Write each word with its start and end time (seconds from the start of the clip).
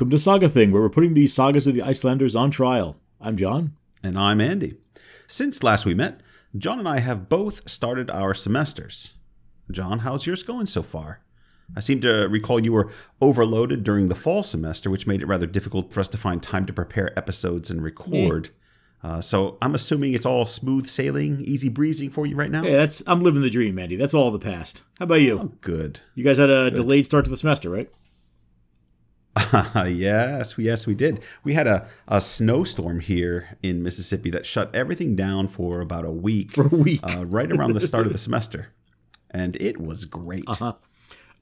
Welcome 0.00 0.12
to 0.12 0.18
Saga 0.18 0.48
Thing, 0.48 0.72
where 0.72 0.80
we're 0.80 0.88
putting 0.88 1.12
the 1.12 1.26
sagas 1.26 1.66
of 1.66 1.74
the 1.74 1.82
Icelanders 1.82 2.34
on 2.34 2.50
trial. 2.50 2.96
I'm 3.20 3.36
John. 3.36 3.76
And 4.02 4.18
I'm 4.18 4.40
Andy. 4.40 4.78
Since 5.26 5.62
last 5.62 5.84
we 5.84 5.92
met, 5.92 6.22
John 6.56 6.78
and 6.78 6.88
I 6.88 7.00
have 7.00 7.28
both 7.28 7.68
started 7.68 8.10
our 8.10 8.32
semesters. 8.32 9.16
John, 9.70 9.98
how's 9.98 10.26
yours 10.26 10.42
going 10.42 10.64
so 10.64 10.82
far? 10.82 11.20
I 11.76 11.80
seem 11.80 12.00
to 12.00 12.28
recall 12.30 12.64
you 12.64 12.72
were 12.72 12.90
overloaded 13.20 13.84
during 13.84 14.08
the 14.08 14.14
fall 14.14 14.42
semester, 14.42 14.88
which 14.88 15.06
made 15.06 15.20
it 15.20 15.26
rather 15.26 15.46
difficult 15.46 15.92
for 15.92 16.00
us 16.00 16.08
to 16.08 16.16
find 16.16 16.42
time 16.42 16.64
to 16.64 16.72
prepare 16.72 17.12
episodes 17.18 17.70
and 17.70 17.82
record. 17.82 18.48
Uh, 19.02 19.20
so 19.20 19.58
I'm 19.60 19.74
assuming 19.74 20.14
it's 20.14 20.24
all 20.24 20.46
smooth 20.46 20.86
sailing, 20.86 21.42
easy 21.42 21.68
breezing 21.68 22.08
for 22.08 22.24
you 22.24 22.36
right 22.36 22.50
now. 22.50 22.62
Hey, 22.62 22.72
that's 22.72 23.02
I'm 23.06 23.20
living 23.20 23.42
the 23.42 23.50
dream, 23.50 23.78
Andy. 23.78 23.96
That's 23.96 24.14
all 24.14 24.30
the 24.30 24.38
past. 24.38 24.82
How 24.98 25.04
about 25.04 25.20
you? 25.20 25.38
Oh, 25.38 25.52
good. 25.60 26.00
You 26.14 26.24
guys 26.24 26.38
had 26.38 26.48
a 26.48 26.70
delayed 26.70 27.04
start 27.04 27.26
to 27.26 27.30
the 27.30 27.36
semester, 27.36 27.68
right? 27.68 27.92
yes, 29.86 30.54
yes, 30.58 30.86
we 30.86 30.94
did. 30.94 31.20
We 31.44 31.54
had 31.54 31.66
a, 31.66 31.88
a 32.08 32.20
snowstorm 32.20 33.00
here 33.00 33.56
in 33.62 33.82
Mississippi 33.82 34.30
that 34.30 34.46
shut 34.46 34.74
everything 34.74 35.16
down 35.16 35.48
for 35.48 35.80
about 35.80 36.04
a 36.04 36.10
week. 36.10 36.50
For 36.52 36.66
a 36.66 36.76
week. 36.76 37.00
uh, 37.02 37.24
right 37.26 37.50
around 37.50 37.74
the 37.74 37.80
start 37.80 38.06
of 38.06 38.12
the 38.12 38.18
semester, 38.18 38.68
and 39.30 39.56
it 39.56 39.80
was 39.80 40.04
great. 40.04 40.44
Uh-huh. 40.48 40.74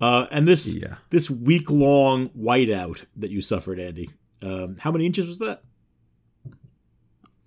Uh, 0.00 0.26
and 0.30 0.46
this 0.46 0.76
Yeah. 0.76 0.96
this 1.10 1.28
week 1.30 1.70
long 1.70 2.28
whiteout 2.30 3.06
that 3.16 3.30
you 3.30 3.42
suffered, 3.42 3.80
Andy. 3.80 4.10
Um, 4.42 4.76
how 4.80 4.92
many 4.92 5.06
inches 5.06 5.26
was 5.26 5.38
that? 5.40 5.62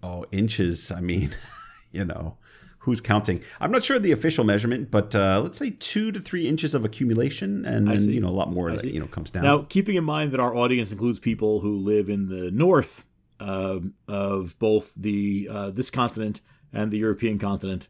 Oh, 0.04 0.26
inches. 0.32 0.92
I 0.92 1.02
mean, 1.02 1.30
you 1.92 2.06
know, 2.06 2.38
who's 2.82 3.02
counting? 3.02 3.42
I'm 3.60 3.72
not 3.72 3.84
sure 3.84 4.00
the 4.00 4.12
official 4.12 4.44
measurement, 4.44 4.90
but 4.92 5.14
uh, 5.16 5.40
let's 5.42 5.58
say 5.58 5.72
two 5.80 6.12
to 6.12 6.20
three 6.20 6.48
inches 6.48 6.74
of 6.74 6.84
accumulation, 6.86 7.66
and 7.66 7.88
then 7.88 8.10
you 8.10 8.20
know 8.20 8.28
a 8.28 8.30
lot 8.30 8.52
more 8.52 8.72
that 8.72 8.84
you 8.86 9.00
know 9.00 9.08
comes 9.08 9.32
down. 9.32 9.44
Now, 9.44 9.66
keeping 9.70 9.96
in 9.96 10.04
mind 10.04 10.32
that 10.32 10.40
our 10.40 10.56
audience 10.56 10.92
includes 10.92 11.20
people 11.20 11.60
who 11.62 11.74
live 11.74 12.10
in 12.10 12.28
the 12.28 12.52
north 12.52 13.06
um, 13.40 13.94
of 14.08 14.58
both 14.60 14.94
the 14.96 15.48
uh, 15.52 15.70
this 15.72 15.90
continent 15.90 16.42
and 16.74 16.92
the 16.92 16.98
European 16.98 17.38
continent, 17.40 17.88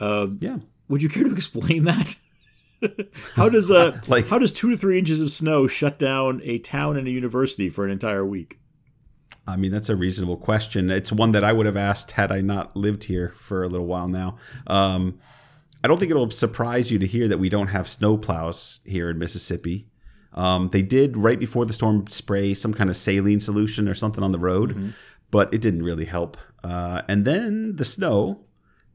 um, 0.00 0.38
yeah, 0.40 0.58
would 0.88 1.02
you 1.02 1.08
care 1.08 1.24
to 1.24 1.32
explain 1.34 1.84
that? 1.84 2.16
how 3.34 3.48
does 3.48 3.70
uh, 3.70 3.98
Like- 4.08 4.28
how 4.28 4.38
does 4.38 4.52
two 4.52 4.70
to 4.70 4.76
three 4.76 4.98
inches 4.98 5.20
of 5.20 5.30
snow 5.30 5.66
shut 5.66 5.98
down 5.98 6.40
a 6.44 6.58
town 6.58 6.96
and 6.96 7.08
a 7.08 7.10
university 7.10 7.68
for 7.70 7.84
an 7.84 7.90
entire 7.90 8.24
week? 8.24 8.58
I 9.48 9.56
mean 9.56 9.72
that's 9.72 9.88
a 9.88 9.96
reasonable 9.96 10.36
question. 10.36 10.90
It's 10.90 11.10
one 11.10 11.32
that 11.32 11.42
I 11.42 11.52
would 11.52 11.66
have 11.66 11.76
asked 11.76 12.12
had 12.12 12.30
I 12.30 12.42
not 12.42 12.76
lived 12.76 13.04
here 13.04 13.30
for 13.38 13.64
a 13.64 13.68
little 13.68 13.86
while 13.86 14.06
now. 14.06 14.36
Um, 14.66 15.18
I 15.82 15.88
don't 15.88 15.98
think 15.98 16.10
it'll 16.10 16.30
surprise 16.30 16.90
you 16.92 16.98
to 16.98 17.06
hear 17.06 17.28
that 17.28 17.38
we 17.38 17.48
don't 17.48 17.68
have 17.68 17.86
snowplows 17.86 18.86
here 18.86 19.08
in 19.08 19.18
Mississippi. 19.18 19.88
Um, 20.34 20.68
they 20.68 20.82
did 20.82 21.16
right 21.16 21.38
before 21.38 21.64
the 21.64 21.72
storm 21.72 22.06
spray 22.08 22.52
some 22.52 22.74
kind 22.74 22.90
of 22.90 22.96
saline 22.96 23.40
solution 23.40 23.88
or 23.88 23.94
something 23.94 24.22
on 24.22 24.32
the 24.32 24.38
road, 24.38 24.92
but 25.30 25.52
it 25.54 25.60
didn't 25.60 25.82
really 25.82 26.04
help. 26.04 26.36
Uh, 26.62 27.02
and 27.08 27.24
then 27.24 27.76
the 27.76 27.84
snow, 27.84 28.44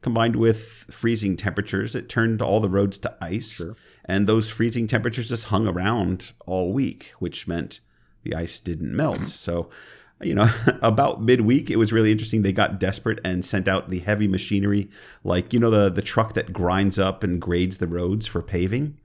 combined 0.01 0.35
with 0.35 0.61
freezing 0.91 1.35
temperatures, 1.35 1.95
it 1.95 2.09
turned 2.09 2.41
all 2.41 2.59
the 2.59 2.69
roads 2.69 2.99
to 2.99 3.17
ice. 3.19 3.61
And 4.05 4.27
those 4.27 4.49
freezing 4.51 4.85
temperatures 4.85 5.29
just 5.29 5.45
hung 5.45 5.67
around 5.67 6.33
all 6.45 6.71
week, 6.73 7.13
which 7.19 7.47
meant 7.47 7.79
the 8.23 8.35
ice 8.35 8.59
didn't 8.59 8.95
melt. 8.95 9.27
So, 9.27 9.69
you 10.25 10.35
know, 10.35 10.49
about 10.81 11.21
midweek, 11.21 11.69
it 11.69 11.77
was 11.77 11.93
really 11.93 12.11
interesting. 12.11 12.41
They 12.41 12.53
got 12.53 12.79
desperate 12.79 13.19
and 13.23 13.43
sent 13.43 13.67
out 13.67 13.89
the 13.89 13.99
heavy 13.99 14.27
machinery, 14.27 14.89
like 15.23 15.53
you 15.53 15.59
know 15.59 15.69
the 15.69 15.89
the 15.89 16.01
truck 16.01 16.33
that 16.33 16.53
grinds 16.53 16.99
up 16.99 17.23
and 17.23 17.41
grades 17.41 17.77
the 17.77 17.87
roads 17.87 18.27
for 18.27 18.41
paving. 18.41 18.97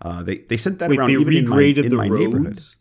Uh, 0.00 0.22
they 0.22 0.36
they 0.36 0.56
sent 0.56 0.78
that 0.78 0.90
Wait, 0.90 0.98
around 0.98 1.08
they 1.08 1.14
even 1.14 1.36
in 1.36 1.48
my, 1.48 1.56
regraded 1.56 1.84
in 1.84 1.90
the 1.90 1.96
roads. 1.96 2.76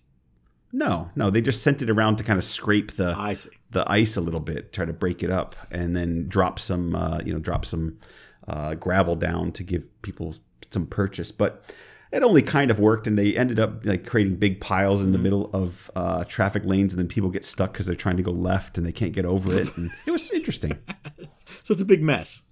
No, 0.73 1.09
no, 1.15 1.29
they 1.29 1.41
just 1.41 1.63
sent 1.63 1.81
it 1.81 1.89
around 1.89 2.17
to 2.17 2.23
kind 2.23 2.37
of 2.37 2.43
scrape 2.43 2.93
the 2.93 3.15
the 3.71 3.89
ice 3.89 4.17
a 4.17 4.21
little 4.21 4.39
bit, 4.39 4.73
try 4.73 4.85
to 4.85 4.93
break 4.93 5.23
it 5.23 5.31
up, 5.31 5.55
and 5.71 5.95
then 5.95 6.27
drop 6.27 6.59
some, 6.59 6.95
uh, 6.95 7.19
you 7.25 7.33
know, 7.33 7.39
drop 7.39 7.65
some 7.65 7.97
uh, 8.47 8.75
gravel 8.75 9.15
down 9.15 9.51
to 9.53 9.63
give 9.63 9.89
people 10.01 10.35
some 10.71 10.85
purchase. 10.85 11.31
But 11.31 11.63
it 12.11 12.23
only 12.23 12.41
kind 12.41 12.71
of 12.71 12.79
worked, 12.79 13.07
and 13.07 13.17
they 13.17 13.35
ended 13.35 13.59
up 13.59 13.85
like 13.85 14.05
creating 14.05 14.35
big 14.35 14.61
piles 14.61 15.05
in 15.05 15.11
the 15.11 15.17
middle 15.17 15.49
of 15.53 15.91
uh, 15.95 16.23
traffic 16.25 16.63
lanes, 16.65 16.93
and 16.93 16.99
then 16.99 17.07
people 17.07 17.29
get 17.29 17.43
stuck 17.43 17.73
because 17.73 17.85
they're 17.85 17.95
trying 17.95 18.17
to 18.17 18.23
go 18.23 18.31
left 18.31 18.77
and 18.77 18.87
they 18.87 18.91
can't 18.91 19.13
get 19.13 19.25
over 19.25 19.53
it. 19.59 19.75
And 19.77 19.91
it 20.05 20.11
was 20.11 20.31
interesting. 20.31 20.77
So 21.63 21.73
it's 21.73 21.81
a 21.81 21.85
big 21.85 22.01
mess. 22.01 22.47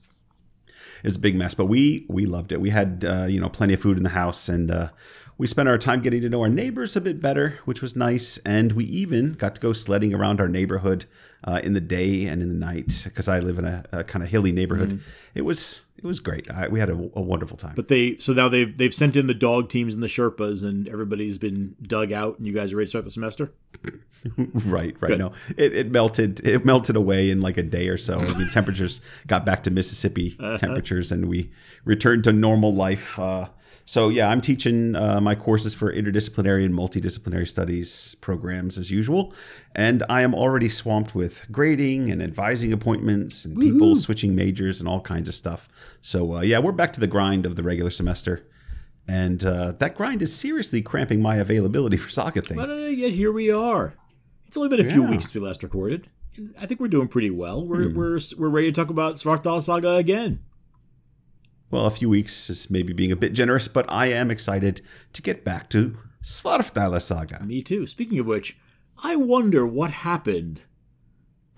it's 1.03 1.15
a 1.15 1.19
big 1.19 1.35
mess, 1.35 1.53
but 1.53 1.65
we 1.67 2.05
we 2.09 2.25
loved 2.25 2.51
it. 2.51 2.59
We 2.59 2.69
had 2.69 3.05
uh, 3.05 3.25
you 3.29 3.39
know 3.39 3.49
plenty 3.49 3.73
of 3.73 3.79
food 3.79 3.95
in 3.97 4.03
the 4.03 4.09
house, 4.09 4.49
and 4.49 4.69
uh, 4.69 4.89
we 5.37 5.47
spent 5.47 5.67
our 5.69 5.77
time 5.77 6.01
getting 6.01 6.21
to 6.21 6.29
know 6.29 6.41
our 6.41 6.49
neighbors 6.49 6.95
a 6.95 7.01
bit 7.01 7.21
better, 7.21 7.59
which 7.65 7.81
was 7.81 7.95
nice. 7.95 8.37
And 8.39 8.71
we 8.73 8.85
even 8.85 9.33
got 9.33 9.55
to 9.55 9.61
go 9.61 9.73
sledding 9.73 10.13
around 10.13 10.39
our 10.39 10.47
neighborhood 10.47 11.05
uh, 11.43 11.59
in 11.63 11.73
the 11.73 11.81
day 11.81 12.25
and 12.25 12.41
in 12.41 12.47
the 12.49 12.55
night 12.55 13.01
because 13.05 13.27
I 13.27 13.39
live 13.39 13.59
in 13.59 13.65
a, 13.65 13.83
a 13.91 14.03
kind 14.03 14.23
of 14.23 14.29
hilly 14.29 14.51
neighborhood. 14.51 15.01
It 15.33 15.41
was 15.43 15.85
it 16.05 16.07
was 16.07 16.19
great. 16.19 16.49
I, 16.51 16.67
we 16.67 16.79
had 16.79 16.91
a, 16.91 16.93
a 16.93 17.21
wonderful 17.21 17.57
time. 17.57 17.73
But 17.75 17.87
they 17.87 18.17
so 18.17 18.31
now 18.31 18.47
they've 18.47 18.77
they've 18.77 18.93
sent 18.93 19.15
in 19.15 19.25
the 19.25 19.33
dog 19.33 19.69
teams 19.69 19.95
and 19.95 20.03
the 20.03 20.07
Sherpas, 20.07 20.63
and 20.63 20.87
everybody's 20.87 21.39
been 21.39 21.75
dug 21.81 22.11
out, 22.11 22.37
and 22.37 22.45
you 22.45 22.53
guys 22.53 22.71
are 22.71 22.77
ready 22.77 22.85
to 22.85 22.89
start 22.89 23.05
the 23.05 23.11
semester. 23.11 23.51
right, 24.37 24.95
right. 25.01 25.07
Good. 25.07 25.17
No, 25.17 25.33
it, 25.57 25.73
it 25.73 25.91
melted. 25.91 26.45
It 26.45 26.63
melted 26.63 26.95
away 26.95 27.31
in 27.31 27.41
like 27.41 27.57
a 27.57 27.63
day 27.63 27.87
or 27.89 27.97
so. 27.97 28.19
I 28.19 28.37
mean, 28.37 28.49
temperatures 28.53 29.03
got 29.25 29.47
back 29.47 29.63
to 29.63 29.71
Mississippi 29.71 30.37
temperatures, 30.59 31.11
and 31.11 31.27
we 31.27 31.51
returned 31.85 32.23
to 32.25 32.31
normal 32.31 32.73
life. 32.73 33.17
Uh, 33.17 33.47
so 33.85 34.09
yeah, 34.09 34.29
I'm 34.29 34.41
teaching 34.41 34.95
uh, 34.95 35.21
my 35.21 35.35
courses 35.35 35.73
for 35.75 35.93
interdisciplinary 35.93 36.65
and 36.65 36.73
multidisciplinary 36.73 37.47
studies 37.47 38.15
programs 38.19 38.77
as 38.77 38.91
usual, 38.91 39.33
and 39.75 40.03
I 40.09 40.21
am 40.23 40.33
already 40.33 40.69
swamped 40.69 41.13
with 41.15 41.45
grading 41.51 42.11
and 42.11 42.21
advising 42.21 42.73
appointments 42.73 43.45
and 43.45 43.57
people 43.57 43.95
switching 43.95 44.35
majors 44.35 44.79
and 44.79 44.89
all 44.89 45.01
kinds 45.01 45.29
of 45.29 45.35
stuff. 45.35 45.69
So 46.01 46.37
uh, 46.37 46.41
yeah, 46.41 46.59
we're 46.59 46.71
back 46.71 46.93
to 46.93 46.99
the 46.99 47.07
grind 47.07 47.45
of 47.45 47.55
the 47.55 47.63
regular 47.63 47.91
semester. 47.91 48.45
And 49.07 49.45
uh, 49.45 49.73
that 49.73 49.93
grind 49.93 50.23
is 50.23 50.35
seriously 50.35 50.81
cramping 50.81 51.21
my 51.21 51.35
availability 51.35 51.95
for 51.95 52.09
Saga 52.09 52.41
Thing. 52.41 52.57
But 52.57 52.71
uh, 52.71 52.75
yet 52.87 53.13
here 53.13 53.31
we 53.31 53.51
are. 53.51 53.93
It's 54.47 54.57
only 54.57 54.69
been 54.69 54.79
a 54.83 54.89
few 54.89 55.03
weeks 55.03 55.25
since 55.25 55.35
we 55.35 55.41
last 55.41 55.61
recorded. 55.61 56.07
I 56.59 56.65
think 56.65 56.79
we're 56.79 56.87
doing 56.87 57.07
pretty 57.07 57.29
well. 57.29 57.65
We're 57.65 57.89
Hmm. 57.89 57.95
we're 57.97 58.19
we're 58.39 58.49
ready 58.49 58.71
to 58.71 58.73
talk 58.81 58.89
about 58.89 59.15
Svarfdaela 59.15 59.61
Saga 59.61 59.95
again. 59.97 60.39
Well, 61.75 61.87
a 61.87 61.89
few 61.89 62.07
weeks 62.07 62.49
is 62.49 62.71
maybe 62.71 62.93
being 62.93 63.11
a 63.11 63.17
bit 63.17 63.33
generous, 63.33 63.67
but 63.67 63.85
I 63.89 64.05
am 64.05 64.31
excited 64.31 64.79
to 65.11 65.21
get 65.21 65.43
back 65.43 65.69
to 65.71 65.97
Svarfdaela 66.23 67.01
Saga. 67.01 67.43
Me 67.43 67.61
too. 67.61 67.85
Speaking 67.85 68.17
of 68.17 68.25
which, 68.25 68.57
I 69.03 69.17
wonder 69.17 69.67
what 69.67 69.91
happened. 69.91 70.61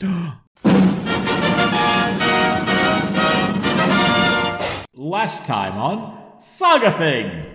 Last 4.95 5.45
time 5.45 5.77
on 5.77 6.17
Saga 6.39 6.91
Thing. 6.93 7.45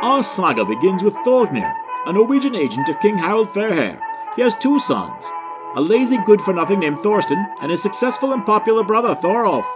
Our 0.00 0.22
saga 0.22 0.64
begins 0.64 1.02
with 1.02 1.14
Thorgnir, 1.14 1.74
a 2.06 2.12
Norwegian 2.12 2.54
agent 2.54 2.88
of 2.88 3.00
King 3.00 3.18
Harald 3.18 3.48
Fairhair. 3.48 4.00
He 4.36 4.42
has 4.42 4.54
two 4.54 4.78
sons, 4.78 5.28
a 5.76 5.80
lazy 5.80 6.16
good 6.24 6.40
for 6.40 6.54
nothing 6.54 6.80
named 6.80 6.98
Thorstein, 6.98 7.46
and 7.60 7.70
his 7.70 7.82
successful 7.82 8.32
and 8.32 8.44
popular 8.46 8.82
brother 8.82 9.14
Thorolf. 9.14 9.66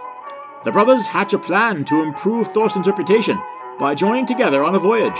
The 0.63 0.71
brothers 0.71 1.05
hatch 1.05 1.33
a 1.33 1.39
plan 1.39 1.85
to 1.85 2.01
improve 2.01 2.47
Thorstein's 2.47 2.87
reputation 2.87 3.39
by 3.77 3.93
joining 3.93 4.25
together 4.25 4.63
on 4.63 4.73
a 4.73 4.79
voyage. 4.79 5.19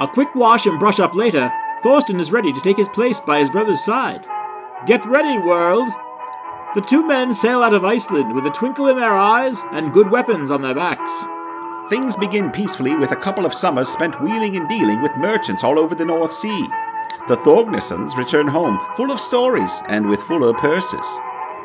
A 0.00 0.08
quick 0.08 0.34
wash 0.34 0.64
and 0.64 0.78
brush 0.78 1.00
up 1.00 1.14
later, 1.14 1.52
Thorstein 1.82 2.18
is 2.18 2.32
ready 2.32 2.50
to 2.50 2.60
take 2.62 2.78
his 2.78 2.88
place 2.88 3.20
by 3.20 3.40
his 3.40 3.50
brother's 3.50 3.84
side. 3.84 4.26
Get 4.86 5.04
ready, 5.04 5.38
world! 5.38 5.88
The 6.74 6.80
two 6.80 7.06
men 7.06 7.34
sail 7.34 7.62
out 7.62 7.74
of 7.74 7.84
Iceland 7.84 8.34
with 8.34 8.46
a 8.46 8.50
twinkle 8.50 8.88
in 8.88 8.96
their 8.96 9.12
eyes 9.12 9.62
and 9.72 9.92
good 9.92 10.10
weapons 10.10 10.50
on 10.50 10.62
their 10.62 10.74
backs. 10.74 11.26
Things 11.90 12.16
begin 12.16 12.50
peacefully 12.50 12.96
with 12.96 13.12
a 13.12 13.16
couple 13.16 13.44
of 13.44 13.52
summers 13.52 13.88
spent 13.88 14.20
wheeling 14.22 14.56
and 14.56 14.68
dealing 14.68 15.02
with 15.02 15.16
merchants 15.16 15.62
all 15.62 15.78
over 15.78 15.94
the 15.94 16.04
North 16.06 16.32
Sea. 16.32 16.68
The 17.28 17.36
Thorgnisons 17.36 18.16
return 18.16 18.48
home 18.48 18.78
full 18.96 19.10
of 19.10 19.20
stories 19.20 19.82
and 19.88 20.08
with 20.08 20.22
fuller 20.22 20.54
purses. 20.54 21.06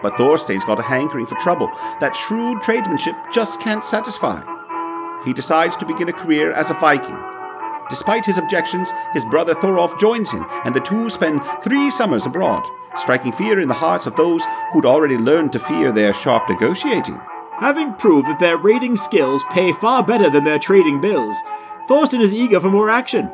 But 0.02 0.16
Thorstein's 0.18 0.66
got 0.66 0.80
a 0.80 0.84
hankering 0.84 1.26
for 1.26 1.36
trouble 1.36 1.68
that 2.00 2.16
shrewd 2.16 2.62
tradesmanship 2.62 3.16
just 3.32 3.62
can't 3.62 3.84
satisfy. 3.84 4.42
He 5.24 5.34
decides 5.34 5.76
to 5.78 5.86
begin 5.86 6.10
a 6.10 6.14
career 6.14 6.52
as 6.52 6.70
a 6.70 6.76
Viking. 6.76 7.18
Despite 7.90 8.26
his 8.26 8.38
objections, 8.38 8.92
his 9.14 9.26
brother 9.26 9.54
Thorolf 9.54 10.00
joins 10.00 10.32
him, 10.32 10.46
and 10.64 10.76
the 10.76 10.80
two 10.80 11.10
spend 11.10 11.42
three 11.64 11.90
summers 11.90 12.26
abroad, 12.26 12.64
striking 12.96 13.32
fear 13.32 13.60
in 13.60 13.68
the 13.68 13.74
hearts 13.74 14.08
of 14.08 14.16
those 14.16 14.44
who'd 14.74 14.86
already 14.86 15.18
learned 15.18 15.54
to 15.54 15.60
fear 15.60 15.92
their 15.92 16.14
sharp 16.14 16.50
negotiating. 16.50 17.20
Having 17.60 17.94
proved 17.94 18.28
that 18.28 18.40
their 18.40 18.58
raiding 18.58 18.98
skills 18.98 19.44
pay 19.52 19.72
far 19.72 20.04
better 20.04 20.30
than 20.30 20.44
their 20.44 20.60
trading 20.60 21.00
bills, 21.00 21.38
Thorstein 21.88 22.22
is 22.22 22.34
eager 22.34 22.60
for 22.60 22.70
more 22.70 22.90
action. 22.90 23.32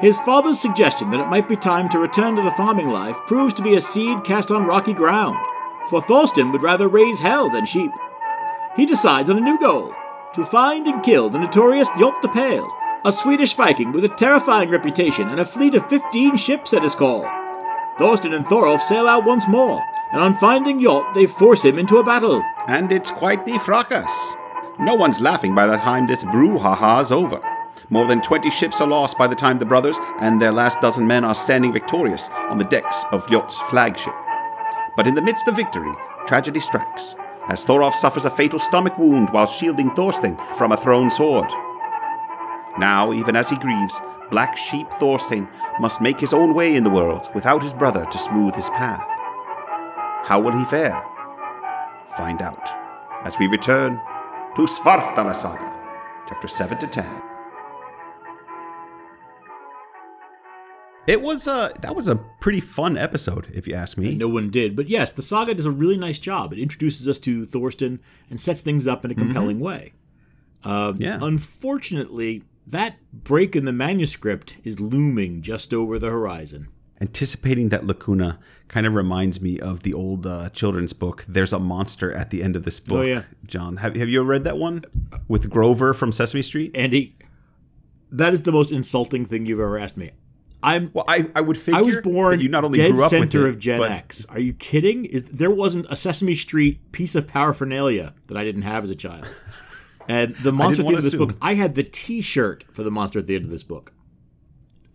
His 0.00 0.18
father's 0.20 0.58
suggestion 0.58 1.10
that 1.10 1.20
it 1.20 1.28
might 1.28 1.48
be 1.48 1.56
time 1.56 1.88
to 1.90 1.98
return 1.98 2.34
to 2.36 2.42
the 2.42 2.50
farming 2.52 2.88
life 2.88 3.16
proves 3.26 3.54
to 3.54 3.62
be 3.62 3.76
a 3.76 3.80
seed 3.80 4.24
cast 4.24 4.50
on 4.50 4.66
rocky 4.66 4.92
ground, 4.92 5.38
for 5.88 6.00
Thorstein 6.00 6.50
would 6.50 6.62
rather 6.62 6.88
raise 6.88 7.20
hell 7.20 7.48
than 7.50 7.66
sheep. 7.66 7.92
He 8.74 8.86
decides 8.86 9.30
on 9.30 9.36
a 9.36 9.40
new 9.40 9.58
goal 9.60 9.94
to 10.34 10.44
find 10.44 10.86
and 10.88 11.02
kill 11.02 11.28
the 11.28 11.38
notorious 11.38 11.90
Ljot 11.90 12.20
the 12.22 12.28
Pale, 12.28 12.68
a 13.04 13.12
Swedish 13.12 13.54
Viking 13.54 13.92
with 13.92 14.04
a 14.04 14.08
terrifying 14.08 14.70
reputation 14.70 15.28
and 15.28 15.38
a 15.38 15.44
fleet 15.44 15.74
of 15.74 15.86
15 15.88 16.36
ships 16.36 16.72
at 16.72 16.82
his 16.82 16.94
call. 16.94 17.22
Thorstein 17.98 18.34
and 18.34 18.46
Thorolf 18.46 18.80
sail 18.80 19.06
out 19.06 19.24
once 19.24 19.46
more, 19.46 19.80
and 20.12 20.20
on 20.20 20.34
finding 20.34 20.80
Ljot, 20.80 21.12
they 21.14 21.26
force 21.26 21.64
him 21.64 21.78
into 21.78 21.98
a 21.98 22.04
battle. 22.04 22.42
And 22.66 22.90
it's 22.90 23.10
quite 23.10 23.44
the 23.44 23.58
fracas. 23.58 24.34
No 24.80 24.94
one's 24.94 25.20
laughing 25.20 25.54
by 25.54 25.66
the 25.66 25.76
time 25.76 26.06
this 26.06 26.24
brouhaha's 26.24 27.12
over. 27.12 27.40
More 27.92 28.06
than 28.06 28.22
20 28.22 28.48
ships 28.48 28.80
are 28.80 28.88
lost 28.88 29.18
by 29.18 29.26
the 29.26 29.34
time 29.34 29.58
the 29.58 29.66
brothers 29.66 29.98
and 30.20 30.40
their 30.40 30.50
last 30.50 30.80
dozen 30.80 31.06
men 31.06 31.24
are 31.24 31.34
standing 31.34 31.74
victorious 31.74 32.30
on 32.48 32.56
the 32.56 32.64
decks 32.64 33.04
of 33.12 33.26
Ljot's 33.26 33.58
flagship. 33.68 34.14
But 34.96 35.06
in 35.06 35.14
the 35.14 35.20
midst 35.20 35.46
of 35.46 35.56
victory, 35.56 35.92
tragedy 36.24 36.58
strikes, 36.58 37.16
as 37.48 37.66
Thorolf 37.66 37.92
suffers 37.92 38.24
a 38.24 38.30
fatal 38.30 38.58
stomach 38.58 38.96
wound 38.96 39.28
while 39.28 39.44
shielding 39.44 39.90
Thorstein 39.90 40.38
from 40.56 40.72
a 40.72 40.76
thrown 40.78 41.10
sword. 41.10 41.50
Now, 42.78 43.12
even 43.12 43.36
as 43.36 43.50
he 43.50 43.58
grieves, 43.58 44.00
Black 44.30 44.56
Sheep 44.56 44.90
Thorstein 44.92 45.46
must 45.78 46.00
make 46.00 46.18
his 46.18 46.32
own 46.32 46.54
way 46.54 46.74
in 46.74 46.84
the 46.84 46.90
world 46.90 47.28
without 47.34 47.62
his 47.62 47.74
brother 47.74 48.06
to 48.06 48.18
smooth 48.18 48.54
his 48.54 48.70
path. 48.70 49.06
How 50.26 50.40
will 50.40 50.56
he 50.56 50.64
fare? 50.64 51.04
Find 52.16 52.40
out 52.40 52.70
as 53.26 53.38
we 53.38 53.48
return 53.48 54.00
to 54.56 54.62
Svarfdaela 54.62 55.34
Saga, 55.34 55.76
chapter 56.26 56.48
7 56.48 56.78
to 56.78 56.86
10. 56.86 57.31
It 61.06 61.20
was 61.20 61.48
a 61.48 61.72
that 61.80 61.96
was 61.96 62.06
a 62.06 62.16
pretty 62.40 62.60
fun 62.60 62.96
episode, 62.96 63.48
if 63.52 63.66
you 63.66 63.74
ask 63.74 63.98
me. 63.98 64.14
No 64.14 64.28
one 64.28 64.50
did, 64.50 64.76
but 64.76 64.88
yes, 64.88 65.10
the 65.12 65.22
saga 65.22 65.52
does 65.54 65.66
a 65.66 65.70
really 65.70 65.96
nice 65.96 66.20
job. 66.20 66.52
It 66.52 66.60
introduces 66.60 67.08
us 67.08 67.18
to 67.20 67.44
Thorstein 67.44 68.00
and 68.30 68.40
sets 68.40 68.60
things 68.62 68.86
up 68.86 69.04
in 69.04 69.10
a 69.10 69.14
compelling 69.14 69.58
way. 69.58 69.92
Uh, 70.62 70.92
Yeah. 70.96 71.18
Unfortunately, 71.20 72.44
that 72.66 72.96
break 73.12 73.56
in 73.56 73.64
the 73.64 73.72
manuscript 73.72 74.58
is 74.62 74.78
looming 74.78 75.42
just 75.42 75.74
over 75.74 75.98
the 75.98 76.10
horizon. 76.10 76.68
Anticipating 77.00 77.70
that 77.70 77.84
lacuna 77.84 78.38
kind 78.68 78.86
of 78.86 78.94
reminds 78.94 79.40
me 79.40 79.58
of 79.58 79.82
the 79.82 79.92
old 79.92 80.24
uh, 80.24 80.50
children's 80.50 80.92
book. 80.92 81.24
There's 81.26 81.52
a 81.52 81.58
monster 81.58 82.12
at 82.12 82.30
the 82.30 82.44
end 82.44 82.54
of 82.54 82.62
this 82.62 82.78
book. 82.78 82.98
Oh, 82.98 83.02
yeah. 83.02 83.22
John, 83.44 83.78
have 83.78 83.96
have 83.96 84.08
you 84.08 84.20
ever 84.20 84.28
read 84.28 84.44
that 84.44 84.56
one 84.56 84.84
with 85.26 85.50
Grover 85.50 85.92
from 85.94 86.12
Sesame 86.12 86.42
Street? 86.42 86.70
Andy, 86.76 87.16
that 88.12 88.32
is 88.32 88.42
the 88.44 88.52
most 88.52 88.70
insulting 88.70 89.24
thing 89.24 89.46
you've 89.46 89.58
ever 89.58 89.78
asked 89.78 89.96
me. 89.96 90.12
I'm 90.62 90.90
Well, 90.92 91.04
I, 91.08 91.30
I 91.34 91.40
would 91.40 91.58
figure 91.58 91.78
I 91.78 91.82
was 91.82 91.96
born 91.98 92.40
you 92.40 92.48
not 92.48 92.64
only 92.64 92.78
dead 92.78 92.92
grew 92.92 93.02
up 93.02 93.10
center 93.10 93.40
with 93.40 93.46
it, 93.46 93.50
of 93.50 93.58
Gen 93.58 93.82
X. 93.82 94.26
Are 94.30 94.38
you 94.38 94.52
kidding? 94.52 95.04
Is 95.04 95.24
there 95.24 95.50
wasn't 95.50 95.86
a 95.90 95.96
Sesame 95.96 96.34
Street 96.36 96.92
piece 96.92 97.14
of 97.14 97.26
paraphernalia 97.26 98.14
that 98.28 98.36
I 98.36 98.44
didn't 98.44 98.62
have 98.62 98.84
as 98.84 98.90
a 98.90 98.94
child? 98.94 99.28
And 100.08 100.34
the 100.36 100.52
monster 100.52 100.82
at 100.82 100.86
the 100.86 100.94
end 100.94 100.98
of 100.98 101.04
this 101.04 101.14
book. 101.14 101.36
I 101.40 101.54
had 101.54 101.74
the 101.74 101.84
T-shirt 101.84 102.64
for 102.70 102.82
the 102.82 102.90
monster 102.90 103.18
at 103.18 103.26
the 103.26 103.36
end 103.36 103.44
of 103.44 103.50
this 103.50 103.62
book. 103.62 103.92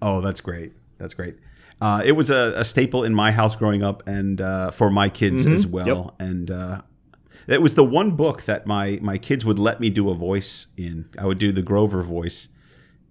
Oh, 0.01 0.21
that's 0.21 0.41
great. 0.41 0.73
That's 0.97 1.13
great. 1.13 1.37
Uh, 1.79 2.01
it 2.03 2.13
was 2.13 2.31
a, 2.31 2.53
a 2.55 2.65
staple 2.65 3.03
in 3.03 3.13
my 3.13 3.31
house 3.31 3.55
growing 3.55 3.83
up, 3.83 4.03
and 4.07 4.41
uh, 4.41 4.71
for 4.71 4.89
my 4.89 5.09
kids 5.09 5.45
as 5.45 5.67
well. 5.67 6.15
And 6.19 6.49
uh, 6.49 6.81
it 7.47 7.61
was 7.61 7.75
the 7.75 7.83
one 7.83 8.11
book 8.11 8.43
that 8.43 8.65
my 8.65 8.99
my 9.01 9.17
kids 9.17 9.45
would 9.45 9.59
let 9.59 9.79
me 9.79 9.89
do 9.89 10.09
a 10.09 10.15
voice 10.15 10.67
in. 10.75 11.09
I 11.17 11.25
would 11.25 11.37
do 11.37 11.51
the 11.51 11.61
Grover 11.61 12.01
voice, 12.03 12.49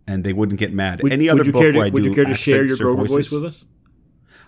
and 0.06 0.23
they 0.25 0.32
wouldn't 0.32 0.58
get 0.61 0.73
mad. 0.73 1.03
Would, 1.03 1.12
Any 1.12 1.29
other 1.29 1.38
would 1.38 1.47
you 1.47 1.53
book 1.53 1.62
care 1.62 1.73
to, 1.73 1.79
where 1.79 1.87
I 1.87 1.91
would 1.91 2.03
do 2.03 2.08
you 2.11 2.14
care 2.14 2.25
to 2.25 2.35
share 2.35 2.56
your 2.56 2.64
accents 2.64 2.81
Grover 2.81 2.97
voices- 3.03 3.14
voice 3.29 3.32
with 3.32 3.44
us? 3.44 3.64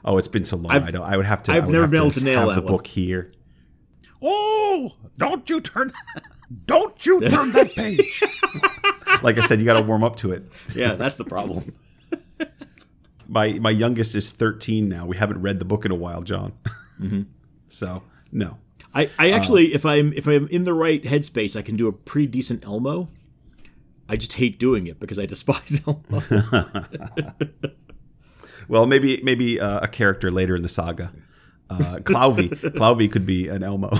Oh, 0.04 0.16
it's 0.16 0.28
been 0.28 0.44
so 0.44 0.56
long. 0.56 0.70
I 0.72 0.90
don't. 0.90 1.02
I 1.02 1.16
would 1.16 1.26
have 1.26 1.42
to. 1.44 1.52
I've 1.52 1.66
would 1.66 1.72
never 1.72 1.82
have 1.84 1.90
been 1.90 2.00
able 2.00 2.10
to 2.12 2.24
nail 2.24 2.38
have 2.40 2.48
that 2.50 2.54
the 2.56 2.62
one. 2.62 2.72
book 2.72 2.86
here. 2.86 3.32
Oh, 4.22 4.92
don't 5.18 5.48
you 5.50 5.60
turn, 5.60 5.90
don't 6.66 7.04
you 7.04 7.20
turn 7.28 7.52
that 7.52 7.72
page. 7.74 8.22
Like 9.22 9.36
I 9.36 9.40
said, 9.40 9.58
you 9.58 9.64
got 9.64 9.80
to 9.80 9.84
warm 9.84 10.04
up 10.04 10.14
to 10.16 10.30
it. 10.30 10.44
Yeah, 10.76 10.94
that's 10.94 11.16
the 11.16 11.24
problem. 11.24 11.74
My 13.28 13.54
my 13.54 13.70
youngest 13.70 14.14
is 14.14 14.30
thirteen 14.30 14.88
now. 14.88 15.06
We 15.06 15.16
haven't 15.16 15.42
read 15.42 15.58
the 15.58 15.64
book 15.64 15.84
in 15.84 15.90
a 15.90 15.94
while, 15.96 16.22
John. 16.22 16.52
Mm-hmm. 17.00 17.22
so 17.68 18.02
no. 18.32 18.58
I, 18.94 19.10
I 19.18 19.30
actually, 19.32 19.74
if 19.74 19.84
I'm 19.84 20.12
if 20.14 20.26
I'm 20.26 20.46
in 20.48 20.64
the 20.64 20.72
right 20.72 21.02
headspace, 21.02 21.56
I 21.56 21.62
can 21.62 21.76
do 21.76 21.88
a 21.88 21.92
pretty 21.92 22.26
decent 22.28 22.64
Elmo. 22.64 23.08
I 24.08 24.16
just 24.16 24.34
hate 24.34 24.58
doing 24.58 24.86
it 24.86 24.98
because 25.00 25.18
I 25.18 25.26
despise 25.26 25.82
Elmo. 25.86 26.22
Well, 28.68 28.84
maybe 28.84 29.20
maybe 29.22 29.58
uh, 29.58 29.80
a 29.80 29.88
character 29.88 30.30
later 30.30 30.54
in 30.54 30.60
the 30.62 30.68
saga. 30.68 31.10
Uh, 31.70 32.00
Klaufi, 32.02 32.48
Klaufi 32.76 33.10
could 33.10 33.24
be 33.24 33.48
an 33.48 33.62
Elmo. 33.62 33.90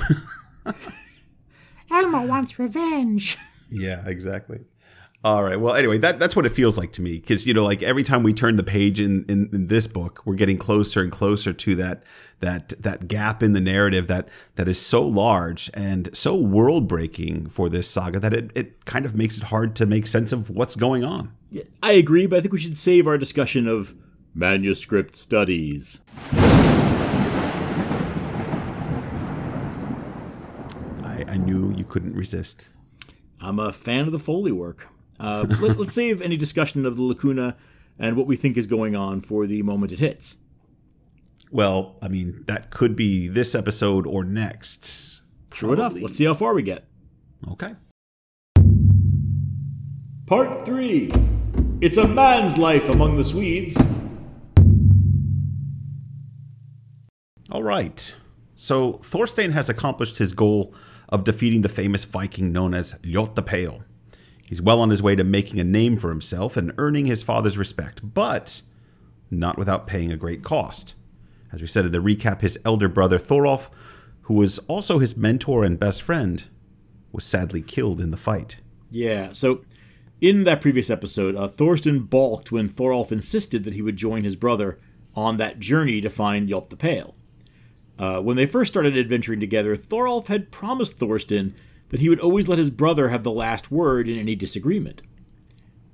Elmo 1.91 2.27
wants 2.27 2.59
revenge. 2.59 3.39
yeah, 3.71 4.07
exactly. 4.07 4.61
All 5.25 5.43
right. 5.43 5.61
Well, 5.61 5.75
anyway, 5.75 5.99
that 5.99 6.21
that's 6.21 6.37
what 6.37 6.47
it 6.47 6.51
feels 6.51 6.79
like 6.79 6.93
to 6.93 7.03
me 7.03 7.15
because 7.19 7.45
you 7.45 7.53
know, 7.53 7.65
like 7.65 7.83
every 7.83 8.05
time 8.05 8.23
we 8.23 8.33
turn 8.33 8.57
the 8.57 8.63
page 8.63 9.01
in, 9.01 9.25
in 9.29 9.51
in 9.53 9.67
this 9.67 9.89
book, 9.89 10.23
we're 10.25 10.37
getting 10.37 10.57
closer 10.57 11.03
and 11.03 11.11
closer 11.11 11.53
to 11.53 11.75
that 11.75 12.05
that 12.39 12.69
that 12.81 13.09
gap 13.09 13.43
in 13.43 13.53
the 13.53 13.61
narrative 13.61 14.07
that 14.07 14.29
that 14.55 14.69
is 14.69 14.81
so 14.81 15.05
large 15.05 15.73
and 15.75 16.09
so 16.17 16.37
world 16.37 16.87
breaking 16.87 17.49
for 17.49 17.69
this 17.69 17.91
saga 17.91 18.21
that 18.21 18.33
it 18.33 18.53
it 18.55 18.85
kind 18.85 19.05
of 19.05 19.17
makes 19.17 19.39
it 19.39 19.45
hard 19.45 19.75
to 19.75 19.87
make 19.87 20.07
sense 20.07 20.33
of 20.33 20.51
what's 20.51 20.77
going 20.77 21.03
on. 21.03 21.33
I 21.83 21.93
agree, 21.93 22.27
but 22.27 22.37
I 22.37 22.41
think 22.41 22.53
we 22.53 22.61
should 22.61 22.77
save 22.77 23.09
our 23.09 23.19
discussion 23.19 23.67
of 23.67 23.97
manuscript 24.35 25.17
studies. 25.17 26.01
I, 31.03 31.25
I 31.27 31.37
knew 31.39 31.73
you 31.75 31.85
couldn't 31.85 32.15
resist. 32.15 32.69
I'm 33.41 33.59
a 33.59 33.73
fan 33.73 34.07
of 34.07 34.13
the 34.13 34.21
Foley 34.21 34.53
work. 34.53 34.89
Uh, 35.21 35.47
let, 35.61 35.77
let's 35.79 35.93
save 35.93 36.23
any 36.23 36.37
discussion 36.37 36.87
of 36.87 36.97
the 36.97 37.03
lacuna 37.03 37.57
and 37.99 38.17
what 38.17 38.27
we 38.27 38.37
think 38.37 38.57
is 38.57 38.67
going 38.67 38.95
on 38.95 39.21
for 39.21 39.47
the 39.47 39.63
moment 39.63 39.93
it 39.93 39.99
hits. 39.99 40.39
Well, 41.51 41.97
I 42.03 42.09
mean, 42.09 42.45
that 42.47 42.71
could 42.71 42.95
be 42.95 43.29
this 43.29 43.55
episode 43.55 44.07
or 44.07 44.23
next. 44.25 45.23
True 45.51 45.73
enough. 45.73 46.01
Let's 46.01 46.17
see 46.17 46.25
how 46.25 46.35
far 46.35 46.55
we 46.55 46.63
get. 46.63 46.85
Okay. 47.51 47.75
Part 50.27 50.67
3 50.67 51.11
It's 51.81 51.97
a 51.97 52.07
man's 52.07 52.59
life 52.59 52.89
among 52.89 53.17
the 53.17 53.25
Swedes. 53.25 53.81
All 57.51 57.63
right. 57.63 58.15
So 58.55 58.95
Thorstein 59.03 59.53
has 59.53 59.71
accomplished 59.71 60.19
his 60.19 60.35
goal 60.35 60.75
of 61.09 61.25
defeating 61.25 61.63
the 61.63 61.69
famous 61.71 62.05
Viking 62.05 62.53
known 62.53 62.75
as 62.75 62.95
Ljot 63.03 63.35
the 63.37 63.43
Pale. 63.43 63.83
He's 64.49 64.63
well 64.63 64.81
on 64.81 64.89
his 64.89 65.03
way 65.03 65.15
to 65.15 65.25
making 65.25 65.61
a 65.61 65.65
name 65.65 65.99
for 65.99 66.09
himself 66.09 66.57
and 66.57 66.73
earning 66.79 67.05
his 67.05 67.23
father's 67.23 67.59
respect, 67.59 68.01
but 68.03 68.63
not 69.31 69.59
without 69.59 69.87
paying 69.87 70.11
a 70.11 70.17
great 70.17 70.43
cost. 70.43 70.95
As 71.53 71.61
we 71.61 71.67
said 71.67 71.85
in 71.85 71.93
the 71.93 71.99
recap, 71.99 72.41
his 72.41 72.59
elder 72.65 72.89
brother 72.89 73.19
Thorolf, 73.19 73.69
who 74.23 74.35
was 74.35 74.59
also 74.61 75.01
his 75.01 75.19
mentor 75.19 75.65
and 75.65 75.79
best 75.79 76.01
friend, 76.01 76.47
was 77.13 77.25
sadly 77.25 77.61
killed 77.61 78.01
in 78.01 78.11
the 78.11 78.17
fight. 78.17 78.63
Yeah, 78.91 79.33
so 79.33 79.65
in 80.19 80.45
that 80.45 80.63
previous 80.63 80.89
episode, 80.89 81.37
uh, 81.37 81.47
Thorstein 81.47 82.01
balked 82.01 82.51
when 82.51 82.71
Thorolf 82.71 83.13
insisted 83.13 83.65
that 83.65 83.75
he 83.75 83.83
would 83.83 83.97
join 83.97 84.25
his 84.25 84.35
brother 84.35 84.79
on 85.15 85.37
that 85.37 85.61
journey 85.61 86.01
to 86.01 86.09
find 86.09 86.49
Ljot 86.49 86.71
the 86.71 86.77
Pale. 86.77 87.15
Uh, 87.99 88.23
when 88.23 88.39
they 88.39 88.47
first 88.47 88.73
started 88.73 88.97
adventuring 88.97 89.41
together, 89.41 89.77
Thorolf 89.77 90.29
had 90.29 90.51
promised 90.51 90.99
Thorstein 90.99 91.55
that 91.89 92.01
he 92.01 92.09
would 92.09 92.21
always 92.21 92.49
let 92.49 92.59
his 92.59 92.71
brother 92.71 93.09
have 93.09 93.23
the 93.23 93.31
last 93.31 93.71
word 93.71 94.09
in 94.09 94.19
any 94.19 94.35
disagreement. 94.35 95.03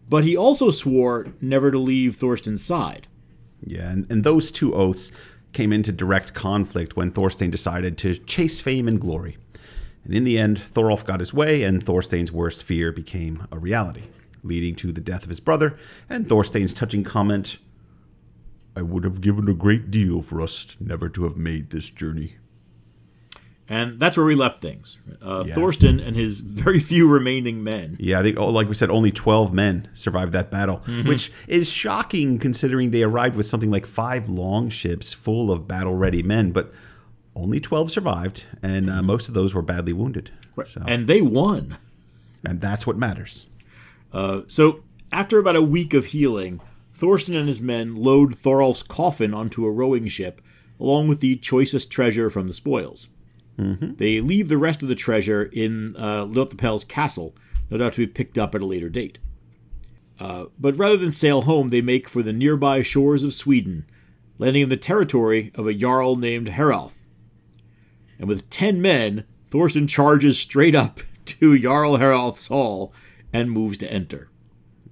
But 0.08 0.24
he 0.24 0.36
also 0.36 0.70
swore 0.70 1.32
never 1.40 1.70
to 1.70 1.78
leave 1.78 2.16
Thorstein's 2.16 2.64
side. 2.64 3.06
Yeah, 3.62 3.90
and, 3.90 4.10
and 4.10 4.24
those 4.24 4.50
two 4.50 4.74
oaths 4.74 5.12
came 5.52 5.72
into 5.72 5.92
direct 5.92 6.34
conflict 6.34 6.96
when 6.96 7.10
Thorstein 7.10 7.50
decided 7.50 7.96
to 7.98 8.14
chase 8.14 8.60
fame 8.60 8.88
and 8.88 9.00
glory. 9.00 9.38
And 10.04 10.14
in 10.14 10.24
the 10.24 10.38
end, 10.38 10.58
Thorolf 10.58 11.04
got 11.04 11.20
his 11.20 11.32
way, 11.32 11.62
and 11.62 11.82
Thorstein's 11.82 12.32
worst 12.32 12.62
fear 12.64 12.92
became 12.92 13.46
a 13.50 13.58
reality, 13.58 14.02
leading 14.42 14.74
to 14.76 14.92
the 14.92 15.00
death 15.00 15.22
of 15.22 15.30
his 15.30 15.40
brother 15.40 15.78
and 16.10 16.28
Thorstein's 16.28 16.74
touching 16.74 17.04
comment 17.04 17.58
I 18.76 18.82
would 18.82 19.04
have 19.04 19.20
given 19.20 19.48
a 19.48 19.54
great 19.54 19.90
deal 19.90 20.20
for 20.20 20.40
us 20.40 20.80
never 20.80 21.08
to 21.08 21.24
have 21.24 21.36
made 21.36 21.70
this 21.70 21.90
journey. 21.90 22.36
And 23.68 23.98
that's 23.98 24.16
where 24.18 24.26
we 24.26 24.34
left 24.34 24.60
things. 24.60 24.98
Uh, 25.22 25.44
Yeah. 25.46 25.54
Thorstein 25.54 25.98
and 25.98 26.14
his 26.14 26.40
very 26.40 26.78
few 26.90 27.10
remaining 27.10 27.64
men. 27.64 27.96
Yeah, 27.98 28.20
I 28.20 28.22
think, 28.22 28.38
oh, 28.38 28.48
like 28.48 28.68
we 28.68 28.74
said, 28.74 28.90
only 28.90 29.10
12 29.10 29.54
men 29.54 29.88
survived 29.94 30.32
that 30.32 30.50
battle, 30.50 30.78
which 31.06 31.32
is 31.48 31.70
shocking 31.70 32.38
considering 32.38 32.90
they 32.90 33.02
arrived 33.02 33.36
with 33.36 33.46
something 33.46 33.70
like 33.70 33.86
five 33.86 34.28
long 34.28 34.68
ships 34.68 35.14
full 35.14 35.50
of 35.50 35.66
battle 35.66 35.94
ready 35.94 36.22
men, 36.22 36.52
but 36.52 36.72
only 37.34 37.58
12 37.58 37.90
survived, 37.90 38.46
and 38.62 38.90
uh, 38.90 39.02
most 39.02 39.28
of 39.28 39.34
those 39.34 39.54
were 39.54 39.62
badly 39.62 39.92
wounded. 39.94 40.30
So, 40.64 40.82
And 40.86 41.06
they 41.06 41.20
won. 41.22 41.78
and 42.44 42.60
that's 42.60 42.86
what 42.86 42.96
matters. 42.98 43.46
So, 44.46 44.82
after 45.10 45.38
about 45.38 45.56
a 45.56 45.62
week 45.62 45.94
of 45.94 46.06
healing, 46.06 46.60
Thorstein 46.92 47.34
and 47.34 47.48
his 47.48 47.62
men 47.62 47.96
load 47.96 48.34
Thorolf's 48.36 48.82
coffin 48.82 49.32
onto 49.34 49.64
a 49.66 49.70
rowing 49.72 50.06
ship, 50.06 50.40
along 50.78 51.08
with 51.08 51.20
the 51.20 51.36
choicest 51.36 51.90
treasure 51.90 52.30
from 52.30 52.46
the 52.46 52.52
spoils. 52.54 53.08
They 53.56 54.20
leave 54.20 54.48
the 54.48 54.58
rest 54.58 54.82
of 54.82 54.88
the 54.88 54.94
treasure 54.94 55.48
in 55.52 55.94
uh, 55.96 56.24
Lothapel's 56.24 56.84
castle, 56.84 57.34
no 57.70 57.78
doubt 57.78 57.94
to 57.94 58.06
be 58.06 58.12
picked 58.12 58.38
up 58.38 58.54
at 58.54 58.62
a 58.62 58.66
later 58.66 58.88
date. 58.88 59.18
Uh, 60.18 60.46
but 60.58 60.76
rather 60.76 60.96
than 60.96 61.12
sail 61.12 61.42
home, 61.42 61.68
they 61.68 61.80
make 61.80 62.08
for 62.08 62.22
the 62.22 62.32
nearby 62.32 62.82
shores 62.82 63.22
of 63.22 63.34
Sweden, 63.34 63.86
landing 64.38 64.62
in 64.62 64.68
the 64.68 64.76
territory 64.76 65.50
of 65.54 65.66
a 65.66 65.74
jarl 65.74 66.16
named 66.16 66.48
Heralf. 66.48 67.04
And 68.18 68.28
with 68.28 68.50
ten 68.50 68.80
men, 68.80 69.24
Thorstein 69.46 69.86
charges 69.86 70.38
straight 70.38 70.74
up 70.74 71.00
to 71.24 71.58
Jarl 71.58 71.96
Heralf's 71.96 72.48
hall 72.48 72.92
and 73.32 73.50
moves 73.50 73.78
to 73.78 73.92
enter. 73.92 74.28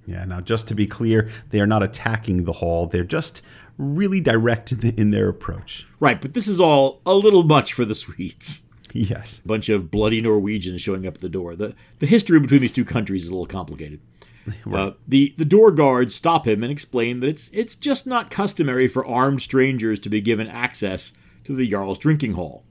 Yeah, 0.06 0.24
now 0.24 0.40
just 0.40 0.66
to 0.68 0.74
be 0.74 0.86
clear, 0.86 1.30
they 1.50 1.60
are 1.60 1.66
not 1.66 1.82
attacking 1.82 2.44
the 2.44 2.54
hall. 2.54 2.86
They're 2.86 3.04
just 3.04 3.42
really 3.82 4.20
direct 4.20 4.72
in, 4.72 4.94
in 4.96 5.10
their 5.10 5.28
approach. 5.28 5.86
Right, 6.00 6.20
but 6.20 6.34
this 6.34 6.48
is 6.48 6.60
all 6.60 7.00
a 7.04 7.14
little 7.14 7.42
much 7.42 7.72
for 7.72 7.84
the 7.84 7.94
Swedes. 7.94 8.66
Yes. 8.92 9.40
A 9.44 9.48
bunch 9.48 9.68
of 9.68 9.90
bloody 9.90 10.20
Norwegians 10.20 10.82
showing 10.82 11.06
up 11.06 11.14
at 11.14 11.20
the 11.20 11.28
door. 11.28 11.56
The, 11.56 11.74
the 11.98 12.06
history 12.06 12.38
between 12.40 12.60
these 12.60 12.72
two 12.72 12.84
countries 12.84 13.24
is 13.24 13.30
a 13.30 13.34
little 13.34 13.46
complicated. 13.46 14.00
Uh, 14.72 14.90
the 15.06 15.32
the 15.36 15.44
door 15.44 15.70
guards 15.70 16.16
stop 16.16 16.48
him 16.48 16.64
and 16.64 16.72
explain 16.72 17.20
that 17.20 17.28
it's 17.28 17.48
it's 17.50 17.76
just 17.76 18.08
not 18.08 18.28
customary 18.28 18.88
for 18.88 19.06
armed 19.06 19.40
strangers 19.40 20.00
to 20.00 20.08
be 20.08 20.20
given 20.20 20.48
access 20.48 21.16
to 21.44 21.54
the 21.54 21.68
Jarl's 21.68 21.96
drinking 21.96 22.32
hall. 22.32 22.64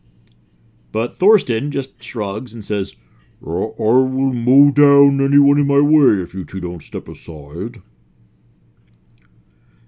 But 0.91 1.15
Thorstein 1.15 1.71
just 1.71 2.03
shrugs 2.03 2.53
and 2.53 2.65
says, 2.65 2.97
I 3.41 3.47
will 3.47 4.33
mow 4.33 4.71
down 4.71 5.21
anyone 5.21 5.57
in 5.57 5.67
my 5.67 5.79
way 5.79 6.21
if 6.21 6.33
you 6.33 6.43
two 6.43 6.59
don't 6.59 6.83
step 6.83 7.07
aside. 7.07 7.81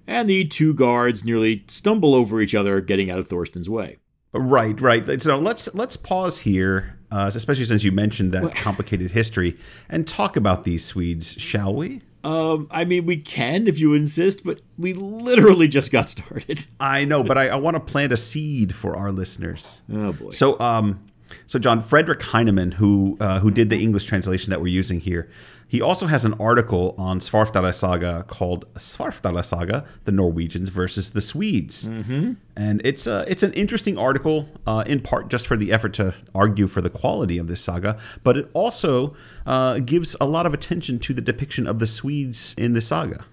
And 0.05 0.29
the 0.29 0.45
two 0.45 0.73
guards 0.73 1.23
nearly 1.23 1.63
stumble 1.67 2.13
over 2.13 2.41
each 2.41 2.53
other, 2.55 2.81
getting 2.81 3.09
out 3.09 3.19
of 3.19 3.27
Thorstein's 3.27 3.69
way. 3.69 3.97
Right, 4.33 4.79
right. 4.81 5.21
So 5.21 5.37
let's 5.37 5.73
let's 5.75 5.95
pause 5.95 6.39
here, 6.39 6.97
uh, 7.11 7.31
especially 7.33 7.65
since 7.65 7.83
you 7.83 7.91
mentioned 7.91 8.31
that 8.31 8.55
complicated 8.55 9.11
history, 9.11 9.57
and 9.87 10.07
talk 10.07 10.35
about 10.35 10.63
these 10.63 10.83
Swedes, 10.83 11.33
shall 11.39 11.73
we? 11.73 12.01
Um, 12.23 12.67
I 12.71 12.85
mean, 12.85 13.05
we 13.05 13.17
can 13.17 13.67
if 13.67 13.79
you 13.79 13.93
insist, 13.93 14.45
but 14.45 14.61
we 14.77 14.93
literally 14.93 15.67
just 15.67 15.91
got 15.91 16.07
started. 16.07 16.65
I 16.79 17.05
know, 17.05 17.23
but 17.23 17.37
I, 17.37 17.49
I 17.49 17.55
want 17.55 17.75
to 17.75 17.79
plant 17.79 18.11
a 18.11 18.17
seed 18.17 18.73
for 18.73 18.95
our 18.95 19.11
listeners. 19.11 19.81
Oh 19.91 20.13
boy. 20.13 20.29
So, 20.31 20.59
um, 20.59 21.03
so 21.45 21.59
John 21.59 21.81
Frederick 21.81 22.21
Heinemann, 22.23 22.73
who 22.73 23.17
uh, 23.19 23.39
who 23.39 23.51
did 23.51 23.69
the 23.69 23.81
English 23.81 24.05
translation 24.05 24.51
that 24.51 24.61
we're 24.61 24.67
using 24.67 24.99
here, 24.99 25.29
he 25.73 25.81
also 25.81 26.05
has 26.05 26.23
an 26.23 26.35
article 26.35 26.93
on 26.99 27.17
Svarfdaela 27.17 27.73
Saga 27.73 28.23
called 28.27 28.71
Svarfdaela 28.75 29.43
Saga: 29.43 29.83
The 30.03 30.11
Norwegians 30.11 30.69
versus 30.69 31.13
the 31.13 31.19
Swedes, 31.19 31.89
mm-hmm. 31.89 32.33
and 32.55 32.79
it's 32.85 33.07
uh, 33.07 33.25
it's 33.27 33.41
an 33.41 33.53
interesting 33.53 33.97
article 33.97 34.47
uh, 34.67 34.83
in 34.85 34.99
part 35.01 35.29
just 35.29 35.47
for 35.47 35.57
the 35.57 35.71
effort 35.73 35.91
to 35.95 36.13
argue 36.35 36.67
for 36.67 36.79
the 36.79 36.91
quality 36.91 37.39
of 37.39 37.47
this 37.47 37.61
saga, 37.61 37.97
but 38.23 38.37
it 38.37 38.51
also 38.53 39.15
uh, 39.47 39.79
gives 39.79 40.15
a 40.21 40.25
lot 40.27 40.45
of 40.45 40.53
attention 40.53 40.99
to 40.99 41.11
the 41.11 41.21
depiction 41.21 41.65
of 41.65 41.79
the 41.79 41.87
Swedes 41.87 42.53
in 42.55 42.73
the 42.73 42.81
saga. 42.81 43.25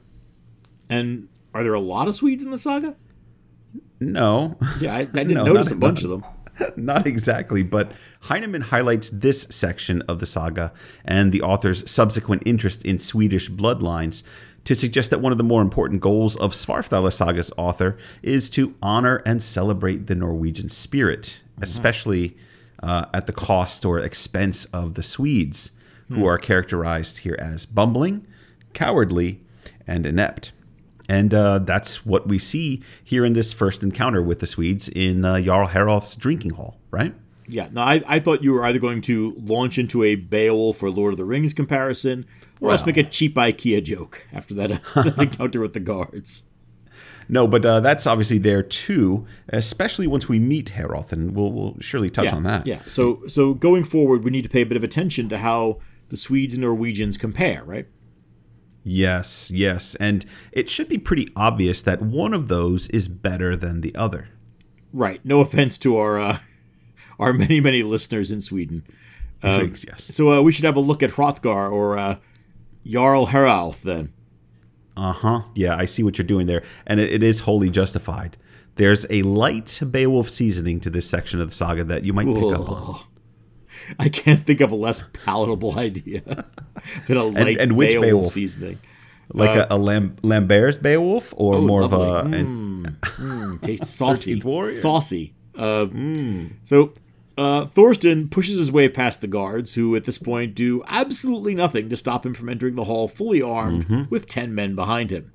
And 0.88 1.28
are 1.52 1.62
there 1.62 1.74
a 1.74 1.78
lot 1.80 2.08
of 2.08 2.14
Swedes 2.14 2.42
in 2.42 2.50
the 2.52 2.58
saga? 2.58 2.96
No, 4.00 4.56
Yeah, 4.80 4.94
I, 4.94 5.00
I 5.00 5.04
didn't 5.12 5.34
No, 5.34 5.44
notice 5.44 5.70
not- 5.70 5.76
a 5.76 5.80
bunch 5.80 6.04
not- 6.04 6.04
of 6.04 6.22
them. 6.22 6.24
Not 6.76 7.06
exactly, 7.06 7.62
but 7.62 7.92
Heinemann 8.22 8.62
highlights 8.62 9.10
this 9.10 9.42
section 9.42 10.02
of 10.02 10.18
the 10.20 10.26
saga 10.26 10.72
and 11.04 11.32
the 11.32 11.42
author's 11.42 11.88
subsequent 11.90 12.42
interest 12.46 12.84
in 12.84 12.98
Swedish 12.98 13.50
bloodlines 13.50 14.22
to 14.64 14.74
suggest 14.74 15.10
that 15.10 15.20
one 15.20 15.32
of 15.32 15.38
the 15.38 15.44
more 15.44 15.62
important 15.62 16.00
goals 16.00 16.36
of 16.36 16.52
Svarfdaela 16.52 17.12
Saga's 17.12 17.52
author 17.56 17.96
is 18.22 18.50
to 18.50 18.74
honor 18.82 19.22
and 19.24 19.42
celebrate 19.42 20.06
the 20.06 20.14
Norwegian 20.14 20.68
spirit, 20.68 21.42
especially 21.60 22.36
uh, 22.82 23.06
at 23.14 23.26
the 23.26 23.32
cost 23.32 23.84
or 23.84 23.98
expense 23.98 24.66
of 24.66 24.94
the 24.94 25.02
Swedes, 25.02 25.72
who 26.08 26.26
are 26.26 26.38
characterized 26.38 27.18
here 27.18 27.36
as 27.38 27.64
bumbling, 27.64 28.26
cowardly, 28.72 29.40
and 29.86 30.04
inept. 30.04 30.50
And 31.10 31.34
uh, 31.34 31.58
that's 31.58 32.06
what 32.06 32.28
we 32.28 32.38
see 32.38 32.84
here 33.02 33.24
in 33.24 33.32
this 33.32 33.52
first 33.52 33.82
encounter 33.82 34.22
with 34.22 34.38
the 34.38 34.46
Swedes 34.46 34.88
in 34.88 35.24
uh, 35.24 35.40
Jarl 35.40 35.66
Haralf's 35.66 36.14
drinking 36.14 36.52
hall, 36.52 36.78
right? 36.92 37.12
Yeah, 37.48 37.68
no, 37.72 37.82
I, 37.82 38.00
I 38.06 38.20
thought 38.20 38.44
you 38.44 38.52
were 38.52 38.64
either 38.64 38.78
going 38.78 39.00
to 39.02 39.34
launch 39.42 39.76
into 39.76 40.04
a 40.04 40.14
Beowulf 40.14 40.80
or 40.84 40.88
Lord 40.88 41.12
of 41.12 41.18
the 41.18 41.24
Rings 41.24 41.52
comparison, 41.52 42.26
or 42.60 42.70
else 42.70 42.86
make 42.86 42.96
a 42.96 43.02
cheap 43.02 43.34
IKEA 43.34 43.82
joke 43.82 44.24
after 44.32 44.54
that, 44.54 44.68
that 44.94 45.16
encounter 45.18 45.58
with 45.58 45.72
the 45.72 45.80
guards. 45.80 46.48
No, 47.28 47.48
but 47.48 47.66
uh, 47.66 47.80
that's 47.80 48.06
obviously 48.06 48.38
there 48.38 48.62
too, 48.62 49.26
especially 49.48 50.06
once 50.06 50.28
we 50.28 50.38
meet 50.38 50.68
Haralth, 50.68 51.12
and 51.12 51.34
we'll, 51.34 51.50
we'll 51.50 51.76
surely 51.80 52.08
touch 52.10 52.26
yeah, 52.26 52.36
on 52.36 52.44
that. 52.44 52.68
Yeah, 52.68 52.82
so 52.86 53.26
so 53.26 53.54
going 53.54 53.82
forward, 53.82 54.22
we 54.22 54.30
need 54.30 54.44
to 54.44 54.48
pay 54.48 54.62
a 54.62 54.66
bit 54.66 54.76
of 54.76 54.84
attention 54.84 55.28
to 55.30 55.38
how 55.38 55.80
the 56.10 56.16
Swedes 56.16 56.54
and 56.54 56.62
Norwegians 56.62 57.16
compare, 57.16 57.64
right? 57.64 57.88
Yes, 58.82 59.50
yes. 59.50 59.94
And 59.96 60.24
it 60.52 60.68
should 60.68 60.88
be 60.88 60.98
pretty 60.98 61.28
obvious 61.36 61.82
that 61.82 62.00
one 62.00 62.32
of 62.32 62.48
those 62.48 62.88
is 62.88 63.08
better 63.08 63.56
than 63.56 63.80
the 63.80 63.94
other. 63.94 64.28
Right. 64.92 65.20
No 65.24 65.40
offense 65.40 65.78
to 65.78 65.96
our 65.98 66.18
uh, 66.18 66.38
our 67.18 67.32
many 67.32 67.60
many 67.60 67.82
listeners 67.82 68.30
in 68.30 68.40
Sweden. 68.40 68.84
Uh, 69.42 69.64
yes. 69.64 70.04
So 70.14 70.30
uh, 70.30 70.42
we 70.42 70.52
should 70.52 70.64
have 70.64 70.76
a 70.76 70.80
look 70.80 71.02
at 71.02 71.10
Hrothgar 71.10 71.70
or 71.70 71.96
uh, 71.96 72.16
Jarl 72.84 73.26
Haralth 73.26 73.82
then. 73.82 74.12
Uh 74.96 75.12
huh. 75.12 75.40
Yeah, 75.54 75.76
I 75.76 75.84
see 75.84 76.02
what 76.02 76.18
you're 76.18 76.26
doing 76.26 76.46
there. 76.46 76.62
And 76.86 77.00
it, 77.00 77.12
it 77.12 77.22
is 77.22 77.40
wholly 77.40 77.70
justified. 77.70 78.36
There's 78.74 79.06
a 79.10 79.22
light 79.22 79.80
Beowulf 79.90 80.28
seasoning 80.28 80.80
to 80.80 80.90
this 80.90 81.08
section 81.08 81.40
of 81.40 81.48
the 81.48 81.54
saga 81.54 81.84
that 81.84 82.04
you 82.04 82.12
might 82.12 82.26
pick 82.26 82.54
up 82.54 82.68
on. 82.70 82.96
I 83.98 84.08
can't 84.08 84.40
think 84.40 84.60
of 84.60 84.72
a 84.72 84.76
less 84.76 85.02
palatable 85.24 85.78
idea 85.78 86.20
than 87.08 87.16
a 87.16 87.24
light 87.24 87.58
and 87.58 87.76
which 87.76 87.90
Beowulf, 87.90 88.06
Beowulf? 88.06 88.32
seasoning. 88.32 88.78
Like 89.32 89.56
a, 89.56 89.66
a 89.70 89.78
Lam- 89.78 90.16
Lambert's 90.22 90.76
Beowulf 90.78 91.32
or 91.36 91.56
Oh, 91.56 91.60
more 91.62 91.82
of 91.82 91.92
a. 91.92 91.98
lovely. 91.98 92.38
An, 92.40 92.70
Mm, 93.20 93.60
tastes 93.62 93.88
saucy. 93.90 94.40
Saucy. 94.40 95.34
Uh, 95.56 95.86
So 96.64 96.94
uh, 97.38 97.64
Thorstein 97.66 98.28
pushes 98.28 98.58
his 98.58 98.72
way 98.72 98.88
past 98.88 99.20
the 99.20 99.26
guards, 99.28 99.74
who 99.74 99.94
at 99.96 100.04
this 100.04 100.18
point 100.18 100.54
do 100.54 100.82
absolutely 100.88 101.54
nothing 101.54 101.88
to 101.90 101.96
stop 101.96 102.24
him 102.26 102.34
from 102.34 102.48
entering 102.48 102.74
the 102.74 102.84
hall 102.84 103.06
fully 103.08 103.40
armed 103.42 103.84
Mm-hmm. 103.86 104.10
with 104.10 104.26
ten 104.26 104.54
men 104.54 104.74
behind 104.74 105.10
him. 105.10 105.32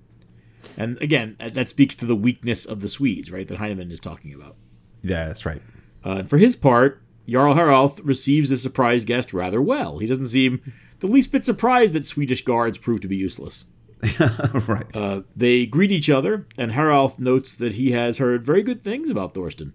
And 0.78 1.02
again, 1.02 1.36
that 1.40 1.54
that 1.54 1.70
speaks 1.70 1.96
to 1.96 2.06
the 2.06 2.16
weakness 2.16 2.66
of 2.66 2.82
the 2.82 2.90
Swedes, 2.90 3.32
right? 3.32 3.48
That 3.48 3.58
Heinemann 3.60 3.92
is 3.92 4.00
talking 4.00 4.34
about. 4.34 4.56
yeah, 5.04 5.28
that's 5.28 5.46
right. 5.46 5.62
Uh, 6.04 6.18
and 6.20 6.30
for 6.30 6.38
his 6.38 6.56
part, 6.56 7.02
Jarl 7.28 7.54
Haralth 7.56 8.02
receives 8.02 8.50
the 8.50 8.58
surprise 8.58 9.06
guest 9.06 9.34
rather 9.34 9.62
well. 9.62 9.98
He 10.00 10.08
doesn't 10.08 10.28
seem 10.28 10.62
the 11.00 11.08
least 11.08 11.32
bit 11.32 11.44
surprised 11.44 11.94
that 11.94 12.06
Swedish 12.06 12.44
guards 12.44 12.78
prove 12.78 13.02
to 13.02 13.08
be 13.08 13.16
useless. 13.16 13.66
right. 14.68 14.86
Uh, 14.96 15.22
they 15.36 15.66
greet 15.66 15.92
each 15.92 16.10
other, 16.10 16.46
and 16.58 16.74
Haralth 16.74 17.20
notes 17.20 17.56
that 17.56 17.74
he 17.74 17.92
has 17.92 18.18
heard 18.20 18.44
very 18.44 18.62
good 18.62 18.82
things 18.82 19.10
about 19.10 19.34
Thorstein. 19.34 19.74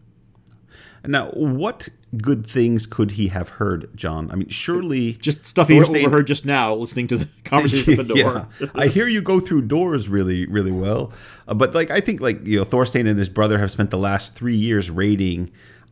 now, 1.04 1.30
what 1.30 1.88
good 2.16 2.46
things 2.46 2.86
could 2.86 3.12
he 3.12 3.28
have 3.28 3.48
heard, 3.50 3.88
John? 3.96 4.30
I 4.30 4.36
mean, 4.36 4.48
surely. 4.48 5.14
Just 5.14 5.46
stuff 5.46 5.68
he 5.68 5.76
Thorstein- 5.76 6.04
overheard 6.04 6.26
just 6.28 6.46
now, 6.46 6.74
listening 6.74 7.08
to 7.08 7.16
the 7.16 7.28
conversation 7.44 7.98
at 7.98 8.06
the 8.06 8.14
door. 8.14 8.46
yeah, 8.60 8.66
I 8.74 8.86
hear 8.86 9.08
you 9.08 9.20
go 9.22 9.40
through 9.40 9.62
doors 9.62 10.08
really, 10.08 10.46
really 10.46 10.72
well. 10.72 11.12
Uh, 11.48 11.54
but 11.54 11.74
like, 11.74 11.90
I 11.90 12.00
think 12.00 12.20
like 12.20 12.46
you 12.46 12.58
know, 12.58 12.64
Thorstein 12.64 13.06
and 13.08 13.18
his 13.18 13.28
brother 13.28 13.58
have 13.58 13.70
spent 13.72 13.90
the 13.90 13.98
last 13.98 14.36
three 14.36 14.56
years 14.56 14.90
raiding. 14.90 15.50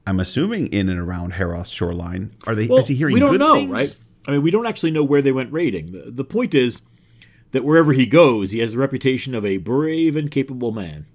I'm 0.09 0.21
assuming 0.21 0.69
in 0.69 0.89
and 0.89 0.99
around 0.99 1.35
Haralth's 1.35 1.71
shoreline. 1.71 2.31
Are 2.47 2.55
they? 2.55 2.67
Well, 2.67 2.79
is 2.79 2.89
he 2.89 2.95
hearing? 2.95 3.15
we 3.15 3.21
don't 3.21 3.33
good 3.33 3.41
know, 3.41 3.55
things? 3.55 3.71
right? 3.71 3.99
I 4.27 4.31
mean, 4.33 4.43
we 4.43 4.51
don't 4.51 4.67
actually 4.67 4.91
know 4.91 5.05
where 5.05 5.23
they 5.23 5.33
went 5.33 5.53
raiding. 5.53 5.93
The, 5.93 6.11
the 6.11 6.25
point 6.25 6.55
is 6.55 6.83
that 7.53 7.65
wherever 7.65 7.93
he 7.93 8.07
goes, 8.07 8.51
he 8.53 8.59
has 8.61 8.73
the 8.73 8.79
reputation 8.79 9.35
of 9.35 9.45
a 9.45 9.59
brave 9.59 10.17
and 10.17 10.31
capable 10.31 10.73
man. 10.73 11.07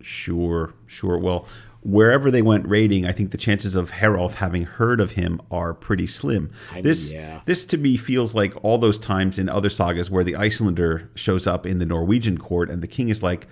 Sure, 0.00 0.74
sure. 0.86 1.18
Well, 1.18 1.46
wherever 1.82 2.30
they 2.30 2.42
went 2.42 2.66
raiding, 2.68 3.06
I 3.06 3.12
think 3.12 3.30
the 3.30 3.36
chances 3.38 3.76
of 3.76 3.90
Haralth 3.90 4.36
having 4.36 4.64
heard 4.64 5.00
of 5.00 5.12
him 5.12 5.40
are 5.50 5.74
pretty 5.74 6.06
slim. 6.06 6.50
mean, 6.74 6.82
this, 6.82 7.12
yeah. 7.12 7.40
this 7.44 7.64
to 7.66 7.78
me 7.78 7.96
feels 7.96 8.34
like 8.34 8.54
all 8.64 8.78
those 8.78 8.98
times 8.98 9.38
in 9.38 9.48
other 9.48 9.70
sagas 9.70 10.10
where 10.10 10.24
the 10.24 10.36
Icelander 10.36 11.10
shows 11.14 11.46
up 11.46 11.66
in 11.66 11.78
the 11.78 11.86
Norwegian 11.86 12.38
court 12.38 12.70
and 12.70 12.82
the 12.82 12.86
king 12.88 13.08
is 13.08 13.22
like, 13.22 13.46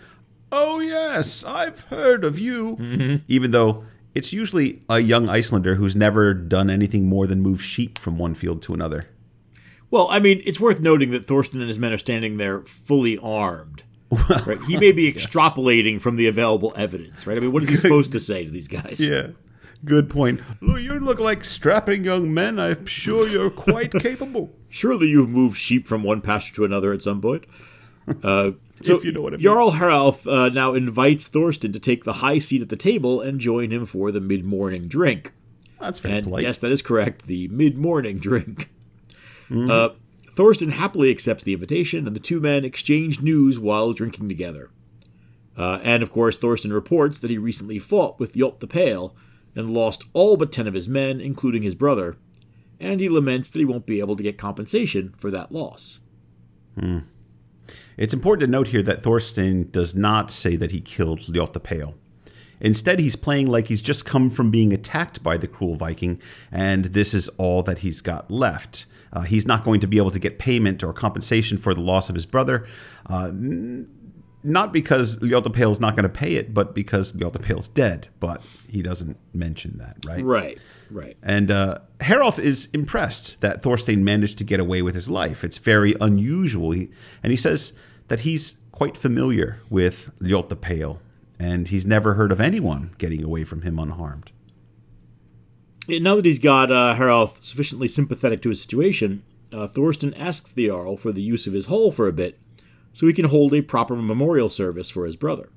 "Oh 0.50 0.80
yes, 0.80 1.44
I've 1.44 1.80
heard 1.82 2.24
of 2.24 2.38
you," 2.38 2.76
Mm-hmm. 2.76 3.16
even 3.28 3.50
though. 3.50 3.84
It's 4.14 4.32
usually 4.32 4.82
a 4.88 4.98
young 5.00 5.28
Icelander 5.28 5.76
who's 5.76 5.94
never 5.94 6.34
done 6.34 6.70
anything 6.70 7.06
more 7.06 7.26
than 7.26 7.40
move 7.40 7.62
sheep 7.62 7.98
from 7.98 8.18
one 8.18 8.34
field 8.34 8.62
to 8.62 8.74
another. 8.74 9.04
Well, 9.90 10.08
I 10.10 10.18
mean, 10.18 10.42
it's 10.44 10.60
worth 10.60 10.80
noting 10.80 11.10
that 11.10 11.24
Thorstein 11.24 11.60
and 11.60 11.68
his 11.68 11.78
men 11.78 11.92
are 11.92 11.98
standing 11.98 12.36
there 12.36 12.60
fully 12.62 13.18
armed. 13.18 13.84
right? 14.46 14.58
He 14.66 14.76
may 14.76 14.92
be 14.92 15.10
extrapolating 15.12 16.00
from 16.00 16.16
the 16.16 16.26
available 16.26 16.72
evidence, 16.76 17.26
right? 17.26 17.36
I 17.36 17.40
mean, 17.40 17.52
what 17.52 17.62
is 17.62 17.68
he 17.68 17.76
supposed 17.84 18.12
to 18.12 18.20
say 18.20 18.44
to 18.44 18.50
these 18.50 18.68
guys? 18.68 19.06
Yeah. 19.06 19.28
Good 19.84 20.10
point. 20.10 20.40
You 20.60 20.98
look 20.98 21.20
like 21.20 21.44
strapping 21.44 22.04
young 22.04 22.34
men. 22.34 22.58
I'm 22.58 22.84
sure 22.86 23.28
you're 23.28 23.50
quite 23.50 23.92
capable. 24.00 24.52
Surely 24.68 25.08
you've 25.08 25.28
moved 25.30 25.56
sheep 25.56 25.86
from 25.86 26.02
one 26.02 26.20
pasture 26.20 26.56
to 26.56 26.64
another 26.64 26.92
at 26.92 27.00
some 27.00 27.20
point. 27.20 27.44
Uh, 28.24 28.52
so 28.82 28.96
If 28.96 29.04
you 29.04 29.12
know 29.12 29.20
what 29.20 29.34
I 29.34 29.36
mean. 29.36 29.42
Jarl 29.42 29.72
Haralth 29.72 30.26
uh, 30.26 30.48
now 30.50 30.74
invites 30.74 31.28
Thorstein 31.28 31.72
to 31.72 31.80
take 31.80 32.04
the 32.04 32.14
high 32.14 32.38
seat 32.38 32.62
at 32.62 32.68
the 32.68 32.76
table 32.76 33.20
and 33.20 33.40
join 33.40 33.70
him 33.70 33.84
for 33.86 34.10
the 34.10 34.20
mid-morning 34.20 34.88
drink. 34.88 35.32
That's 35.80 36.00
very 36.00 36.16
And 36.16 36.24
polite. 36.24 36.42
yes, 36.42 36.58
that 36.58 36.70
is 36.70 36.82
correct. 36.82 37.26
The 37.26 37.48
mid-morning 37.48 38.18
drink. 38.18 38.70
Mm-hmm. 39.48 39.70
Uh, 39.70 39.88
Thorstein 40.24 40.70
happily 40.70 41.10
accepts 41.10 41.42
the 41.42 41.52
invitation, 41.52 42.06
and 42.06 42.14
the 42.14 42.20
two 42.20 42.40
men 42.40 42.64
exchange 42.64 43.20
news 43.22 43.58
while 43.58 43.92
drinking 43.92 44.28
together. 44.28 44.70
Uh, 45.56 45.80
and 45.82 46.02
of 46.02 46.10
course, 46.10 46.36
Thorstein 46.36 46.72
reports 46.72 47.20
that 47.20 47.30
he 47.30 47.38
recently 47.38 47.78
fought 47.80 48.20
with 48.20 48.34
Ljot 48.34 48.60
the 48.60 48.68
Pale 48.68 49.16
and 49.56 49.70
lost 49.70 50.04
all 50.12 50.36
but 50.36 50.52
ten 50.52 50.68
of 50.68 50.74
his 50.74 50.88
men, 50.88 51.20
including 51.20 51.62
his 51.62 51.74
brother, 51.74 52.16
and 52.78 53.00
he 53.00 53.08
laments 53.08 53.50
that 53.50 53.58
he 53.58 53.64
won't 53.64 53.86
be 53.86 53.98
able 53.98 54.14
to 54.14 54.22
get 54.22 54.38
compensation 54.38 55.12
for 55.18 55.32
that 55.32 55.50
loss. 55.50 56.00
It's 57.96 58.14
important 58.14 58.40
to 58.46 58.50
note 58.50 58.68
here 58.68 58.82
that 58.82 59.02
Thorstein 59.02 59.70
does 59.70 59.94
not 59.94 60.30
say 60.30 60.56
that 60.56 60.70
he 60.70 60.80
killed 60.80 61.20
Ljot 61.20 61.52
the 61.52 61.60
Pale. 61.60 61.94
Instead, 62.60 62.98
he's 62.98 63.16
playing 63.16 63.46
like 63.46 63.68
he's 63.68 63.82
just 63.82 64.04
come 64.04 64.30
from 64.30 64.50
being 64.50 64.72
attacked 64.72 65.22
by 65.22 65.36
the 65.36 65.46
cruel 65.46 65.76
Viking, 65.76 66.20
and 66.50 66.86
this 66.86 67.14
is 67.14 67.28
all 67.30 67.62
that 67.62 67.80
he's 67.80 68.00
got 68.00 68.30
left. 68.30 68.86
Uh, 69.12 69.20
he's 69.20 69.46
not 69.46 69.64
going 69.64 69.80
to 69.80 69.86
be 69.86 69.96
able 69.96 70.10
to 70.10 70.18
get 70.18 70.38
payment 70.38 70.82
or 70.82 70.92
compensation 70.92 71.56
for 71.56 71.72
the 71.72 71.80
loss 71.80 72.08
of 72.08 72.14
his 72.14 72.26
brother, 72.26 72.66
uh, 73.06 73.30
not 74.42 74.72
because 74.72 75.18
Ljot 75.20 75.42
the 75.42 75.50
Pale 75.50 75.72
is 75.72 75.80
not 75.80 75.96
going 75.96 76.04
to 76.04 76.08
pay 76.08 76.34
it, 76.34 76.54
but 76.54 76.74
because 76.74 77.12
Ljot 77.12 77.32
the 77.32 77.38
Pale 77.38 77.58
is 77.58 77.68
dead. 77.68 78.08
But 78.20 78.42
he 78.68 78.82
doesn't 78.82 79.18
mention 79.32 79.78
that, 79.78 79.96
right? 80.06 80.22
Right, 80.22 80.62
right. 80.90 81.16
And 81.22 81.50
uh, 81.50 81.80
Harolf 82.00 82.38
is 82.38 82.70
impressed 82.72 83.40
that 83.40 83.62
Thorstein 83.62 84.04
managed 84.04 84.38
to 84.38 84.44
get 84.44 84.60
away 84.60 84.82
with 84.82 84.94
his 84.94 85.10
life. 85.10 85.42
It's 85.42 85.58
very 85.58 85.94
unusual. 86.00 86.70
He, 86.70 86.90
and 87.22 87.30
he 87.30 87.36
says 87.36 87.78
that 88.08 88.20
he's 88.20 88.60
quite 88.72 88.96
familiar 88.96 89.60
with 89.70 90.10
Ljot 90.20 90.48
the 90.48 90.56
Pale, 90.56 91.00
and 91.38 91.68
he's 91.68 91.86
never 91.86 92.14
heard 92.14 92.30
of 92.30 92.40
anyone 92.40 92.92
getting 92.98 93.24
away 93.24 93.44
from 93.44 93.62
him 93.62 93.78
unharmed. 93.78 94.30
Now 95.88 96.16
that 96.16 96.26
he's 96.26 96.38
got 96.38 96.70
uh, 96.70 96.94
Haralth 96.94 97.42
sufficiently 97.42 97.88
sympathetic 97.88 98.42
to 98.42 98.50
his 98.50 98.60
situation, 98.60 99.22
uh, 99.52 99.66
Thorstein 99.66 100.14
asks 100.14 100.52
the 100.52 100.68
Jarl 100.68 100.96
for 100.96 101.12
the 101.12 101.22
use 101.22 101.46
of 101.46 101.54
his 101.54 101.66
hall 101.66 101.90
for 101.90 102.06
a 102.06 102.12
bit 102.12 102.38
so 102.98 103.06
he 103.06 103.12
can 103.12 103.26
hold 103.26 103.54
a 103.54 103.62
proper 103.62 103.94
memorial 103.94 104.48
service 104.48 104.90
for 104.90 105.06
his 105.06 105.14
brother. 105.14 105.50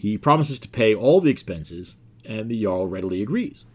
He 0.00 0.18
promises 0.18 0.58
to 0.58 0.68
pay 0.68 0.92
all 0.92 1.20
the 1.20 1.30
expenses, 1.30 1.94
and 2.28 2.48
the 2.48 2.60
Jarl 2.60 2.88
readily 2.88 3.22
agrees. 3.22 3.66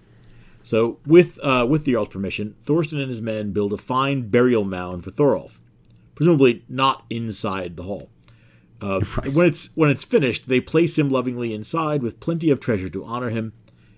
So, 0.61 0.99
with, 1.05 1.39
uh, 1.41 1.65
with 1.69 1.85
the 1.85 1.93
Jarl's 1.93 2.09
permission, 2.09 2.55
Thorstein 2.61 2.99
and 2.99 3.07
his 3.07 3.21
men 3.21 3.53
build 3.53 3.71
a 3.71 3.77
fine 3.77 4.27
burial 4.27 4.65
mound 4.65 5.05
for 5.05 5.11
Thorolf, 5.11 5.61
presumably 6.15 6.65
not 6.67 7.05
inside 7.09 7.77
the 7.77 7.83
hall. 7.83 8.09
Uh, 8.81 8.99
When 9.31 9.47
it's 9.47 9.73
when 9.77 9.89
it's 9.89 10.03
finished, 10.03 10.49
they 10.49 10.59
place 10.59 10.97
him 10.99 11.09
lovingly 11.09 11.53
inside 11.53 12.03
with 12.03 12.19
plenty 12.19 12.49
of 12.49 12.59
treasure 12.59 12.89
to 12.89 13.05
honor 13.05 13.29
him, 13.29 13.53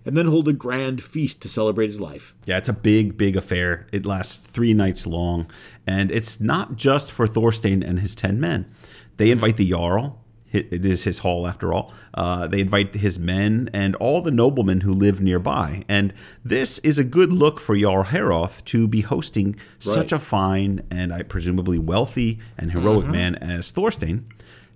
and 0.08 0.16
then 0.16 0.28
hold 0.28 0.48
a 0.48 0.54
grand 0.54 1.04
feast 1.04 1.42
to 1.42 1.50
celebrate 1.50 1.88
his 1.88 2.00
life. 2.00 2.34
Yeah, 2.46 2.58
it's 2.58 2.70
a 2.70 2.74
big, 2.74 3.18
big 3.18 3.36
affair. 3.36 3.88
It 3.92 4.06
lasts 4.06 4.38
three 4.38 4.74
nights 4.74 5.06
long, 5.06 5.52
and 5.86 6.10
it's 6.10 6.40
not 6.40 6.78
just 6.78 7.12
for 7.12 7.28
Thorstein 7.28 7.84
and 7.84 8.00
his 8.00 8.16
ten 8.16 8.40
men. 8.40 8.72
They 9.18 9.32
invite 9.32 9.58
the 9.58 9.70
Jarl. 9.70 10.24
It 10.50 10.86
is 10.86 11.04
his 11.04 11.20
hall, 11.20 11.46
after 11.46 11.74
all. 11.74 11.94
Uh, 12.14 12.48
they 12.48 12.62
invite 12.62 12.96
his 12.96 13.20
men 13.20 13.70
and 13.74 13.96
all 13.96 14.22
the 14.22 14.32
noblemen 14.32 14.82
who 14.82 14.94
live 14.94 15.20
nearby. 15.22 15.84
And 15.90 16.14
this 16.44 16.80
is 16.80 16.98
a 16.98 17.04
good 17.04 17.34
look 17.34 17.60
for 17.60 17.78
Jarl 17.78 18.06
Haroth 18.06 18.64
to 18.66 18.88
be 18.88 19.02
hosting 19.02 19.58
such 19.78 20.14
a 20.14 20.20
fine 20.20 20.88
and 20.90 21.14
I 21.14 21.24
presumably 21.24 21.78
wealthy 21.78 22.40
and 22.58 22.72
heroic 22.72 23.08
man 23.08 23.36
as 23.36 23.72
Thorstein, 23.72 24.26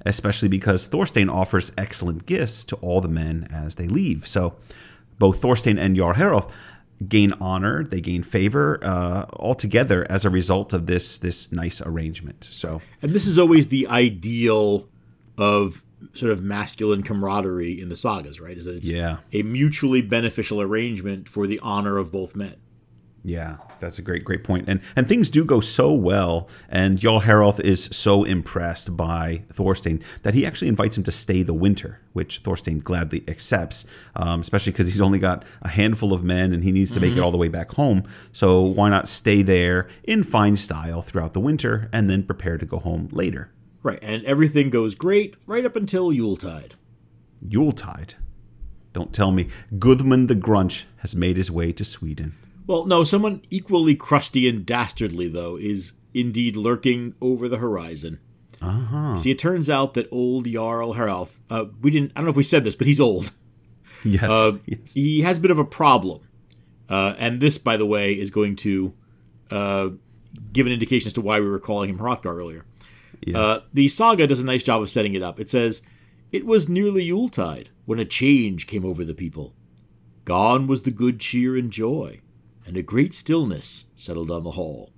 especially 0.06 0.50
because 0.50 0.88
Thorstein 0.88 1.30
offers 1.30 1.72
excellent 1.78 2.26
gifts 2.26 2.66
to 2.66 2.76
all 2.78 3.00
the 3.00 3.08
men 3.08 3.48
as 3.50 3.76
they 3.76 3.88
leave. 3.88 4.28
So 4.28 4.58
both 5.22 5.40
Thorstein 5.42 5.78
and 5.78 5.96
Jarl 5.96 6.16
Haroth 6.16 6.52
gain 7.08 7.32
honor, 7.40 7.84
they 7.84 8.02
gain 8.02 8.24
favor 8.24 8.80
uh, 8.84 9.26
altogether 9.34 10.06
as 10.10 10.26
a 10.26 10.30
result 10.30 10.74
of 10.74 10.86
this 10.88 11.18
this 11.20 11.52
nice 11.52 11.80
arrangement. 11.82 12.44
So 12.44 12.82
And 13.02 13.12
this 13.12 13.26
is 13.28 13.38
always 13.40 13.70
the 13.70 13.88
ideal 13.88 14.88
of 15.38 15.84
sort 16.14 16.32
of 16.32 16.42
masculine 16.42 17.04
camaraderie 17.04 17.80
in 17.80 17.90
the 17.90 17.96
sagas, 17.96 18.42
right? 18.42 18.58
Is 18.58 18.66
that 18.66 18.76
it's 18.76 18.92
Yeah. 18.92 19.18
a 19.32 19.44
mutually 19.44 20.02
beneficial 20.02 20.60
arrangement 20.62 21.30
for 21.30 21.46
the 21.48 21.60
honor 21.62 21.98
of 21.98 22.12
both 22.12 22.36
men. 22.36 22.56
yeah, 23.24 23.58
that's 23.82 24.00
a 24.00 24.02
great 24.02 24.24
great 24.24 24.44
point. 24.44 24.66
And 24.68 24.80
and 24.96 25.08
things 25.08 25.30
do 25.30 25.44
go 25.44 25.60
so 25.60 25.94
well, 25.94 26.48
and 26.70 26.98
Jarl 26.98 27.22
Haroth 27.22 27.60
is 27.60 27.84
so 27.86 28.24
impressed 28.24 28.96
by 28.96 29.44
Thorstein 29.52 30.02
that 30.24 30.34
he 30.34 30.46
actually 30.46 30.70
invites 30.70 30.98
him 30.98 31.04
to 31.04 31.12
stay 31.12 31.44
the 31.44 31.54
winter, 31.54 32.00
which 32.14 32.40
Thorstein 32.40 32.80
gladly 32.80 33.24
accepts, 33.28 33.86
um, 34.16 34.40
especially 34.40 34.72
because 34.72 34.88
he's 34.88 35.02
only 35.02 35.20
got 35.20 35.44
a 35.62 35.70
handful 35.70 36.14
of 36.14 36.24
men 36.24 36.54
and 36.54 36.64
he 36.64 36.72
needs 36.72 36.94
to 36.94 37.00
make 37.00 37.14
it 37.14 37.20
all 37.20 37.32
the 37.32 37.38
way 37.38 37.50
back 37.50 37.72
home. 37.74 38.04
So 38.32 38.62
why 38.62 38.90
not 38.90 39.08
stay 39.08 39.42
there 39.42 39.90
in 40.04 40.24
fine 40.24 40.56
style 40.56 41.02
throughout 41.02 41.34
the 41.34 41.40
winter 41.42 41.90
and 41.92 42.10
then 42.10 42.24
prepare 42.24 42.58
to 42.58 42.66
go 42.66 42.78
home 42.80 43.10
later? 43.12 43.52
Right. 43.84 44.00
And 44.04 44.24
everything 44.26 44.70
goes 44.70 44.96
great 44.96 45.36
right 45.48 45.66
up 45.66 45.76
until 45.76 46.14
Yuletide. 46.14 46.76
Yuletide. 47.42 48.14
Don't 48.94 49.14
tell 49.14 49.32
me 49.32 49.48
Gudmund 49.74 50.28
the 50.28 50.36
Grunch 50.36 50.86
has 50.98 51.16
made 51.16 51.38
his 51.38 51.50
way 51.50 51.72
to 51.72 51.84
Sweden. 51.86 52.34
Well, 52.68 52.86
no, 52.86 53.04
someone 53.04 53.42
equally 53.50 53.96
crusty 53.96 54.48
and 54.48 54.66
dastardly, 54.66 55.28
though, 55.28 55.58
is 55.58 56.00
indeed 56.14 56.56
lurking 56.56 57.16
over 57.22 57.48
the 57.48 57.58
horizon. 57.58 58.20
Uh-huh. 58.62 59.18
See, 59.18 59.32
it 59.32 59.40
turns 59.40 59.70
out 59.70 59.96
that 59.96 60.08
old 60.12 60.46
Jarl 60.46 60.94
Haralth, 60.94 61.42
uh, 61.50 61.66
we 61.82 61.90
didn't, 61.90 62.12
I 62.16 62.20
don't 62.20 62.26
know 62.26 62.32
if 62.32 62.38
we 62.38 62.44
said 62.44 62.64
this, 62.64 62.76
but 62.76 62.88
he's 62.88 63.02
old. 63.02 63.32
Yes. 64.04 64.24
Uh, 64.24 64.58
yes. 64.66 64.96
He 64.96 65.22
has 65.22 65.38
a 65.38 65.42
bit 65.42 65.52
of 65.52 65.60
a 65.60 65.64
problem. 65.64 66.28
Uh, 66.90 67.14
and 67.20 67.40
this, 67.40 67.60
by 67.60 67.78
the 67.78 67.86
way, 67.86 68.14
is 68.14 68.32
going 68.32 68.56
to 68.56 68.96
uh, 69.52 69.90
give 70.52 70.66
an 70.66 70.74
indication 70.74 71.08
as 71.08 71.14
to 71.14 71.22
why 71.22 71.40
we 71.40 71.48
were 71.48 71.60
calling 71.60 71.90
him 71.90 72.00
Hrothgar 72.00 72.36
earlier. 72.36 72.66
Yeah. 73.26 73.38
Uh, 73.38 73.60
the 73.74 73.88
saga 73.88 74.26
does 74.26 74.42
a 74.42 74.46
nice 74.46 74.64
job 74.64 74.82
of 74.82 74.90
setting 74.90 75.14
it 75.14 75.22
up. 75.22 75.40
It 75.40 75.50
says, 75.50 75.84
It 76.32 76.48
was 76.48 76.68
nearly 76.68 77.04
Yuletide 77.04 77.70
when 77.86 78.00
a 78.00 78.06
change 78.06 78.66
came 78.66 78.86
over 78.86 79.04
the 79.04 79.14
people. 79.14 79.54
Gone 80.26 80.66
was 80.68 80.82
the 80.82 80.92
good 80.92 81.20
cheer 81.20 81.56
and 81.56 81.72
joy, 81.72 82.21
and 82.72 82.78
a 82.78 82.82
great 82.82 83.14
stillness 83.14 83.92
settled 83.96 84.32
on 84.32 84.46
the 84.46 84.52
hall. 84.52 84.94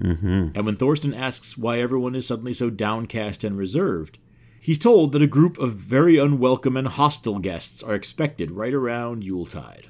Mm-hmm. 0.00 0.48
And 0.54 0.64
when 0.64 0.76
Thorstein 0.76 1.12
asks 1.12 1.58
why 1.58 1.78
everyone 1.78 2.14
is 2.14 2.26
suddenly 2.26 2.54
so 2.54 2.70
downcast 2.70 3.44
and 3.44 3.54
reserved, 3.54 4.18
he's 4.58 4.78
told 4.78 5.12
that 5.12 5.20
a 5.20 5.26
group 5.26 5.58
of 5.58 5.74
very 5.74 6.16
unwelcome 6.16 6.74
and 6.74 6.86
hostile 6.86 7.38
guests 7.38 7.82
are 7.82 7.94
expected 7.94 8.50
right 8.50 8.72
around 8.72 9.24
Yuletide. 9.24 9.88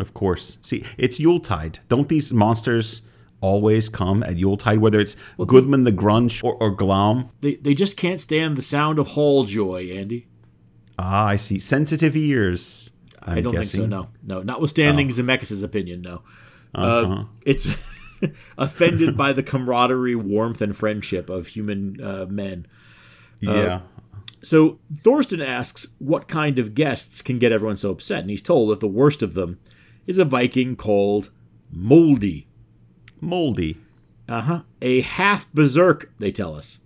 Of 0.00 0.14
course. 0.14 0.56
See, 0.62 0.86
it's 0.96 1.20
Yuletide. 1.20 1.80
Don't 1.90 2.08
these 2.08 2.32
monsters 2.32 3.02
always 3.42 3.90
come 3.90 4.22
at 4.22 4.38
Yuletide, 4.38 4.78
whether 4.78 4.98
it's 4.98 5.16
Gudmund 5.38 5.84
the 5.84 5.92
Grunch 5.92 6.42
or, 6.42 6.54
or 6.54 6.74
Glaum? 6.74 7.28
They, 7.42 7.56
they 7.56 7.74
just 7.74 7.98
can't 7.98 8.20
stand 8.20 8.56
the 8.56 8.62
sound 8.62 8.98
of 8.98 9.08
hall 9.08 9.44
joy, 9.44 9.90
Andy. 9.92 10.28
Ah, 10.98 11.26
I 11.26 11.36
see. 11.36 11.58
Sensitive 11.58 12.16
ears. 12.16 12.92
I 13.22 13.36
I'm 13.36 13.42
don't 13.42 13.52
guessing. 13.52 13.82
think 13.82 13.92
so. 13.92 14.02
No, 14.02 14.08
no. 14.36 14.42
Notwithstanding 14.42 15.08
Zemeckis' 15.08 15.64
opinion, 15.64 16.02
no. 16.02 16.22
Uh, 16.74 17.24
it's 17.44 17.76
offended 18.58 19.16
by 19.16 19.32
the 19.32 19.42
camaraderie, 19.42 20.14
warmth, 20.14 20.60
and 20.62 20.76
friendship 20.76 21.28
of 21.30 21.48
human 21.48 22.00
uh, 22.02 22.26
men. 22.28 22.66
Yeah. 23.40 23.80
So 24.40 24.78
Thorstein 24.92 25.40
asks 25.42 25.94
what 25.98 26.28
kind 26.28 26.58
of 26.58 26.74
guests 26.74 27.22
can 27.22 27.38
get 27.38 27.52
everyone 27.52 27.76
so 27.76 27.90
upset, 27.90 28.20
and 28.20 28.30
he's 28.30 28.42
told 28.42 28.70
that 28.70 28.80
the 28.80 28.86
worst 28.88 29.22
of 29.22 29.34
them 29.34 29.58
is 30.06 30.18
a 30.18 30.24
Viking 30.24 30.76
called 30.76 31.30
Moldy. 31.70 32.46
moldy. 33.20 33.76
Uh 34.28 34.40
huh. 34.42 34.60
A 34.82 35.00
half 35.00 35.50
berserk, 35.52 36.12
they 36.18 36.30
tell 36.30 36.54
us. 36.54 36.80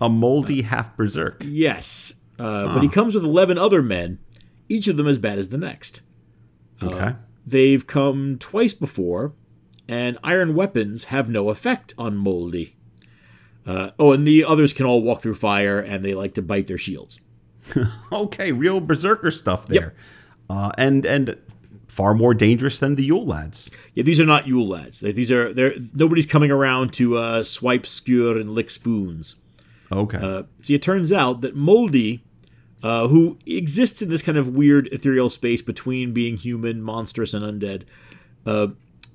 A 0.00 0.08
moldy 0.08 0.62
half 0.62 0.96
berserk. 0.96 1.42
Yes, 1.44 2.22
uh, 2.38 2.72
but 2.72 2.82
he 2.82 2.88
comes 2.88 3.14
with 3.14 3.24
eleven 3.24 3.58
other 3.58 3.82
men, 3.82 4.18
each 4.68 4.88
of 4.88 4.96
them 4.96 5.06
as 5.06 5.18
bad 5.18 5.38
as 5.38 5.48
the 5.48 5.58
next. 5.58 6.02
Okay. 6.82 7.14
They've 7.46 7.86
come 7.86 8.38
twice 8.38 8.74
before, 8.74 9.32
and 9.88 10.18
iron 10.22 10.54
weapons 10.54 11.06
have 11.06 11.28
no 11.28 11.50
effect 11.50 11.94
on 11.96 12.16
Moldy. 12.16 12.76
Uh, 13.66 13.90
oh, 13.98 14.12
and 14.12 14.26
the 14.26 14.44
others 14.44 14.72
can 14.72 14.86
all 14.86 15.02
walk 15.02 15.20
through 15.20 15.34
fire, 15.34 15.78
and 15.78 16.04
they 16.04 16.14
like 16.14 16.34
to 16.34 16.42
bite 16.42 16.66
their 16.66 16.78
shields. 16.78 17.20
okay, 18.12 18.52
real 18.52 18.80
berserker 18.80 19.30
stuff 19.30 19.66
there. 19.66 19.94
Uh, 20.48 20.70
and 20.78 21.04
and 21.04 21.36
far 21.88 22.14
more 22.14 22.32
dangerous 22.32 22.78
than 22.78 22.94
the 22.94 23.04
Yule 23.04 23.26
lads. 23.26 23.70
Yeah, 23.94 24.04
these 24.04 24.20
are 24.20 24.26
not 24.26 24.46
Yule 24.46 24.66
lads. 24.66 25.00
These 25.00 25.32
are 25.32 25.52
they're 25.52 25.74
nobody's 25.94 26.26
coming 26.26 26.50
around 26.50 26.92
to 26.94 27.16
uh, 27.16 27.42
swipe, 27.42 27.86
skewer, 27.86 28.38
and 28.38 28.50
lick 28.50 28.70
spoons. 28.70 29.42
Okay. 29.90 30.18
Uh, 30.20 30.42
see, 30.62 30.74
it 30.74 30.82
turns 30.82 31.12
out 31.12 31.40
that 31.40 31.56
Moldy, 31.56 32.22
uh, 32.82 33.08
who 33.08 33.38
exists 33.46 34.02
in 34.02 34.10
this 34.10 34.22
kind 34.22 34.38
of 34.38 34.48
weird 34.48 34.86
ethereal 34.88 35.30
space 35.30 35.62
between 35.62 36.12
being 36.12 36.36
human, 36.36 36.82
monstrous, 36.82 37.34
and 37.34 37.44
undead, 37.44 37.82
uh, 38.46 38.68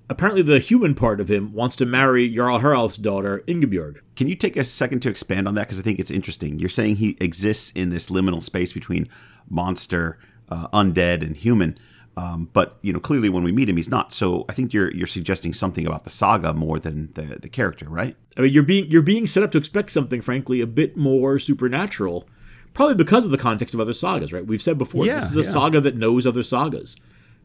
apparently 0.09 0.41
the 0.41 0.59
human 0.59 0.93
part 0.93 1.21
of 1.21 1.29
him 1.29 1.53
wants 1.53 1.75
to 1.77 1.85
marry 1.85 2.29
Jarl 2.29 2.59
Harald's 2.59 2.97
daughter, 2.97 3.43
Ingebjorg. 3.47 3.99
Can 4.15 4.27
you 4.27 4.35
take 4.35 4.57
a 4.57 4.63
second 4.63 5.01
to 5.01 5.09
expand 5.09 5.47
on 5.47 5.55
that? 5.55 5.67
Because 5.67 5.79
I 5.79 5.83
think 5.83 5.99
it's 5.99 6.11
interesting. 6.11 6.59
You're 6.59 6.69
saying 6.69 6.97
he 6.97 7.17
exists 7.19 7.71
in 7.71 7.89
this 7.89 8.09
liminal 8.09 8.43
space 8.43 8.73
between 8.73 9.07
monster, 9.49 10.19
uh, 10.49 10.67
undead, 10.69 11.21
and 11.21 11.35
human. 11.35 11.77
Um, 12.15 12.49
but 12.53 12.77
you 12.81 12.93
know, 12.93 12.99
clearly 12.99 13.29
when 13.29 13.43
we 13.43 13.51
meet 13.51 13.69
him, 13.69 13.77
he's 13.77 13.89
not. 13.89 14.13
So 14.13 14.45
I 14.47 14.53
think 14.53 14.71
you're 14.71 14.91
you're 14.91 15.07
suggesting 15.07 15.51
something 15.51 15.87
about 15.87 16.03
the 16.03 16.11
saga 16.11 16.53
more 16.53 16.77
than 16.77 17.11
the 17.13 17.39
the 17.41 17.49
character, 17.49 17.89
right? 17.89 18.15
I 18.37 18.41
mean, 18.41 18.53
you're 18.53 18.61
being 18.61 18.85
you're 18.91 19.01
being 19.01 19.25
set 19.25 19.41
up 19.41 19.51
to 19.51 19.57
expect 19.57 19.89
something, 19.89 20.21
frankly, 20.21 20.61
a 20.61 20.67
bit 20.67 20.95
more 20.95 21.39
supernatural, 21.39 22.27
probably 22.73 22.95
because 22.95 23.25
of 23.25 23.31
the 23.31 23.37
context 23.37 23.73
of 23.73 23.79
other 23.79 23.93
sagas, 23.93 24.33
right? 24.33 24.45
We've 24.45 24.61
said 24.61 24.77
before, 24.77 25.05
Yeah, 25.05 25.15
this 25.15 25.31
is 25.31 25.37
a 25.37 25.41
yeah. 25.41 25.49
saga 25.49 25.81
that 25.81 25.95
knows 25.95 26.25
other 26.27 26.43
sagas, 26.43 26.95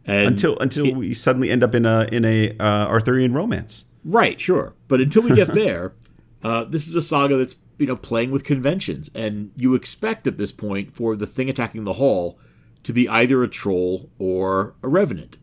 and 0.07 0.29
Until 0.29 0.59
until 0.59 0.95
we 0.95 1.15
suddenly 1.15 1.51
end 1.51 1.63
up 1.63 1.75
in 1.75 1.85
a 1.85 2.09
in 2.11 2.25
a 2.25 2.51
uh, 2.59 2.87
Arthurian 2.89 3.35
romance. 3.35 3.87
Right, 4.05 4.39
sure. 4.41 4.75
But 4.87 5.01
until 5.01 5.23
we 5.23 5.35
get 5.35 5.49
there, 5.55 5.93
uh, 6.43 6.65
this 6.65 6.87
is 6.89 6.95
a 6.95 7.03
saga 7.03 7.37
that's 7.37 7.57
you 7.79 7.87
know 7.87 7.97
playing 7.97 8.31
with 8.31 8.45
conventions, 8.45 9.11
and 9.15 9.51
you 9.57 9.75
expect 9.75 10.27
at 10.27 10.39
this 10.39 10.53
point 10.53 10.95
for 10.95 11.15
the 11.17 11.27
thing 11.27 11.49
attacking 11.51 11.85
the 11.85 11.95
hall 11.95 12.39
to 12.85 12.93
be 12.93 13.09
either 13.09 13.43
a 13.43 13.49
troll 13.49 14.09
or 14.19 14.73
a 14.83 14.89
revenant. 14.89 15.37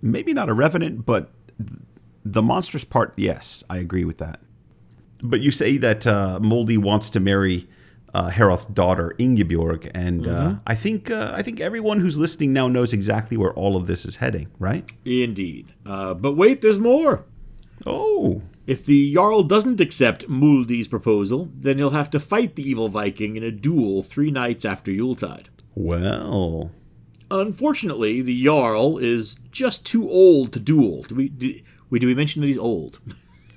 maybe 0.00 0.32
not 0.32 0.48
a 0.48 0.52
revenant, 0.54 1.06
but 1.06 1.30
the 2.24 2.42
monstrous 2.42 2.84
part, 2.84 3.12
yes, 3.16 3.62
I 3.70 3.78
agree 3.78 4.04
with 4.04 4.18
that. 4.18 4.40
But 5.22 5.40
you 5.40 5.50
say 5.52 5.76
that 5.78 6.06
uh, 6.06 6.40
Moldy 6.42 6.76
wants 6.78 7.08
to 7.10 7.20
marry 7.20 7.68
uh, 8.14 8.30
Haralth's 8.30 8.66
daughter 8.66 9.14
Ingebjorg, 9.18 9.90
and 9.94 10.26
uh, 10.26 10.54
I 10.66 10.74
think 10.74 11.10
uh, 11.10 11.32
I 11.34 11.42
think 11.42 11.60
everyone 11.60 12.00
who's 12.00 12.18
listening 12.18 12.52
now 12.52 12.68
knows 12.68 12.92
exactly 12.92 13.36
where 13.36 13.52
all 13.54 13.76
of 13.76 13.86
this 13.86 14.04
is 14.04 14.16
heading, 14.16 14.48
right? 14.58 14.90
Indeed. 15.04 15.72
Uh, 15.86 16.14
but 16.14 16.34
wait, 16.36 16.60
there's 16.60 16.78
more. 16.78 17.24
Oh, 17.84 18.42
If 18.66 18.86
the 18.86 19.12
Jarl 19.12 19.42
doesn't 19.42 19.80
accept 19.80 20.28
Muldi's 20.28 20.86
proposal, 20.86 21.50
then 21.52 21.78
he'll 21.78 21.90
have 21.90 22.10
to 22.10 22.20
fight 22.20 22.54
the 22.54 22.62
evil 22.62 22.88
Viking 22.88 23.36
in 23.36 23.42
a 23.42 23.50
duel 23.50 24.02
three 24.04 24.30
nights 24.30 24.64
after 24.64 24.92
Yuletide. 24.92 25.48
well, 25.74 26.70
Unfortunately, 27.30 28.20
the 28.20 28.44
Jarl 28.44 28.98
is 28.98 29.36
just 29.50 29.86
too 29.86 30.08
old 30.08 30.52
to 30.52 30.60
duel. 30.60 31.02
Do 31.02 31.14
we, 31.14 31.28
do, 31.30 31.54
we, 31.88 31.98
do 31.98 32.06
we 32.06 32.14
mention 32.14 32.42
that 32.42 32.46
he's 32.46 32.58
old? 32.58 33.00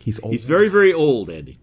he's 0.02 0.20
old. 0.24 0.32
He's 0.32 0.46
very, 0.46 0.70
very 0.70 0.94
old, 0.94 1.30
Andy. 1.30 1.60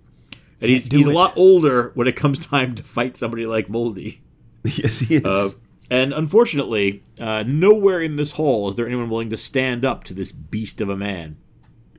And 0.62 0.70
he's, 0.70 0.88
do 0.88 0.96
he's 0.96 1.07
a 1.07 1.12
lot 1.12 1.37
older 1.37 1.90
when 1.94 2.07
it 2.07 2.16
comes 2.16 2.38
time 2.46 2.75
to 2.77 2.83
fight 2.83 3.16
somebody 3.16 3.46
like 3.46 3.68
Moldy. 3.68 4.22
yes, 4.64 5.01
he 5.01 5.16
is. 5.16 5.25
Uh, 5.25 5.51
and 5.90 6.12
unfortunately, 6.14 7.03
uh, 7.20 7.44
nowhere 7.46 8.01
in 8.01 8.16
this 8.16 8.33
hall 8.33 8.70
is 8.70 8.77
there 8.77 8.87
anyone 8.87 9.11
willing 9.11 9.31
to 9.31 9.37
stand 9.37 9.85
up 9.85 10.05
to 10.05 10.14
this 10.14 10.33
beast 10.33 10.81
of 10.81 10.88
a 10.88 10.96
man. 10.96 11.37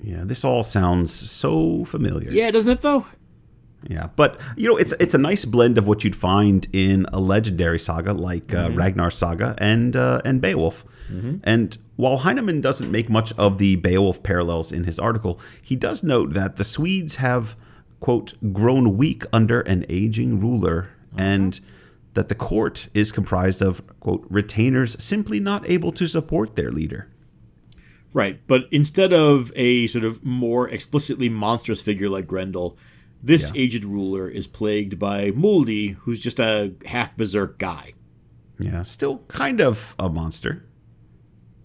yeah, 0.01 0.23
this 0.23 0.43
all 0.43 0.63
sounds 0.63 1.13
so 1.13 1.85
familiar. 1.85 2.31
Yeah, 2.31 2.49
doesn't 2.51 2.71
it, 2.71 2.81
though? 2.81 3.05
Yeah, 3.87 4.07
but 4.15 4.39
you 4.55 4.69
know, 4.69 4.77
it's 4.77 4.93
it's 4.93 5.13
a 5.13 5.17
nice 5.17 5.43
blend 5.43 5.77
of 5.77 5.85
what 5.85 6.03
you'd 6.05 6.15
find 6.15 6.67
in 6.71 7.05
a 7.11 7.19
legendary 7.19 7.77
saga 7.77 8.13
like 8.13 8.53
uh, 8.53 8.69
Ragnar's 8.71 9.15
saga 9.15 9.55
and 9.57 9.95
uh, 9.95 10.21
and 10.23 10.41
Beowulf. 10.41 10.85
And 11.43 11.77
while 11.95 12.17
Heinemann 12.17 12.59
doesn't 12.61 12.89
make 12.89 13.07
much 13.07 13.37
of 13.37 13.59
the 13.59 13.75
Beowulf 13.75 14.23
parallels 14.23 14.71
in 14.71 14.85
his 14.85 14.97
article, 14.97 15.39
he 15.61 15.75
does 15.75 16.01
note 16.01 16.33
that 16.33 16.55
the 16.55 16.63
Swedes 16.63 17.17
have 17.17 17.55
quote 18.03 18.33
grown 18.51 18.97
weak 18.97 19.23
under 19.31 19.61
an 19.61 19.85
aging 19.87 20.37
ruler 20.37 20.89
uh-huh. 21.13 21.23
and 21.23 21.61
that 22.15 22.27
the 22.27 22.35
court 22.35 22.89
is 22.93 23.13
comprised 23.13 23.61
of 23.61 23.81
quote 24.01 24.25
retainers 24.29 25.01
simply 25.01 25.39
not 25.39 25.67
able 25.69 25.93
to 25.93 26.05
support 26.05 26.57
their 26.57 26.69
leader. 26.69 27.07
Right, 28.11 28.41
but 28.45 28.67
instead 28.71 29.13
of 29.13 29.53
a 29.55 29.87
sort 29.87 30.03
of 30.03 30.21
more 30.25 30.67
explicitly 30.67 31.29
monstrous 31.29 31.81
figure 31.81 32.09
like 32.09 32.27
Grendel, 32.27 32.77
this 33.23 33.53
Yeah. 33.55 33.61
aged 33.61 33.85
ruler 33.85 34.29
is 34.29 34.47
plagued 34.47 34.99
by 34.99 35.31
Muldy, 35.31 35.95
who's 36.01 36.19
just 36.19 36.41
a 36.41 36.73
half 36.85 37.15
berserk 37.15 37.57
guy. 37.57 37.93
Yeah, 38.59 38.81
still 38.81 39.19
kind 39.29 39.61
of 39.61 39.95
a 39.97 40.09
monster. 40.09 40.65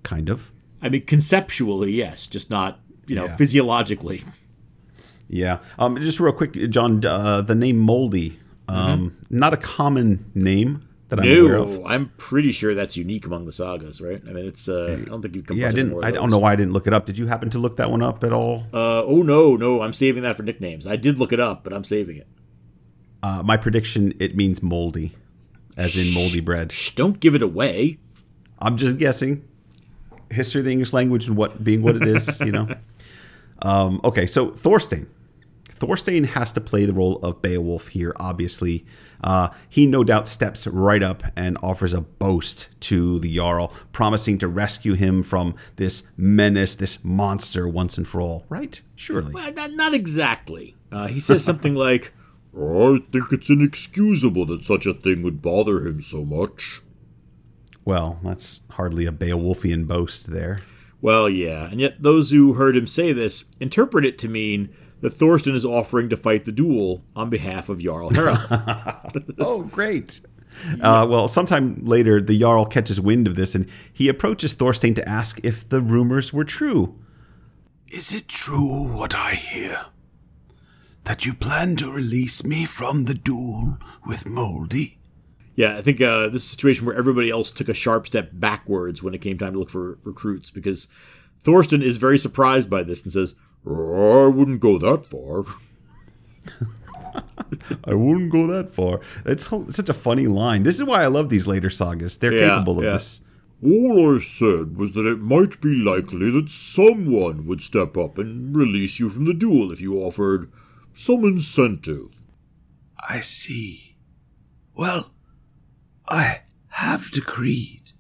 Kind 0.05 0.29
of. 0.29 0.53
I 0.81 0.89
mean, 0.89 1.05
conceptually, 1.05 1.91
yes, 1.91 2.29
just 2.29 2.49
not, 2.49 2.79
you 3.09 3.17
know, 3.17 3.25
Yeah. 3.25 3.35
physiologically. 3.37 4.23
Yeah. 5.29 5.59
Um, 5.79 5.97
just 5.97 6.21
real 6.21 6.33
quick, 6.33 6.53
John, 6.71 7.05
uh, 7.05 7.43
the 7.43 7.55
name 7.55 7.79
Moldy, 7.79 8.39
um, 8.67 9.17
not 9.31 9.53
a 9.53 9.57
common 9.57 10.31
name 10.35 10.89
that 11.09 11.21
I'm 11.21 11.27
aware 11.27 11.57
of. 11.57 11.85
I'm 11.87 12.13
pretty 12.19 12.53
sure 12.53 12.75
that's 12.75 12.97
unique 12.97 13.27
among 13.27 13.45
the 13.45 13.53
sagas, 13.53 14.01
right? 14.01 14.21
I 14.27 14.33
mean, 14.33 14.47
it's. 14.47 14.69
Uh, 14.69 14.99
I 15.01 15.05
don't 15.05 15.23
think 15.23 15.37
you've 15.37 15.47
come 15.47 15.57
Yeah, 15.57 15.69
I 15.69 15.73
didn't. 15.73 16.05
I 16.05 16.11
don't 16.11 16.31
know 16.31 16.39
why 16.39 16.53
I 16.53 16.57
didn't 16.57 16.73
look 16.73 16.87
it 16.87 16.93
up. 16.93 17.07
Did 17.07 17.19
you 17.19 17.27
happen 17.27 17.51
to 17.51 17.59
look 17.59 17.77
that 17.77 17.91
one 17.91 18.03
up 18.03 18.25
at 18.25 18.33
all? 18.33 18.67
Uh, 18.73 19.03
oh 19.05 19.23
no, 19.23 19.57
no, 19.57 19.83
I'm 19.83 19.93
saving 19.93 20.23
that 20.23 20.37
for 20.37 20.43
nicknames. 20.43 20.87
I 20.87 20.97
did 20.97 21.19
look 21.19 21.33
it 21.33 21.41
up, 21.41 21.65
but 21.65 21.73
I'm 21.73 21.85
saving 21.85 22.19
it. 22.19 22.27
Uh, 23.23 23.43
my 23.45 23.57
prediction: 23.57 24.15
it 24.21 24.37
means 24.37 24.63
moldy, 24.63 25.13
as 25.77 25.97
in 25.97 26.15
moldy 26.15 26.41
bread. 26.41 26.73
Shh, 26.73 26.93
don't 26.93 27.21
give 27.21 27.35
it 27.35 27.43
away. 27.43 27.99
I'm 28.59 28.77
just 28.77 28.99
guessing. 28.99 29.45
History 30.31 30.61
of 30.61 30.67
the 30.67 30.73
English 30.73 30.93
language 30.93 31.27
and 31.27 31.39
what 31.39 31.65
being 31.65 31.83
what 31.83 31.97
it 31.97 32.07
is, 32.07 32.41
you 32.41 32.53
know. 32.53 32.69
Um, 33.61 34.01
okay, 34.05 34.27
so 34.27 34.51
Thorstein. 34.51 35.09
Thorstein 35.79 36.25
has 36.25 36.53
to 36.53 36.61
play 36.61 36.85
the 36.85 36.93
role 36.93 37.19
of 37.19 37.41
Beowulf 37.41 37.89
here, 37.89 38.13
obviously. 38.17 38.85
Uh, 39.23 39.49
he 39.69 39.87
no 39.87 40.03
doubt 40.03 40.27
steps 40.27 40.67
right 40.67 41.03
up 41.03 41.23
and 41.37 41.57
offers 41.63 41.95
a 41.95 42.01
boast 42.01 42.69
to 42.83 43.19
the 43.21 43.35
Jarl, 43.35 43.73
promising 43.93 44.39
to 44.39 44.49
rescue 44.49 44.95
him 44.95 45.23
from 45.23 45.55
this 45.77 46.11
menace, 46.17 46.75
this 46.75 47.05
monster 47.05 47.69
once 47.69 47.97
and 47.97 48.09
for 48.09 48.21
all. 48.21 48.45
Right? 48.49 48.81
Surely. 48.97 49.33
Well, 49.33 49.53
not, 49.55 49.71
not 49.73 49.95
exactly. 49.95 50.75
Uh, 50.91 51.07
he 51.07 51.21
says 51.21 51.45
something 51.45 51.75
like, 51.77 52.13
I 52.55 52.99
think 53.13 53.33
it's 53.33 53.51
inexcusable 53.51 54.47
that 54.47 54.63
such 54.63 54.85
a 54.85 54.95
thing 54.95 55.23
would 55.23 55.41
bother 55.41 55.87
him 55.87 56.01
so 56.01 56.25
much. 56.25 56.81
Well, 57.85 58.19
that's 58.25 58.63
hardly 58.73 59.07
a 59.07 59.13
Beowulfian 59.13 59.87
boast 59.87 60.31
there. 60.31 60.61
Well, 61.01 61.29
yeah, 61.29 61.71
and 61.71 61.81
yet 61.81 62.03
those 62.03 62.33
who 62.33 62.55
heard 62.55 62.77
him 62.77 62.89
say 62.89 63.13
this 63.13 63.51
interpret 63.61 64.05
it 64.05 64.19
to 64.19 64.29
mean 64.29 64.71
that 65.01 65.11
Thorstein 65.11 65.55
is 65.55 65.65
offering 65.65 66.09
to 66.09 66.17
fight 66.17 66.45
the 66.45 66.53
duel 66.53 67.05
on 67.15 67.31
behalf 67.31 67.69
of 67.69 67.81
Jarl 67.81 68.11
Harald. 68.11 68.39
oh, 69.39 69.63
great. 69.71 70.21
Uh, 70.81 71.07
well, 71.09 71.29
sometime 71.29 71.85
later, 71.85 72.21
the 72.21 72.39
Jarl 72.39 72.67
catches 72.67 73.01
wind 73.01 73.27
of 73.27 73.37
this 73.37 73.55
and 73.55 73.69
he 73.93 74.09
approaches 74.09 74.55
Thorstein 74.55 74.95
to 74.95 75.09
ask 75.09 75.45
if 75.45 75.69
the 75.69 75.81
rumors 75.81 76.33
were 76.33 76.45
true. 76.45 76.99
Is 77.91 78.15
it 78.15 78.29
true 78.29 78.89
what 78.89 79.15
I 79.15 79.35
hear? 79.35 79.87
That 81.05 81.25
you 81.25 81.33
plan 81.33 81.77
to 81.77 81.91
release 81.91 82.45
me 82.45 82.65
from 82.65 83.05
the 83.05 83.15
duel 83.15 83.79
with 84.07 84.29
Moldy? 84.29 84.99
yeah, 85.59 85.77
I 85.77 85.81
think 85.81 86.01
uh, 86.01 86.29
this 86.29 86.45
is 86.45 86.51
a 86.51 86.55
situation 86.55 86.87
where 86.87 86.95
everybody 86.95 87.31
else 87.31 87.51
took 87.51 87.69
a 87.69 87.75
sharp 87.75 88.07
step 88.07 88.31
backwards 88.33 89.03
when 89.03 89.13
it 89.13 89.21
came 89.21 89.37
time 89.37 89.55
to 89.55 89.59
look 89.59 89.71
for 89.71 89.99
recruits 90.05 90.53
because 90.53 90.87
Thorstein 91.41 91.83
is 91.83 91.97
very 91.97 92.17
surprised 92.17 92.71
by 92.71 92.85
this 92.85 93.03
and 93.03 93.11
says, 93.11 93.35
I 93.71 94.29
wouldn't 94.29 94.61
go 94.61 94.79
that 94.79 95.07
far. 95.07 95.45
I 97.85 97.95
wouldn't 97.95 98.33
go 98.33 98.47
that 98.47 98.71
far. 98.71 99.01
It's 99.25 99.49
such 99.75 99.89
a 99.89 99.95
funny 99.95 100.27
line. 100.27 100.63
This 100.63 100.77
is 100.81 100.85
why 100.87 101.03
I 101.03 101.07
love 101.09 101.29
these 101.29 101.47
later 101.47 101.71
sagas. 101.71 102.19
They're 102.19 102.33
Yeah, 102.33 102.49
capable 102.57 102.79
of 102.79 102.85
yeah. 102.85 102.93
this. 102.93 103.25
All 103.63 104.15
I 104.15 104.19
said 104.19 104.77
was 104.77 104.93
that 104.93 105.07
it 105.07 105.19
might 105.21 105.61
be 105.61 105.75
likely 105.75 106.31
that 106.31 106.49
someone 106.49 107.47
would 107.47 107.61
step 107.61 107.97
up 107.97 108.17
and 108.17 108.57
release 108.57 109.01
you 109.01 109.09
from 109.11 109.25
the 109.25 109.35
duel 109.35 109.73
if 109.73 109.81
you 109.81 109.97
offered 109.97 110.51
some 110.95 111.25
incentive. 111.25 112.15
I 113.09 113.21
see. 113.21 113.97
Well, 114.77 115.13
I 116.09 116.43
have 116.69 117.11
decreed 117.11 117.93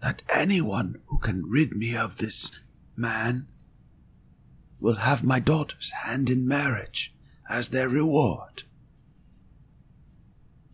that 0.00 0.22
anyone 0.32 1.00
who 1.06 1.18
can 1.18 1.42
rid 1.44 1.76
me 1.76 1.96
of 1.96 2.18
this 2.18 2.60
man 2.96 3.48
will 4.82 4.96
have 4.96 5.22
my 5.22 5.38
daughter's 5.38 5.92
hand 6.04 6.28
in 6.28 6.46
marriage 6.46 7.14
as 7.48 7.70
their 7.70 7.88
reward. 7.88 8.64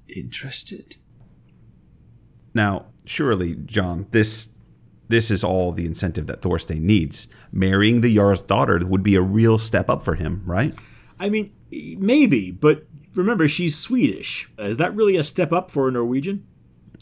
Interested? 0.08 0.96
Now, 2.54 2.86
surely, 3.04 3.54
John, 3.54 4.06
this 4.10 4.54
this 5.08 5.30
is 5.30 5.44
all 5.44 5.72
the 5.72 5.86
incentive 5.86 6.26
that 6.26 6.42
Thorstein 6.42 6.82
needs. 6.82 7.32
Marrying 7.52 8.00
the 8.00 8.14
Jarl's 8.14 8.42
daughter 8.42 8.80
would 8.84 9.02
be 9.02 9.14
a 9.14 9.22
real 9.22 9.56
step 9.56 9.88
up 9.88 10.02
for 10.02 10.14
him, 10.16 10.42
right? 10.44 10.74
I 11.18 11.30
mean, 11.30 11.52
maybe, 11.70 12.50
but 12.50 12.86
remember, 13.14 13.48
she's 13.48 13.76
Swedish. 13.78 14.50
Is 14.58 14.76
that 14.76 14.94
really 14.94 15.16
a 15.16 15.24
step 15.24 15.50
up 15.52 15.70
for 15.70 15.88
a 15.88 15.92
Norwegian? 15.92 16.46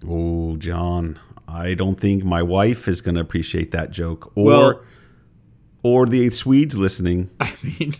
Oh, 0.06 0.56
John, 0.56 1.18
I 1.48 1.74
don't 1.74 1.98
think 1.98 2.24
my 2.24 2.42
wife 2.42 2.86
is 2.86 3.00
going 3.00 3.16
to 3.16 3.20
appreciate 3.20 3.72
that 3.72 3.90
joke, 3.90 4.32
or 4.36 4.44
Well- 4.44 4.82
or 5.86 6.04
the 6.06 6.30
Swedes 6.30 6.76
listening. 6.76 7.30
I 7.40 7.52
mean, 7.62 7.94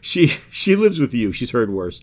she 0.00 0.26
she 0.50 0.74
lives 0.74 0.98
with 0.98 1.14
you. 1.14 1.30
She's 1.32 1.52
heard 1.52 1.70
worse. 1.70 2.02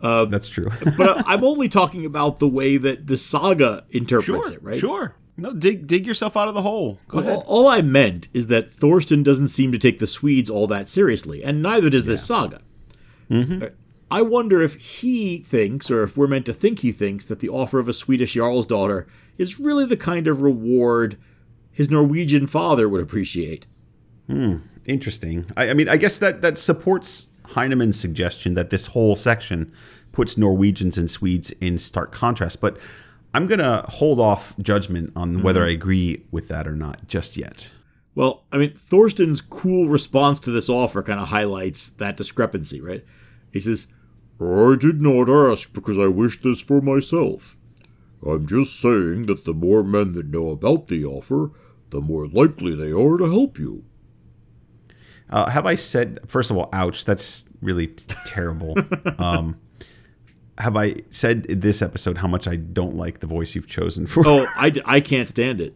That's 0.00 0.48
true. 0.48 0.68
But 0.96 1.24
I'm 1.26 1.42
only 1.42 1.68
talking 1.68 2.06
about 2.06 2.38
the 2.38 2.48
way 2.48 2.76
that 2.76 3.08
the 3.08 3.18
saga 3.18 3.84
interprets 3.90 4.50
it, 4.50 4.62
right? 4.62 4.76
sure. 4.76 5.16
No, 5.36 5.52
dig 5.52 5.86
dig 5.86 6.06
yourself 6.06 6.36
out 6.36 6.48
of 6.48 6.54
the 6.54 6.62
hole. 6.62 6.98
Go 7.08 7.18
All, 7.28 7.44
all 7.46 7.68
I 7.68 7.82
meant 7.82 8.28
is 8.32 8.46
that 8.48 8.70
Thorstein 8.70 9.22
doesn't 9.22 9.48
seem 9.48 9.72
to 9.72 9.78
take 9.78 9.98
the 9.98 10.06
Swedes 10.06 10.50
all 10.50 10.66
that 10.68 10.88
seriously, 10.88 11.42
and 11.42 11.62
neither 11.62 11.90
does 11.90 12.06
this 12.06 12.24
saga. 12.24 12.60
Uh, 13.30 13.68
I 14.10 14.22
wonder 14.22 14.62
if 14.62 14.74
he 15.00 15.38
thinks, 15.38 15.90
or 15.90 16.02
if 16.02 16.16
we're 16.16 16.26
meant 16.28 16.46
to 16.46 16.52
think 16.52 16.80
he 16.80 16.92
thinks, 16.92 17.28
that 17.28 17.40
the 17.40 17.50
offer 17.50 17.78
of 17.78 17.88
a 17.88 17.92
Swedish 17.92 18.34
Jarl's 18.34 18.66
daughter 18.66 19.06
is 19.36 19.60
really 19.60 19.84
the 19.84 19.96
kind 19.98 20.26
of 20.26 20.40
reward 20.42 21.16
his 21.70 21.90
Norwegian 21.90 22.46
father 22.46 22.88
would 22.88 23.02
appreciate. 23.02 23.66
Hmm, 24.28 24.56
interesting. 24.86 25.46
I, 25.56 25.70
I 25.70 25.74
mean, 25.74 25.88
I 25.88 25.96
guess 25.96 26.18
that 26.18 26.42
that 26.42 26.58
supports 26.58 27.32
Heinemann's 27.48 27.98
suggestion 27.98 28.54
that 28.54 28.70
this 28.70 28.88
whole 28.88 29.16
section 29.16 29.72
puts 30.12 30.36
Norwegians 30.36 30.98
and 30.98 31.10
Swedes 31.10 31.50
in 31.52 31.78
stark 31.78 32.12
contrast. 32.12 32.60
But 32.60 32.78
I'm 33.32 33.46
gonna 33.46 33.84
hold 33.88 34.20
off 34.20 34.56
judgment 34.58 35.12
on 35.16 35.36
hmm. 35.36 35.42
whether 35.42 35.64
I 35.64 35.70
agree 35.70 36.24
with 36.30 36.48
that 36.48 36.68
or 36.68 36.76
not 36.76 37.08
just 37.08 37.36
yet. 37.36 37.70
Well, 38.14 38.44
I 38.50 38.56
mean, 38.56 38.72
Thorstein's 38.74 39.40
cool 39.40 39.88
response 39.88 40.40
to 40.40 40.50
this 40.50 40.68
offer 40.68 41.02
kind 41.04 41.20
of 41.20 41.28
highlights 41.28 41.88
that 41.88 42.16
discrepancy, 42.16 42.80
right? 42.80 43.04
He 43.52 43.60
says, 43.60 43.86
I 44.40 44.74
did 44.78 45.00
not 45.00 45.28
ask 45.28 45.72
because 45.72 45.98
I 45.98 46.08
wish 46.08 46.40
this 46.42 46.60
for 46.60 46.80
myself. 46.80 47.56
I'm 48.26 48.46
just 48.46 48.80
saying 48.80 49.26
that 49.26 49.44
the 49.44 49.54
more 49.54 49.84
men 49.84 50.12
that 50.12 50.26
know 50.26 50.50
about 50.50 50.88
the 50.88 51.04
offer, 51.04 51.52
the 51.90 52.00
more 52.00 52.26
likely 52.26 52.74
they 52.74 52.90
are 52.90 53.16
to 53.18 53.26
help 53.26 53.58
you. 53.58 53.84
Uh, 55.30 55.50
have 55.50 55.66
I 55.66 55.74
said 55.74 56.18
first 56.26 56.50
of 56.50 56.56
all, 56.56 56.68
ouch? 56.72 57.04
That's 57.04 57.52
really 57.60 57.88
t- 57.88 58.14
terrible. 58.24 58.76
um, 59.18 59.58
have 60.58 60.76
I 60.76 60.96
said 61.10 61.46
in 61.46 61.60
this 61.60 61.82
episode 61.82 62.18
how 62.18 62.28
much 62.28 62.48
I 62.48 62.56
don't 62.56 62.96
like 62.96 63.20
the 63.20 63.26
voice 63.26 63.54
you've 63.54 63.68
chosen 63.68 64.06
for? 64.06 64.26
"Oh, 64.26 64.46
I, 64.56 64.72
I 64.84 65.00
can't 65.00 65.28
stand 65.28 65.60
it." 65.60 65.74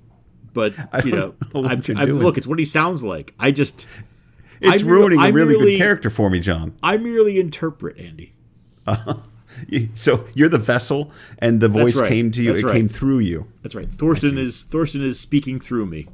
But 0.55 0.75
you 1.05 1.13
know, 1.13 1.35
know 1.55 1.65
I'm, 1.65 1.83
I'm- 1.97 2.09
look, 2.19 2.37
it's 2.37 2.47
what 2.47 2.59
he 2.59 2.65
sounds 2.65 3.05
like. 3.05 3.35
I 3.39 3.51
just, 3.51 3.89
it's 4.61 4.83
I 4.83 4.85
merely- 4.85 5.01
ruining 5.01 5.21
a 5.21 5.23
I 5.23 5.29
really 5.29 5.55
merely- 5.57 5.73
good 5.73 5.79
character 5.79 6.11
for 6.11 6.31
me, 6.31 6.41
John. 6.41 6.77
I 6.83 6.97
merely 6.97 7.39
interpret 7.39 7.99
Andy. 7.99 8.35
So 9.95 10.27
you're 10.35 10.49
the 10.49 10.59
vessel, 10.59 11.13
and 11.39 11.61
the 11.61 11.69
voice 11.69 12.01
right. 12.01 12.09
came 12.09 12.31
to 12.33 12.43
you. 12.43 12.51
That's 12.51 12.63
it 12.63 12.67
right. 12.67 12.75
came 12.75 12.89
through 12.89 13.21
you. 13.21 13.47
That's 13.63 13.75
right. 13.75 13.89
Thorstein 13.89 14.39
is 14.39 14.63
Thorstein 14.63 15.03
is 15.03 15.21
speaking 15.21 15.61
through 15.61 15.87
me. 15.87 16.09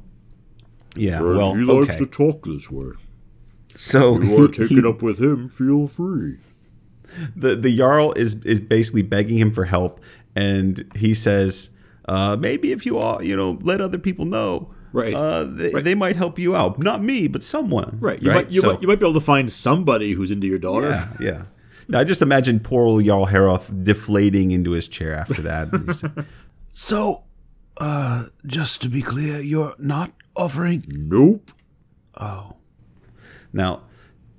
Yeah. 0.95 1.17
And 1.17 1.37
well, 1.37 1.53
he 1.53 1.63
likes 1.63 1.95
okay. 1.95 2.05
to 2.05 2.05
talk 2.05 2.45
this 2.45 2.69
way. 2.69 2.91
So 3.81 4.19
You 4.19 4.35
are 4.43 4.47
he- 4.47 4.51
taking 4.67 4.85
up 4.85 5.01
with 5.01 5.19
him, 5.21 5.47
feel 5.49 5.87
free. 5.87 6.35
the 7.35 7.55
the 7.55 7.75
jarl 7.75 8.11
is 8.13 8.43
is 8.43 8.59
basically 8.59 9.01
begging 9.03 9.37
him 9.37 9.51
for 9.51 9.65
help, 9.65 9.99
and 10.35 10.83
he 10.95 11.13
says, 11.13 11.71
uh, 12.07 12.35
maybe 12.39 12.71
if 12.71 12.85
you 12.85 12.97
all 12.97 13.23
you 13.23 13.35
know 13.35 13.57
let 13.63 13.79
other 13.81 13.97
people 13.97 14.25
know, 14.25 14.69
Right. 14.91 15.13
Uh, 15.13 15.43
they, 15.45 15.69
Right. 15.71 15.83
they 15.83 15.93
might 15.95 16.15
help 16.15 16.39
you 16.39 16.55
out. 16.55 16.79
Not 16.79 17.01
me, 17.03 17.27
but 17.27 17.43
someone. 17.43 17.97
Right. 18.01 18.19
You 18.23 18.31
might 18.31 18.51
you, 18.51 18.61
So- 18.61 18.71
might 18.73 18.81
you 18.81 18.87
might 18.87 18.99
be 18.99 19.05
able 19.05 19.19
to 19.19 19.25
find 19.33 19.51
somebody 19.51 20.13
who's 20.13 20.31
into 20.31 20.47
your 20.47 20.57
daughter. 20.59 20.89
Yeah, 20.89 21.07
yeah. 21.27 21.41
Now, 21.87 21.99
I 21.99 22.03
just 22.03 22.21
imagine 22.21 22.59
poor 22.59 22.83
old 22.85 23.05
Jarl 23.05 23.27
Haroth 23.27 23.69
deflating 23.83 24.49
into 24.51 24.71
his 24.71 24.87
chair 24.87 25.13
after 25.15 25.41
that. 25.43 25.67
So, 26.71 27.23
uh, 27.77 28.25
just 28.45 28.81
to 28.83 28.89
be 28.89 29.01
clear, 29.01 29.41
you're 29.41 29.73
not 29.79 30.11
offering. 30.35 30.83
Nope. 30.87 31.51
Now, 33.53 33.81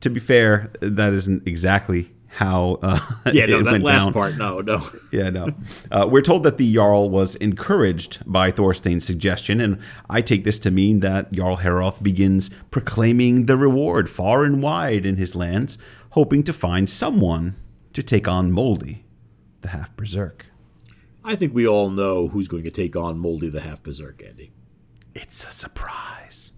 to 0.00 0.10
be 0.10 0.20
fair, 0.20 0.70
that 0.80 1.12
isn't 1.12 1.46
exactly 1.46 2.10
how 2.28 2.78
uh, 2.82 2.98
Yeah, 3.32 3.46
no, 3.46 3.62
that 3.62 3.82
last 3.82 4.04
down. 4.04 4.12
part, 4.12 4.36
no, 4.38 4.60
no. 4.60 4.80
Yeah, 5.12 5.30
no. 5.30 5.48
Uh, 5.90 6.08
we're 6.10 6.22
told 6.22 6.44
that 6.44 6.58
the 6.58 6.72
Jarl 6.72 7.10
was 7.10 7.34
encouraged 7.36 8.22
by 8.30 8.50
Thorstein's 8.50 9.04
suggestion, 9.04 9.60
and 9.60 9.78
I 10.08 10.20
take 10.20 10.44
this 10.44 10.58
to 10.60 10.70
mean 10.70 11.00
that 11.00 11.32
Jarl 11.32 11.56
Haroth 11.58 12.02
begins 12.02 12.50
proclaiming 12.70 13.46
the 13.46 13.56
reward 13.56 14.08
far 14.08 14.44
and 14.44 14.62
wide 14.62 15.04
in 15.04 15.16
his 15.16 15.34
lands, 15.34 15.78
hoping 16.10 16.42
to 16.44 16.52
find 16.52 16.88
someone 16.88 17.54
to 17.92 18.02
take 18.02 18.28
on 18.28 18.52
Moldy, 18.52 19.04
the 19.62 19.68
half 19.68 19.94
berserk. 19.96 20.46
I 21.24 21.36
think 21.36 21.52
we 21.52 21.66
all 21.66 21.90
know 21.90 22.28
who's 22.28 22.48
going 22.48 22.64
to 22.64 22.70
take 22.70 22.96
on 22.96 23.18
Moldy 23.18 23.48
the 23.48 23.60
Half 23.60 23.82
Berserk, 23.82 24.22
Andy. 24.26 24.52
It's 25.14 25.46
a 25.46 25.50
surprise. 25.52 26.49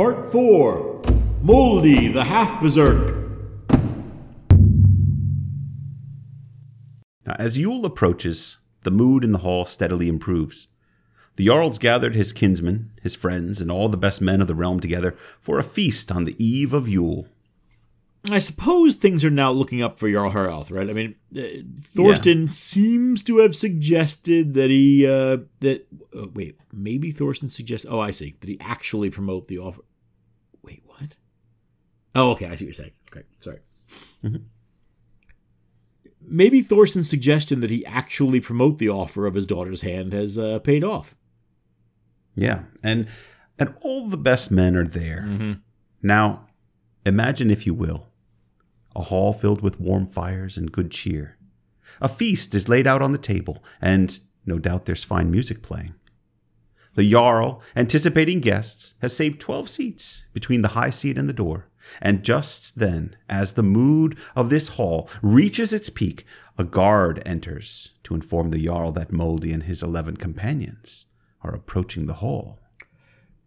Part 0.00 0.24
4 0.24 1.02
Moldy 1.42 2.08
the 2.08 2.24
Half 2.24 2.62
Berserk. 2.62 3.14
Now, 7.26 7.36
as 7.38 7.58
Yule 7.58 7.84
approaches, 7.84 8.62
the 8.80 8.90
mood 8.90 9.24
in 9.24 9.32
the 9.32 9.40
hall 9.40 9.66
steadily 9.66 10.08
improves. 10.08 10.68
The 11.36 11.44
Jarl's 11.44 11.78
gathered 11.78 12.14
his 12.14 12.32
kinsmen, 12.32 12.92
his 13.02 13.14
friends, 13.14 13.60
and 13.60 13.70
all 13.70 13.90
the 13.90 13.98
best 13.98 14.22
men 14.22 14.40
of 14.40 14.46
the 14.46 14.54
realm 14.54 14.80
together 14.80 15.14
for 15.38 15.58
a 15.58 15.62
feast 15.62 16.10
on 16.10 16.24
the 16.24 16.42
eve 16.42 16.72
of 16.72 16.88
Yule. 16.88 17.28
I 18.24 18.38
suppose 18.38 18.96
things 18.96 19.22
are 19.22 19.30
now 19.30 19.50
looking 19.50 19.82
up 19.82 19.98
for 19.98 20.10
Jarl 20.10 20.30
Haralth, 20.30 20.70
right? 20.70 20.88
I 20.88 20.94
mean, 20.94 21.14
uh, 21.36 21.42
Thorstein 21.78 22.48
seems 22.48 23.22
to 23.24 23.38
have 23.38 23.54
suggested 23.54 24.54
that 24.54 24.70
he 24.70 25.06
uh, 25.06 25.38
that 25.60 25.86
uh, 26.16 26.28
wait, 26.32 26.58
maybe 26.72 27.12
Thorstein 27.12 27.50
suggests. 27.50 27.86
Oh, 27.88 28.00
I 28.00 28.12
see. 28.12 28.36
That 28.40 28.48
he 28.48 28.58
actually 28.60 29.10
promote 29.10 29.48
the 29.48 29.58
offer. 29.58 29.82
Wait, 32.14 32.20
what? 32.20 32.28
Oh, 32.28 32.32
okay. 32.32 32.46
I 32.46 32.54
see 32.54 32.64
what 32.64 32.68
you're 32.68 32.72
saying. 32.72 32.92
Okay, 33.12 33.26
sorry. 33.38 33.58
Maybe 36.20 36.60
Thorstein's 36.62 37.10
suggestion 37.10 37.60
that 37.60 37.70
he 37.70 37.84
actually 37.86 38.40
promote 38.40 38.78
the 38.78 38.88
offer 38.88 39.26
of 39.26 39.34
his 39.34 39.46
daughter's 39.46 39.80
hand 39.80 40.12
has 40.12 40.38
uh, 40.38 40.60
paid 40.60 40.84
off. 40.84 41.16
Yeah, 42.36 42.64
and 42.84 43.08
and 43.58 43.74
all 43.80 44.08
the 44.08 44.16
best 44.16 44.50
men 44.50 44.76
are 44.76 44.86
there. 44.86 45.24
Mm-hmm. 45.26 45.52
Now, 46.02 46.46
imagine 47.04 47.50
if 47.50 47.66
you 47.66 47.74
will, 47.74 48.08
a 48.94 49.02
hall 49.02 49.32
filled 49.32 49.62
with 49.62 49.80
warm 49.80 50.06
fires 50.06 50.56
and 50.56 50.72
good 50.72 50.90
cheer. 50.90 51.36
A 52.00 52.08
feast 52.08 52.54
is 52.54 52.68
laid 52.68 52.86
out 52.86 53.02
on 53.02 53.12
the 53.12 53.18
table, 53.18 53.62
and 53.80 54.18
no 54.46 54.58
doubt 54.58 54.86
there's 54.86 55.04
fine 55.04 55.30
music 55.30 55.62
playing. 55.62 55.94
The 57.00 57.10
Jarl, 57.10 57.62
anticipating 57.74 58.40
guests, 58.40 58.96
has 59.00 59.16
saved 59.16 59.40
twelve 59.40 59.70
seats 59.70 60.26
between 60.34 60.60
the 60.60 60.74
high 60.76 60.90
seat 60.90 61.16
and 61.16 61.30
the 61.30 61.32
door. 61.32 61.66
And 62.02 62.22
just 62.22 62.78
then, 62.78 63.16
as 63.26 63.54
the 63.54 63.62
mood 63.62 64.18
of 64.36 64.50
this 64.50 64.76
hall 64.76 65.08
reaches 65.22 65.72
its 65.72 65.88
peak, 65.88 66.26
a 66.58 66.64
guard 66.64 67.22
enters 67.24 67.92
to 68.02 68.14
inform 68.14 68.50
the 68.50 68.62
Jarl 68.62 68.92
that 68.92 69.12
Moldy 69.12 69.50
and 69.50 69.62
his 69.62 69.82
eleven 69.82 70.18
companions 70.18 71.06
are 71.40 71.54
approaching 71.54 72.04
the 72.04 72.20
hall. 72.20 72.58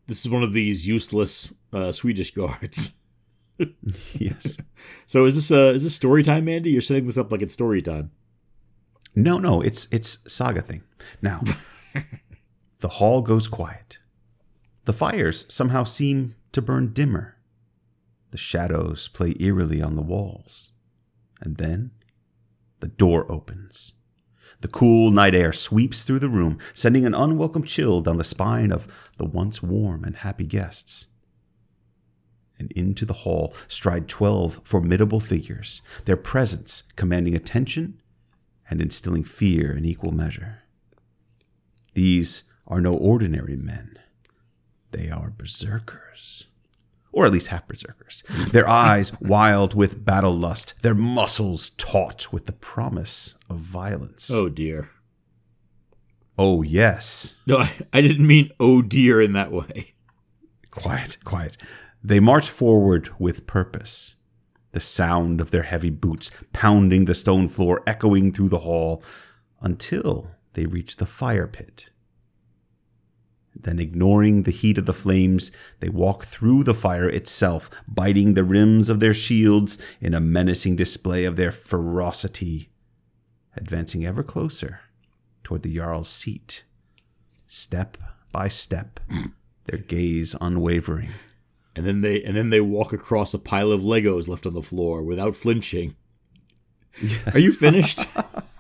This 0.07 0.25
is 0.25 0.31
one 0.31 0.41
of 0.41 0.53
these 0.53 0.87
useless 0.87 1.53
uh, 1.71 1.91
Swedish 1.91 2.31
guards. 2.31 2.97
Yes. 4.15 4.59
So 5.05 5.25
is 5.25 5.35
this 5.35 5.51
uh, 5.51 5.73
is 5.75 5.83
this 5.83 5.95
story 5.95 6.23
time, 6.23 6.45
Mandy? 6.45 6.71
You're 6.71 6.81
setting 6.81 7.05
this 7.05 7.19
up 7.19 7.31
like 7.31 7.43
it's 7.43 7.53
story 7.53 7.83
time. 7.83 8.09
No, 9.15 9.37
no, 9.37 9.61
it's 9.61 9.87
it's 9.93 10.33
saga 10.33 10.63
thing. 10.63 10.81
Now, 11.21 11.43
the 12.83 12.99
hall 12.99 13.21
goes 13.21 13.47
quiet. 13.47 13.99
The 14.83 14.91
fires 14.91 15.45
somehow 15.47 15.85
seem 15.85 16.35
to 16.51 16.61
burn 16.61 16.91
dimmer. 16.91 17.37
The 18.31 18.37
shadows 18.37 19.07
play 19.07 19.35
eerily 19.39 19.81
on 19.81 19.95
the 19.95 20.01
walls. 20.01 20.73
And 21.39 21.55
then 21.55 21.91
the 22.81 22.89
door 22.89 23.25
opens. 23.31 23.93
The 24.59 24.67
cool 24.67 25.11
night 25.11 25.33
air 25.33 25.53
sweeps 25.53 26.03
through 26.03 26.19
the 26.19 26.27
room, 26.27 26.57
sending 26.73 27.05
an 27.05 27.15
unwelcome 27.15 27.63
chill 27.63 28.01
down 28.01 28.17
the 28.17 28.25
spine 28.25 28.73
of 28.73 28.85
the 29.15 29.23
once 29.23 29.63
warm 29.63 30.03
and 30.03 30.17
happy 30.17 30.45
guests. 30.45 31.07
And 32.59 32.69
into 32.73 33.05
the 33.05 33.13
hall 33.23 33.55
stride 33.69 34.09
twelve 34.09 34.59
formidable 34.65 35.21
figures, 35.21 35.81
their 36.03 36.17
presence 36.17 36.81
commanding 36.97 37.33
attention 37.33 38.01
and 38.69 38.81
instilling 38.81 39.23
fear 39.23 39.71
in 39.71 39.85
equal 39.85 40.11
measure. 40.11 40.63
These 41.93 42.49
are 42.73 42.81
no 42.81 42.95
ordinary 42.95 43.55
men. 43.55 43.99
They 44.89 45.11
are 45.11 45.29
berserkers. 45.29 46.47
Or 47.11 47.27
at 47.27 47.31
least 47.31 47.49
half 47.49 47.67
berserkers. 47.67 48.23
Their 48.51 48.67
eyes 48.67 49.15
wild 49.21 49.75
with 49.75 50.03
battle 50.03 50.33
lust, 50.33 50.81
their 50.81 50.95
muscles 50.95 51.69
taut 51.69 52.33
with 52.33 52.47
the 52.47 52.51
promise 52.51 53.37
of 53.47 53.57
violence. 53.57 54.31
Oh 54.33 54.49
dear. 54.49 54.89
Oh, 56.35 56.63
yes. 56.63 57.41
No, 57.45 57.57
I, 57.59 57.69
I 57.93 58.01
didn't 58.01 58.25
mean 58.25 58.49
oh 58.59 58.81
dear 58.81 59.21
in 59.21 59.33
that 59.33 59.51
way. 59.51 59.93
Quiet, 60.71 61.17
quiet. 61.23 61.57
They 62.03 62.19
march 62.19 62.49
forward 62.49 63.09
with 63.19 63.45
purpose. 63.45 64.15
The 64.71 64.79
sound 64.79 65.39
of 65.39 65.51
their 65.51 65.61
heavy 65.61 65.91
boots 65.91 66.31
pounding 66.53 67.05
the 67.05 67.13
stone 67.13 67.49
floor 67.49 67.83
echoing 67.85 68.31
through 68.31 68.49
the 68.49 68.65
hall 68.65 69.03
until 69.61 70.31
they 70.53 70.65
reach 70.65 70.97
the 70.97 71.05
fire 71.05 71.45
pit. 71.45 71.91
Then, 73.55 73.79
ignoring 73.79 74.43
the 74.43 74.51
heat 74.51 74.77
of 74.77 74.85
the 74.85 74.93
flames, 74.93 75.51
they 75.79 75.89
walk 75.89 76.25
through 76.25 76.63
the 76.63 76.73
fire 76.73 77.09
itself, 77.09 77.69
biting 77.87 78.33
the 78.33 78.43
rims 78.43 78.89
of 78.89 78.99
their 78.99 79.13
shields 79.13 79.81
in 80.01 80.13
a 80.13 80.19
menacing 80.19 80.75
display 80.75 81.25
of 81.25 81.35
their 81.35 81.51
ferocity, 81.51 82.69
advancing 83.55 84.05
ever 84.05 84.23
closer 84.23 84.81
toward 85.43 85.61
the 85.61 85.75
Jarl's 85.75 86.09
seat, 86.09 86.63
step 87.47 87.97
by 88.31 88.47
step, 88.47 88.99
their 89.65 89.79
gaze 89.79 90.35
unwavering. 90.41 91.09
And 91.75 91.85
then 91.85 92.01
they 92.01 92.23
and 92.23 92.35
then 92.35 92.49
they 92.49 92.61
walk 92.61 92.93
across 92.93 93.33
a 93.33 93.39
pile 93.39 93.71
of 93.71 93.81
Legos 93.81 94.27
left 94.27 94.45
on 94.45 94.53
the 94.53 94.61
floor 94.61 95.03
without 95.03 95.35
flinching. 95.35 95.95
Are 97.33 97.39
you 97.39 97.51
finished? 97.51 98.01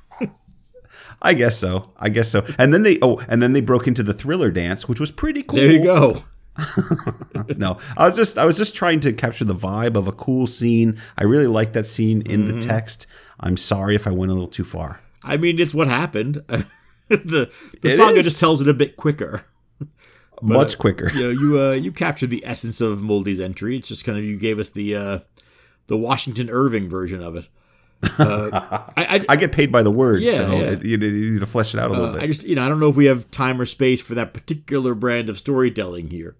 I 1.25 1.33
guess 1.33 1.57
so. 1.57 1.91
I 1.97 2.09
guess 2.09 2.29
so. 2.29 2.45
And 2.57 2.73
then 2.73 2.83
they 2.83 2.97
oh, 3.01 3.19
and 3.29 3.41
then 3.41 3.53
they 3.53 3.61
broke 3.61 3.87
into 3.87 4.03
the 4.03 4.13
thriller 4.13 4.51
dance, 4.51 4.87
which 4.89 4.99
was 4.99 5.09
pretty 5.11 5.41
cool. 5.43 5.57
There 5.59 5.71
you 5.71 5.83
go. 5.83 6.17
no, 7.57 7.77
I 7.97 8.05
was 8.05 8.15
just 8.15 8.37
I 8.37 8.45
was 8.45 8.57
just 8.57 8.75
trying 8.75 8.99
to 9.01 9.13
capture 9.13 9.45
the 9.45 9.55
vibe 9.55 9.95
of 9.95 10.07
a 10.07 10.11
cool 10.11 10.45
scene. 10.47 10.97
I 11.17 11.23
really 11.23 11.47
like 11.47 11.73
that 11.73 11.85
scene 11.85 12.21
in 12.23 12.43
Mm-hmm. 12.45 12.59
the 12.59 12.65
text. 12.65 13.07
I'm 13.39 13.57
sorry 13.57 13.95
if 13.95 14.05
I 14.05 14.11
went 14.11 14.31
a 14.31 14.33
little 14.33 14.49
too 14.49 14.63
far. 14.63 14.99
I 15.23 15.37
mean, 15.37 15.59
it's 15.59 15.73
what 15.73 15.87
happened. 15.87 16.35
the 16.47 16.65
the 17.09 17.51
It 17.83 17.91
saga 17.91 18.19
is. 18.19 18.25
just 18.25 18.39
tells 18.39 18.61
it 18.61 18.67
a 18.67 18.73
bit 18.73 18.97
quicker. 18.97 19.45
Much 20.41 20.77
quicker. 20.77 21.09
You 21.13 21.23
know, 21.23 21.29
you 21.29 21.59
uh, 21.59 21.71
you 21.71 21.91
captured 21.91 22.29
the 22.29 22.43
essence 22.45 22.81
of 22.81 23.01
Moldy's 23.01 23.39
entry. 23.39 23.77
It's 23.77 23.87
just 23.87 24.05
kind 24.05 24.17
of 24.17 24.25
you 24.25 24.37
gave 24.37 24.59
us 24.59 24.69
the 24.71 24.95
uh, 24.95 25.19
the 25.87 25.97
Washington 25.97 26.49
Irving 26.49 26.89
version 26.89 27.21
of 27.23 27.35
it. 27.37 27.47
Uh, 28.19 28.49
I, 28.97 29.03
I, 29.17 29.25
I 29.29 29.35
get 29.35 29.51
paid 29.51 29.71
by 29.71 29.83
the 29.83 29.91
word, 29.91 30.21
Yeah, 30.21 30.31
so 30.31 30.51
yeah. 30.51 30.71
It, 30.71 30.85
you, 30.85 30.97
need 30.97 31.39
to 31.39 31.45
flesh 31.45 31.73
it 31.73 31.79
out 31.79 31.89
a 31.89 31.93
little 31.93 32.07
uh, 32.07 32.13
bit. 32.13 32.21
I 32.23 32.27
just 32.27 32.45
you 32.45 32.55
know 32.55 32.65
I 32.65 32.69
don't 32.69 32.79
know 32.79 32.89
if 32.89 32.95
we 32.95 33.05
have 33.05 33.29
time 33.31 33.59
or 33.59 33.65
space 33.65 34.01
for 34.01 34.15
that 34.15 34.33
particular 34.33 34.95
brand 34.95 35.29
of 35.29 35.37
storytelling 35.37 36.09
here. 36.09 36.35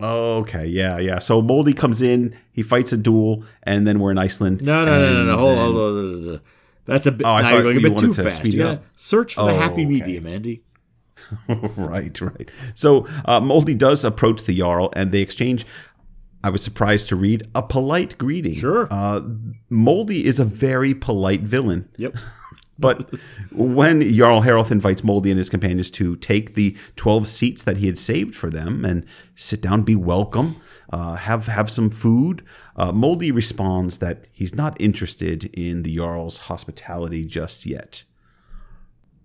okay, 0.00 0.66
yeah, 0.66 0.98
yeah. 0.98 1.18
So 1.18 1.40
Moldy 1.40 1.72
comes 1.72 2.02
in, 2.02 2.36
he 2.52 2.62
fights 2.62 2.92
a 2.92 2.98
duel, 2.98 3.44
and 3.62 3.86
then 3.86 3.98
we're 3.98 4.10
in 4.10 4.18
Iceland. 4.18 4.62
No, 4.62 4.84
no, 4.84 4.98
no, 4.98 5.12
no, 5.12 5.24
no. 5.24 5.38
Hold, 5.38 5.58
hold, 5.58 5.74
hold, 5.74 6.24
hold. 6.24 6.40
That's 6.84 7.06
a 7.06 7.12
bit. 7.12 7.26
Oh, 7.26 7.30
I 7.30 7.42
thought 7.42 7.52
you're 7.54 7.62
going 7.62 7.78
a 7.78 7.90
bit 7.90 7.98
too 7.98 8.12
to 8.12 8.22
fast. 8.22 8.44
You 8.52 8.62
gotta 8.62 8.82
search 8.94 9.34
for 9.34 9.44
the 9.44 9.52
Oh, 9.52 9.56
happy 9.56 9.86
medium, 9.86 10.26
Andy. 10.26 10.62
right, 11.76 12.20
right. 12.20 12.50
So 12.74 13.06
uh, 13.24 13.40
Moldy 13.40 13.74
does 13.74 14.04
approach 14.04 14.44
the 14.44 14.56
Jarl, 14.56 14.92
and 14.94 15.12
they 15.12 15.20
exchange. 15.20 15.66
I 16.46 16.48
was 16.48 16.62
surprised 16.62 17.08
to 17.08 17.16
read 17.16 17.48
a 17.56 17.62
polite 17.62 18.16
greeting. 18.18 18.54
Sure. 18.54 18.86
Uh, 18.88 19.20
Moldy 19.68 20.24
is 20.24 20.38
a 20.38 20.44
very 20.44 20.94
polite 20.94 21.40
villain. 21.40 21.88
Yep. 21.98 22.16
But 22.78 23.08
when 23.50 24.02
Jarl 24.02 24.42
Haralth 24.42 24.70
invites 24.70 25.02
Moldy 25.02 25.30
and 25.30 25.38
his 25.38 25.48
companions 25.48 25.90
to 25.92 26.14
take 26.14 26.54
the 26.54 26.76
12 26.96 27.26
seats 27.26 27.64
that 27.64 27.78
he 27.78 27.86
had 27.86 27.96
saved 27.96 28.36
for 28.36 28.50
them 28.50 28.84
and 28.84 29.06
sit 29.34 29.62
down, 29.62 29.80
be 29.80 29.96
welcome, 29.96 30.56
uh, 30.92 31.14
have, 31.14 31.46
have 31.46 31.70
some 31.70 31.88
food, 31.88 32.44
uh, 32.76 32.92
Moldy 32.92 33.32
responds 33.32 33.96
that 34.00 34.26
he's 34.30 34.54
not 34.54 34.78
interested 34.78 35.44
in 35.54 35.84
the 35.84 35.96
Jarl's 35.96 36.40
hospitality 36.50 37.24
just 37.24 37.64
yet. 37.64 38.04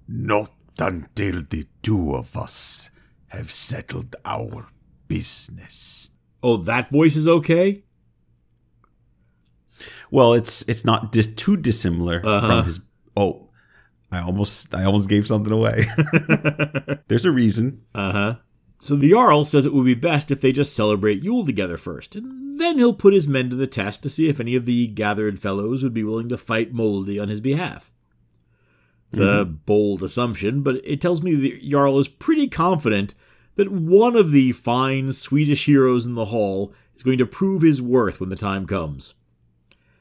Not 0.07 0.53
until 0.79 1.41
the 1.41 1.65
two 1.81 2.15
of 2.15 2.37
us 2.37 2.89
have 3.27 3.51
settled 3.51 4.15
our 4.23 4.69
business. 5.09 6.11
Oh, 6.43 6.57
that 6.57 6.89
voice 6.89 7.15
is 7.15 7.27
okay. 7.27 7.83
Well, 10.09 10.33
it's 10.33 10.67
it's 10.67 10.83
not 10.83 11.11
dis- 11.11 11.33
too 11.33 11.55
dissimilar 11.55 12.21
from 12.21 12.65
his. 12.65 12.85
Oh, 13.15 13.49
I 14.11 14.19
almost 14.19 14.75
I 14.75 14.83
almost 14.83 15.09
gave 15.09 15.25
something 15.27 15.53
away. 15.53 15.85
There's 17.07 17.25
a 17.25 17.31
reason. 17.31 17.83
Uh 17.95 18.11
huh. 18.11 18.35
So 18.79 18.95
the 18.95 19.11
Jarl 19.11 19.45
says 19.45 19.65
it 19.65 19.73
would 19.73 19.85
be 19.85 19.93
best 19.93 20.31
if 20.31 20.41
they 20.41 20.51
just 20.51 20.75
celebrate 20.75 21.21
Yule 21.23 21.45
together 21.45 21.77
first, 21.77 22.15
and 22.15 22.59
then 22.59 22.77
he'll 22.77 22.95
put 22.95 23.13
his 23.13 23.27
men 23.27 23.49
to 23.51 23.55
the 23.55 23.67
test 23.67 24.01
to 24.03 24.09
see 24.09 24.27
if 24.27 24.39
any 24.39 24.55
of 24.55 24.65
the 24.65 24.87
gathered 24.87 25.39
fellows 25.39 25.83
would 25.83 25.93
be 25.93 26.03
willing 26.03 26.29
to 26.29 26.37
fight 26.37 26.73
Moldy 26.73 27.19
on 27.19 27.29
his 27.29 27.41
behalf. 27.41 27.91
It's 29.09 29.19
a 29.19 29.45
bold 29.45 30.03
assumption, 30.03 30.63
but 30.63 30.75
it 30.85 31.01
tells 31.01 31.21
me 31.21 31.35
the 31.35 31.59
Jarl 31.61 31.99
is 31.99 32.07
pretty 32.07 32.47
confident 32.47 33.13
that 33.61 33.71
one 33.71 34.15
of 34.15 34.31
the 34.31 34.51
fine 34.53 35.11
Swedish 35.11 35.67
heroes 35.67 36.07
in 36.07 36.15
the 36.15 36.25
hall 36.25 36.73
is 36.95 37.03
going 37.03 37.19
to 37.19 37.27
prove 37.27 37.61
his 37.61 37.79
worth 37.79 38.19
when 38.19 38.29
the 38.29 38.35
time 38.35 38.65
comes. 38.65 39.13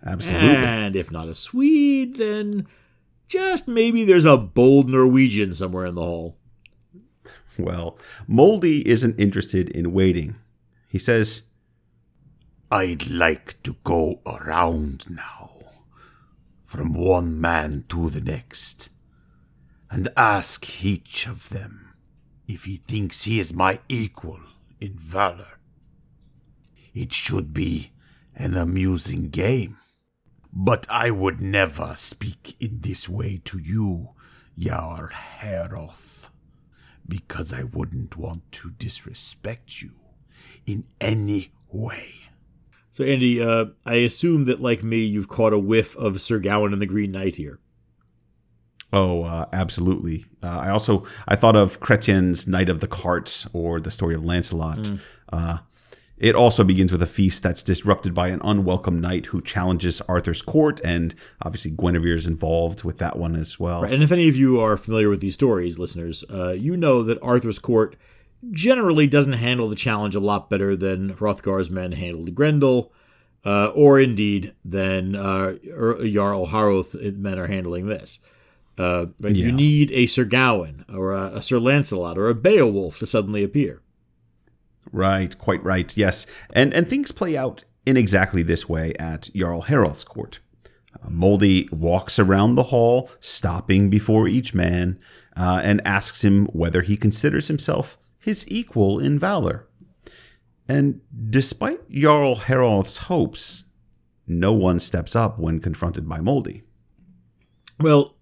Absolutely. 0.02 0.48
And 0.48 0.96
if 0.96 1.12
not 1.12 1.28
a 1.28 1.34
Swede, 1.34 2.16
then 2.16 2.66
just 3.28 3.68
maybe 3.68 4.02
there's 4.02 4.24
a 4.24 4.38
bold 4.38 4.88
Norwegian 4.88 5.52
somewhere 5.52 5.84
in 5.84 5.94
the 5.94 6.00
hall. 6.00 6.38
Well, 7.58 7.98
Moldy 8.26 8.88
isn't 8.88 9.20
interested 9.20 9.68
in 9.68 9.92
waiting. 9.92 10.36
He 10.88 10.98
says, 10.98 11.42
I'd 12.70 13.10
like 13.10 13.62
to 13.64 13.76
go 13.84 14.22
around 14.26 15.04
now, 15.10 15.50
from 16.64 16.94
one 16.94 17.38
man 17.38 17.84
to 17.90 18.08
the 18.08 18.22
next, 18.22 18.88
and 19.90 20.08
ask 20.16 20.82
each 20.82 21.26
of 21.26 21.50
them 21.50 21.79
if 22.50 22.64
he 22.64 22.76
thinks 22.76 23.24
he 23.24 23.38
is 23.38 23.54
my 23.54 23.78
equal 23.88 24.40
in 24.80 24.92
valor. 24.98 25.60
It 26.92 27.12
should 27.12 27.54
be 27.54 27.92
an 28.34 28.56
amusing 28.56 29.28
game, 29.28 29.78
but 30.52 30.84
I 30.90 31.12
would 31.12 31.40
never 31.40 31.94
speak 31.94 32.56
in 32.58 32.80
this 32.80 33.08
way 33.08 33.40
to 33.44 33.58
you, 33.58 34.08
Jarl 34.58 35.08
Heroth, 35.12 36.30
because 37.06 37.52
I 37.52 37.62
wouldn't 37.62 38.16
want 38.16 38.50
to 38.52 38.70
disrespect 38.72 39.80
you 39.80 39.90
in 40.66 40.86
any 41.00 41.52
way. 41.70 42.14
So, 42.90 43.04
Andy, 43.04 43.40
uh, 43.40 43.66
I 43.86 43.96
assume 43.96 44.46
that, 44.46 44.60
like 44.60 44.82
me, 44.82 45.04
you've 45.04 45.28
caught 45.28 45.52
a 45.52 45.58
whiff 45.58 45.96
of 45.96 46.20
Sir 46.20 46.40
Gawain 46.40 46.72
and 46.72 46.82
the 46.82 46.86
Green 46.86 47.12
Knight 47.12 47.36
here. 47.36 47.60
"Oh, 48.92 49.24
uh, 49.24 49.46
absolutely." 49.52 50.24
Uh, 50.42 50.58
I 50.58 50.70
also 50.70 51.04
I 51.28 51.36
thought 51.36 51.56
of 51.56 51.80
Chrétien's 51.80 52.46
Knight 52.46 52.68
of 52.68 52.80
the 52.80 52.86
Carts 52.86 53.48
or 53.52 53.80
the 53.80 53.90
story 53.90 54.14
of 54.14 54.24
Lancelot. 54.24 54.90
Uh, 55.32 55.58
it 56.20 56.34
also 56.34 56.64
begins 56.64 56.92
with 56.92 57.00
a 57.00 57.06
feast 57.06 57.42
that's 57.42 57.62
disrupted 57.62 58.12
by 58.12 58.28
an 58.28 58.42
unwelcome 58.44 59.00
knight 59.00 59.26
who 59.26 59.40
challenges 59.40 60.02
Arthur's 60.02 60.42
court, 60.42 60.78
and 60.84 61.14
obviously 61.40 61.70
Guinevere 61.70 62.14
is 62.14 62.26
involved 62.26 62.84
with 62.84 62.98
that 62.98 63.18
one 63.18 63.34
as 63.34 63.58
well. 63.58 63.84
And 63.84 64.02
if 64.02 64.12
any 64.12 64.28
of 64.28 64.36
you 64.36 64.60
are 64.60 64.76
familiar 64.76 65.08
with 65.08 65.20
these 65.20 65.32
stories, 65.32 65.78
listeners, 65.78 66.22
uh, 66.30 66.50
you 66.50 66.76
know 66.76 67.02
that 67.02 67.22
Arthur's 67.22 67.58
court 67.58 67.96
generally 68.50 69.06
doesn't 69.06 69.32
handle 69.34 69.70
the 69.70 69.76
challenge 69.76 70.14
a 70.14 70.20
lot 70.20 70.50
better 70.50 70.76
than 70.76 71.14
Hrothgar's 71.14 71.70
men 71.70 71.92
handled 71.92 72.34
Grendel, 72.34 72.92
uh, 73.46 73.72
or 73.74 73.98
indeed 73.98 74.52
than 74.62 75.16
uh, 75.16 75.54
Jarl 76.04 76.48
Haroth 76.48 76.94
men 77.16 77.38
are 77.38 77.46
handling 77.46 77.86
this. 77.86 78.18
Uh, 78.80 79.06
right? 79.20 79.36
You 79.36 79.52
need 79.52 79.92
a 79.92 80.06
Sir 80.06 80.24
Gawain 80.24 80.86
or 80.88 81.12
a, 81.12 81.24
a 81.34 81.42
Sir 81.42 81.58
Lancelot 81.58 82.16
or 82.16 82.30
a 82.30 82.34
Beowulf 82.34 82.98
to 83.00 83.06
suddenly 83.06 83.44
appear. 83.44 83.82
Right, 84.90 85.36
quite 85.36 85.62
right. 85.62 85.94
Yes, 85.96 86.26
and 86.54 86.72
and 86.72 86.88
things 86.88 87.12
play 87.12 87.36
out 87.36 87.64
in 87.84 87.98
exactly 87.98 88.42
this 88.42 88.68
way 88.70 88.94
at 88.98 89.28
Jarl 89.34 89.62
Harald's 89.62 90.02
court. 90.02 90.40
Uh, 90.94 91.10
Moldy 91.10 91.68
walks 91.70 92.18
around 92.18 92.54
the 92.54 92.64
hall, 92.64 93.10
stopping 93.20 93.90
before 93.90 94.26
each 94.26 94.54
man, 94.54 94.98
uh, 95.36 95.60
and 95.62 95.82
asks 95.84 96.24
him 96.24 96.46
whether 96.46 96.80
he 96.80 96.96
considers 96.96 97.48
himself 97.48 97.98
his 98.18 98.50
equal 98.50 98.98
in 98.98 99.18
valor. 99.18 99.68
And 100.66 101.02
despite 101.28 101.90
Jarl 101.90 102.36
Harald's 102.36 102.98
hopes, 102.98 103.66
no 104.26 104.54
one 104.54 104.80
steps 104.80 105.14
up 105.14 105.38
when 105.38 105.58
confronted 105.58 106.08
by 106.08 106.20
Moldy. 106.20 106.62
Well, 107.78 108.16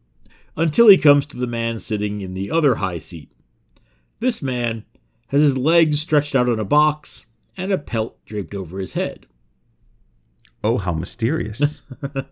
until 0.59 0.89
he 0.89 0.99
comes 0.99 1.25
to 1.29 1.39
the 1.39 1.47
man 1.47 1.79
sitting 1.79 2.21
in 2.21 2.35
the 2.35 2.51
other 2.51 2.75
high 2.75 2.99
seat. 2.99 3.31
This 4.21 4.43
man 4.43 4.85
has 5.29 5.41
his 5.41 5.57
legs 5.57 6.01
stretched 6.01 6.35
out 6.35 6.49
on 6.49 6.59
a 6.59 6.65
box 6.65 7.27
and 7.57 7.73
a 7.73 7.79
pelt 7.79 8.23
draped 8.27 8.55
over 8.55 8.79
his 8.79 8.95
head. 8.95 9.27
Oh, 10.63 10.77
how 10.77 10.93
mysterious! 10.93 11.85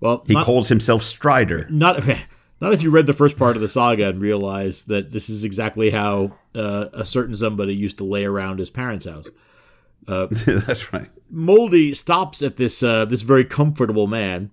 Well, 0.00 0.24
He 0.26 0.34
not, 0.34 0.44
calls 0.44 0.68
himself 0.68 1.02
Strider. 1.02 1.66
not 1.70 2.06
not 2.60 2.72
if 2.74 2.82
you 2.82 2.90
read 2.90 3.06
the 3.06 3.12
first 3.14 3.38
part 3.38 3.56
of 3.56 3.62
the 3.62 3.68
saga 3.68 4.08
and 4.08 4.20
realize 4.20 4.84
that 4.84 5.12
this 5.12 5.30
is 5.30 5.44
exactly 5.44 5.90
how 5.90 6.36
uh, 6.54 6.86
a 6.92 7.06
certain 7.06 7.34
somebody 7.36 7.74
used 7.74 7.98
to 7.98 8.04
lay 8.04 8.24
around 8.24 8.58
his 8.58 8.70
parents' 8.70 9.06
house. 9.06 9.30
That's 10.06 10.92
right. 10.92 11.08
Moldy 11.30 11.94
stops 11.94 12.42
at 12.42 12.56
this 12.56 12.82
uh, 12.82 13.04
this 13.06 13.22
very 13.22 13.44
comfortable 13.44 14.06
man 14.06 14.50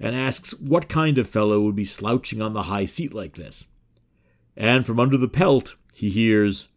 and 0.00 0.14
asks 0.14 0.58
what 0.60 0.88
kind 0.88 1.18
of 1.18 1.28
fellow 1.28 1.60
would 1.62 1.76
be 1.76 1.84
slouching 1.84 2.42
on 2.42 2.52
the 2.52 2.64
high 2.64 2.84
seat 2.84 3.14
like 3.14 3.34
this. 3.36 3.68
And 4.56 4.86
from 4.86 5.00
under 5.00 5.16
the 5.16 5.28
pelt, 5.28 5.76
he 5.94 6.10
hears, 6.10 6.68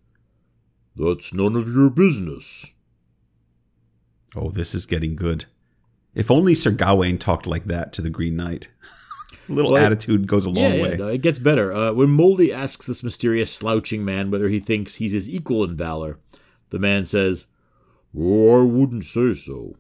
That's 0.95 1.34
none 1.34 1.55
of 1.55 1.68
your 1.68 1.89
business. 1.89 2.74
Oh, 4.36 4.49
this 4.49 4.76
is 4.76 4.86
getting 4.86 5.15
good. 5.15 5.45
If 6.13 6.32
only 6.32 6.55
Sir 6.55 6.72
Gawain 6.72 7.18
talked 7.18 7.47
like 7.47 7.65
that 7.65 7.93
to 7.93 8.01
the 8.01 8.09
Green 8.09 8.36
Knight. 8.36 8.70
A 9.47 9.51
little 9.53 9.72
Well, 9.74 9.84
attitude 9.86 10.28
goes 10.28 10.45
a 10.45 10.49
long 10.49 10.63
yeah, 10.63 10.74
yeah, 10.76 10.82
way. 10.84 10.97
no, 10.97 11.07
it 11.07 11.22
gets 11.22 11.39
better. 11.39 11.72
Uh, 11.72 11.93
when 11.93 12.09
Moldy 12.09 12.51
asks 12.51 12.88
this 12.88 13.03
mysterious 13.03 13.53
slouching 13.53 14.03
man 14.03 14.32
whether 14.32 14.49
he 14.49 14.59
thinks 14.59 14.95
he's 14.95 15.11
his 15.13 15.30
equal 15.30 15.63
in 15.63 15.76
valor, 15.78 16.20
the 16.70 16.80
man 16.80 17.05
says, 17.05 17.47
Oh, 18.18 18.61
I 18.61 18.65
wouldn't 18.65 19.05
say 19.05 19.34
so. 19.34 19.76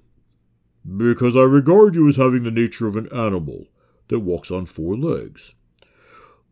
Because 0.95 1.35
I 1.35 1.41
regard 1.41 1.95
you 1.95 2.07
as 2.07 2.15
having 2.15 2.43
the 2.43 2.51
nature 2.51 2.87
of 2.87 2.95
an 2.95 3.11
animal 3.13 3.67
that 4.07 4.19
walks 4.19 4.51
on 4.51 4.65
four 4.65 4.95
legs. 4.95 5.53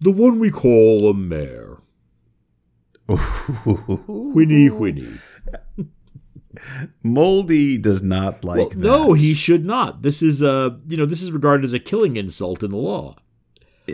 The 0.02 0.12
one 0.12 0.40
we 0.40 0.52
call 0.52 1.08
a 1.10 1.14
mare. 1.14 1.78
Whinny 3.08 4.68
whinny. 4.68 5.20
Moldy 7.04 7.78
does 7.78 8.02
not 8.02 8.44
like 8.44 8.58
well, 8.58 8.70
that. 8.70 8.78
no, 8.78 9.14
he 9.14 9.34
should 9.34 9.66
not. 9.66 10.02
This 10.02 10.22
is 10.22 10.42
uh, 10.42 10.72
you 10.88 10.98
know, 10.98 11.06
this 11.06 11.22
is 11.22 11.32
regarded 11.32 11.64
as 11.64 11.74
a 11.74 11.80
killing 11.80 12.18
insult 12.18 12.64
in 12.64 12.72
the 12.72 12.78
law. 12.78 13.16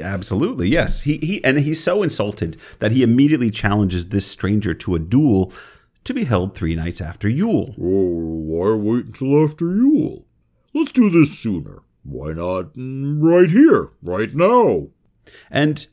Absolutely, 0.02 0.70
yes. 0.70 1.02
He 1.02 1.18
he 1.18 1.44
and 1.44 1.58
he's 1.60 1.84
so 1.84 2.02
insulted 2.02 2.58
that 2.80 2.92
he 2.92 3.04
immediately 3.04 3.52
challenges 3.52 4.10
this 4.10 4.26
stranger 4.26 4.74
to 4.76 4.96
a 4.96 5.00
duel 5.00 5.52
to 6.04 6.14
be 6.14 6.24
held 6.24 6.56
three 6.56 6.76
nights 6.76 7.02
after 7.02 7.28
Yule. 7.28 7.76
Oh, 7.80 8.40
why 8.46 8.76
wait 8.76 9.06
until 9.08 9.44
after 9.44 9.66
Yule? 9.66 10.26
Let's 10.74 10.92
do 10.92 11.10
this 11.10 11.38
sooner. 11.38 11.84
Why 12.04 12.34
not 12.34 12.74
mm, 12.74 13.22
right 13.22 13.50
here, 13.50 13.92
right 14.02 14.34
now? 14.34 14.88
And 15.50 15.86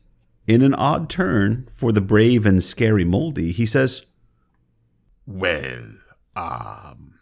in 0.47 0.63
an 0.63 0.75
odd 0.75 1.11
turn 1.11 1.69
for 1.73 1.93
the 1.93 2.01
brave 2.01 2.47
and 2.47 2.63
scary 2.63 3.05
Moldy, 3.05 3.53
he 3.53 3.67
says, 3.67 4.07
Well, 5.27 5.83
um, 6.35 7.19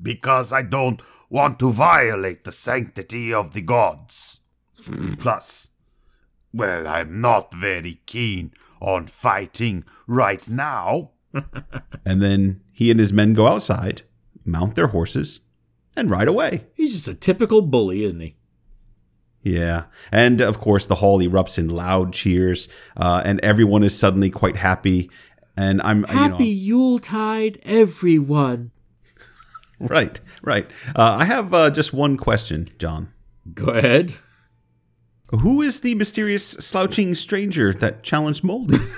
because 0.00 0.52
I 0.52 0.62
don't 0.62 1.02
want 1.28 1.58
to 1.58 1.70
violate 1.70 2.44
the 2.44 2.52
sanctity 2.52 3.32
of 3.32 3.52
the 3.52 3.62
gods. 3.62 4.40
Plus, 5.18 5.72
well, 6.52 6.86
I'm 6.86 7.20
not 7.20 7.54
very 7.54 8.00
keen 8.06 8.52
on 8.80 9.06
fighting 9.06 9.84
right 10.06 10.48
now. 10.48 11.10
and 12.04 12.22
then 12.22 12.62
he 12.72 12.90
and 12.90 12.98
his 12.98 13.12
men 13.12 13.34
go 13.34 13.46
outside, 13.46 14.02
mount 14.44 14.74
their 14.74 14.88
horses, 14.88 15.42
and 16.00 16.10
ride 16.10 16.28
away. 16.28 16.66
He's 16.74 16.92
just 16.92 17.08
a 17.08 17.14
typical 17.14 17.62
bully, 17.62 18.02
isn't 18.04 18.20
he? 18.20 18.36
Yeah. 19.42 19.84
And 20.10 20.40
of 20.40 20.58
course, 20.58 20.86
the 20.86 20.96
hall 20.96 21.20
erupts 21.20 21.58
in 21.58 21.68
loud 21.68 22.12
cheers, 22.12 22.68
uh, 22.96 23.22
and 23.24 23.40
everyone 23.40 23.82
is 23.82 23.98
suddenly 23.98 24.30
quite 24.30 24.56
happy. 24.56 25.10
And 25.56 25.80
I'm 25.82 26.04
Happy 26.04 26.46
you 26.46 26.72
know, 26.72 26.78
Yuletide, 26.78 27.58
everyone. 27.64 28.72
right, 29.80 30.18
right. 30.42 30.70
Uh, 30.96 31.18
I 31.20 31.24
have 31.24 31.54
uh, 31.54 31.70
just 31.70 31.92
one 31.92 32.16
question, 32.16 32.70
John. 32.78 33.08
Go 33.54 33.72
ahead. 33.72 34.14
Who 35.30 35.62
is 35.62 35.80
the 35.80 35.94
mysterious 35.94 36.44
slouching 36.44 37.14
stranger 37.14 37.72
that 37.74 38.02
challenged 38.02 38.42
Moldy? 38.42 38.78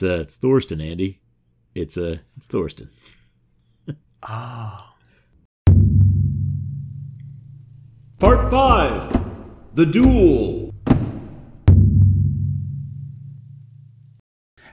It's 0.00 0.02
uh, 0.04 0.20
it's 0.20 0.36
Thorstein, 0.36 0.80
Andy. 0.80 1.18
It's 1.74 1.98
uh, 1.98 2.18
it's 2.36 2.46
Thorstein. 2.46 2.88
Ah. 4.22 4.87
Part 8.18 8.50
five: 8.50 9.12
The 9.74 9.86
duel. 9.86 10.74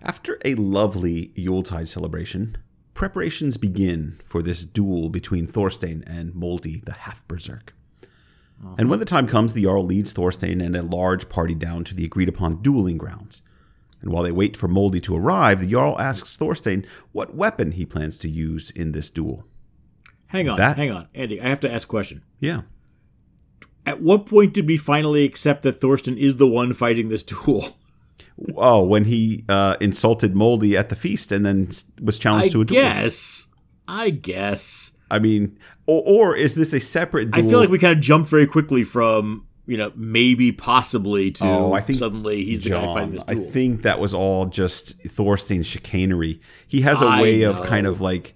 After 0.01 0.39
a 0.43 0.55
lovely 0.55 1.31
Yuletide 1.35 1.87
celebration, 1.87 2.57
preparations 2.95 3.57
begin 3.57 4.17
for 4.25 4.41
this 4.41 4.65
duel 4.65 5.09
between 5.09 5.45
Thorstein 5.45 6.03
and 6.07 6.33
Moldy, 6.33 6.81
the 6.85 6.93
half 6.93 7.27
berserk. 7.27 7.75
Uh-huh. 8.63 8.75
And 8.79 8.89
when 8.89 8.99
the 8.99 9.05
time 9.05 9.27
comes, 9.27 9.53
the 9.53 9.63
Jarl 9.63 9.85
leads 9.85 10.13
Thorstein 10.13 10.59
and 10.59 10.75
a 10.75 10.81
large 10.81 11.29
party 11.29 11.53
down 11.53 11.83
to 11.85 11.95
the 11.95 12.05
agreed 12.05 12.29
upon 12.29 12.61
dueling 12.63 12.97
grounds. 12.97 13.41
And 14.01 14.11
while 14.11 14.23
they 14.23 14.31
wait 14.31 14.55
for 14.57 14.67
Moldy 14.67 15.01
to 15.01 15.15
arrive, 15.15 15.59
the 15.59 15.67
Jarl 15.67 15.99
asks 15.99 16.37
Thorstein 16.37 16.85
what 17.11 17.35
weapon 17.35 17.71
he 17.71 17.85
plans 17.85 18.17
to 18.19 18.29
use 18.29 18.71
in 18.71 18.91
this 18.91 19.09
duel. 19.09 19.45
Hang 20.27 20.49
on, 20.49 20.57
That- 20.57 20.77
hang 20.77 20.91
on, 20.91 21.07
Andy. 21.13 21.39
I 21.39 21.47
have 21.47 21.59
to 21.59 21.71
ask 21.71 21.87
a 21.87 21.91
question. 21.91 22.23
Yeah. 22.39 22.61
At 23.85 24.01
what 24.01 24.25
point 24.25 24.53
did 24.53 24.67
we 24.67 24.77
finally 24.77 25.25
accept 25.25 25.63
that 25.63 25.73
Thorstein 25.73 26.17
is 26.17 26.37
the 26.37 26.47
one 26.47 26.73
fighting 26.73 27.09
this 27.09 27.23
duel? 27.23 27.63
Oh, 28.57 28.83
when 28.83 29.05
he 29.05 29.45
uh, 29.47 29.77
insulted 29.79 30.35
Moldy 30.35 30.75
at 30.75 30.89
the 30.89 30.95
feast 30.95 31.31
and 31.31 31.45
then 31.45 31.67
was 32.01 32.19
I 32.19 32.21
challenged 32.21 32.51
to 32.51 32.61
a 32.61 32.65
duel. 32.65 32.81
guess. 32.81 33.53
I 33.87 34.09
guess. 34.09 34.97
I 35.09 35.19
mean, 35.19 35.57
or, 35.85 36.03
or 36.05 36.35
is 36.35 36.55
this 36.55 36.73
a 36.73 36.79
separate 36.81 37.29
I 37.33 37.41
feel 37.43 37.59
like 37.59 37.69
we 37.69 37.79
kind 37.79 37.95
of 37.97 38.03
jumped 38.03 38.29
very 38.29 38.45
quickly 38.45 38.83
from 38.83 39.47
you 39.67 39.77
know 39.77 39.91
maybe 39.95 40.51
possibly 40.51 41.31
to 41.31 41.45
Oh, 41.45 41.73
I 41.73 41.79
think 41.81 41.97
suddenly 41.99 42.43
he's 42.43 42.61
the 42.61 42.71
guy 42.71 42.83
fighting 42.93 43.11
this 43.11 43.23
duel. 43.23 43.47
I 43.47 43.49
think 43.49 43.83
that 43.83 43.99
was 43.99 44.13
all 44.13 44.47
just 44.47 45.01
Thorstein's 45.03 45.67
chicanery. 45.67 46.41
He 46.67 46.81
has 46.81 47.01
a 47.01 47.05
I 47.05 47.21
way 47.21 47.43
of 47.43 47.63
kind 47.65 47.87
of 47.87 48.01
like, 48.01 48.35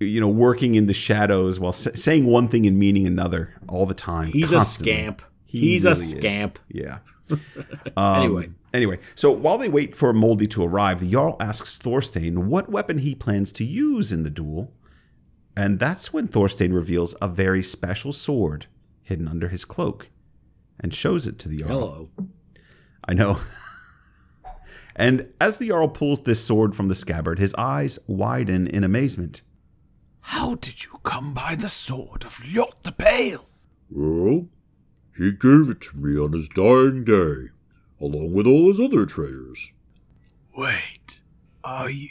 you 0.00 0.20
know, 0.20 0.28
working 0.28 0.74
in 0.74 0.86
the 0.86 0.94
shadows 0.94 1.60
while 1.60 1.72
sa- 1.72 1.90
saying 1.94 2.26
one 2.26 2.48
thing 2.48 2.66
and 2.66 2.78
meaning 2.78 3.06
another 3.06 3.54
all 3.68 3.86
the 3.86 3.94
time. 3.94 4.28
he's 4.28 4.50
constantly. 4.50 4.92
a 4.92 4.96
scamp. 4.96 5.22
He 5.46 5.58
he's 5.60 5.84
a 5.84 5.90
really 5.90 6.00
is. 6.00 6.10
scamp. 6.12 6.58
Yeah. 6.68 6.98
Um, 7.96 8.22
Anyway. 8.22 8.48
Anyway, 8.72 8.96
so 9.14 9.30
while 9.32 9.58
they 9.58 9.68
wait 9.68 9.94
for 9.96 10.12
Moldy 10.12 10.46
to 10.48 10.64
arrive, 10.64 11.00
the 11.00 11.10
Jarl 11.10 11.36
asks 11.40 11.76
Thorstein 11.78 12.46
what 12.48 12.68
weapon 12.70 12.98
he 12.98 13.14
plans 13.16 13.52
to 13.54 13.64
use 13.64 14.12
in 14.12 14.22
the 14.24 14.30
duel. 14.30 14.72
And 15.56 15.78
that's 15.80 16.12
when 16.12 16.26
Thorstein 16.28 16.72
reveals 16.72 17.14
a 17.20 17.26
very 17.28 17.62
special 17.62 18.12
sword 18.12 18.66
hidden 19.02 19.26
under 19.28 19.48
his 19.48 19.64
cloak 19.64 20.10
and 20.78 20.94
shows 20.94 21.26
it 21.26 21.38
to 21.40 21.48
the 21.48 21.58
Jarl. 21.58 21.68
Hello. 21.70 22.10
I 23.06 23.14
know. 23.14 23.38
and 24.96 25.32
as 25.40 25.58
the 25.58 25.68
Jarl 25.68 25.88
pulls 25.88 26.22
this 26.22 26.44
sword 26.44 26.74
from 26.76 26.88
the 26.88 26.94
scabbard, 26.94 27.38
his 27.40 27.54
eyes 27.56 27.98
widen 28.06 28.66
in 28.68 28.84
amazement. 28.84 29.42
How 30.22 30.54
did 30.54 30.84
you 30.84 30.98
come 31.02 31.34
by 31.34 31.56
the 31.58 31.68
sword 31.68 32.24
of 32.24 32.38
Ljot 32.42 32.82
the 32.82 32.92
Pale? 32.92 33.48
Well, 33.90 34.46
he 35.16 35.32
gave 35.32 35.68
it 35.70 35.80
to 35.82 35.96
me 35.96 36.18
on 36.18 36.32
his 36.32 36.48
dying 36.48 37.04
day, 37.04 37.48
along 38.00 38.32
with 38.32 38.46
all 38.46 38.68
his 38.68 38.80
other 38.80 39.06
treasures. 39.06 39.72
Wait, 40.56 41.22
are 41.64 41.90
you, 41.90 42.08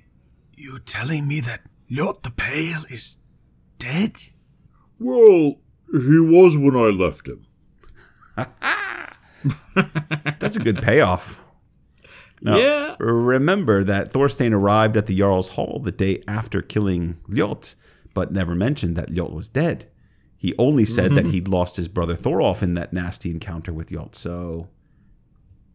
you 0.55 0.79
telling 0.85 1.27
me 1.27 1.39
that 1.41 1.61
Ljot 1.89 2.23
the 2.23 2.31
Pale 2.31 2.83
is 2.91 3.19
dead? 3.77 4.17
Well, 4.99 5.55
he 5.91 6.19
was 6.19 6.57
when 6.57 6.75
I 6.75 6.89
left 6.89 7.27
him. 7.27 7.45
That's 10.39 10.57
a 10.57 10.63
good 10.63 10.81
payoff. 10.81 11.41
Now, 12.41 12.57
Yeah. 12.57 12.95
Remember 12.99 13.83
that 13.83 14.11
Thorstein 14.11 14.53
arrived 14.53 14.97
at 14.97 15.05
the 15.07 15.17
Jarl's 15.17 15.49
Hall 15.49 15.79
the 15.83 15.91
day 15.91 16.21
after 16.27 16.61
killing 16.61 17.17
Ljot, 17.29 17.75
but 18.19 18.33
never 18.33 18.53
mentioned 18.53 18.97
that 18.97 19.09
Ljot 19.09 19.31
was 19.31 19.47
dead. 19.47 19.85
He 20.35 20.53
only 20.57 20.83
said 20.83 21.11
that 21.13 21.27
he'd 21.27 21.47
lost 21.47 21.77
his 21.77 21.87
brother 21.87 22.17
Thorolf 22.17 22.61
in 22.61 22.73
that 22.73 22.91
nasty 22.91 23.31
encounter 23.31 23.71
with 23.71 23.91
Ljot. 23.91 24.13
So 24.13 24.67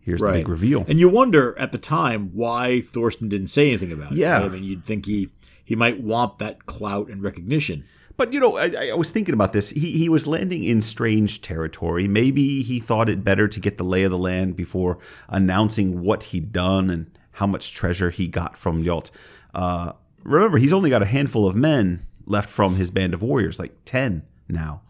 here's 0.00 0.20
the 0.20 0.30
big 0.30 0.46
reveal. 0.46 0.84
And 0.86 1.00
you 1.00 1.08
wonder 1.08 1.58
at 1.58 1.72
the 1.72 1.78
time 1.78 2.32
why 2.34 2.82
Thorstein 2.82 3.30
didn't 3.30 3.46
say 3.46 3.68
anything 3.68 3.92
about 3.92 4.12
it. 4.12 4.18
Yeah. 4.18 4.40
right? 4.40 4.42
I 4.44 4.48
mean, 4.48 4.62
you'd 4.62 4.84
think 4.84 5.06
he 5.06 5.30
he 5.64 5.74
might 5.74 6.02
want 6.02 6.36
that 6.36 6.66
clout 6.66 7.08
and 7.08 7.22
recognition. 7.22 7.84
But 8.18 8.34
you 8.34 8.40
know, 8.40 8.58
I, 8.58 8.90
I 8.92 8.94
was 8.94 9.10
thinking 9.10 9.32
about 9.32 9.54
this. 9.54 9.70
He 9.70 9.92
he 9.92 10.10
was 10.10 10.26
landing 10.26 10.64
in 10.64 10.82
strange 10.82 11.40
territory. 11.40 12.06
Maybe 12.06 12.60
he 12.60 12.78
thought 12.78 13.08
it 13.08 13.24
better 13.24 13.48
to 13.48 13.58
get 13.58 13.78
the 13.78 13.84
lay 13.84 14.02
of 14.02 14.10
the 14.10 14.18
land 14.18 14.54
before 14.54 14.98
announcing 15.30 16.02
what 16.02 16.24
he'd 16.24 16.52
done 16.52 16.90
and 16.90 17.18
how 17.32 17.46
much 17.46 17.72
treasure 17.72 18.10
he 18.10 18.28
got 18.28 18.58
from 18.58 18.84
Ljot. 18.84 19.10
Uh, 19.54 19.92
remember, 20.24 20.58
he's 20.58 20.74
only 20.74 20.90
got 20.90 21.00
a 21.00 21.06
handful 21.06 21.46
of 21.46 21.56
men 21.56 22.00
left 22.26 22.50
from 22.50 22.76
his 22.76 22.90
band 22.90 23.14
of 23.14 23.22
warriors, 23.22 23.58
like 23.58 23.72
ten 23.84 24.22
now. 24.48 24.82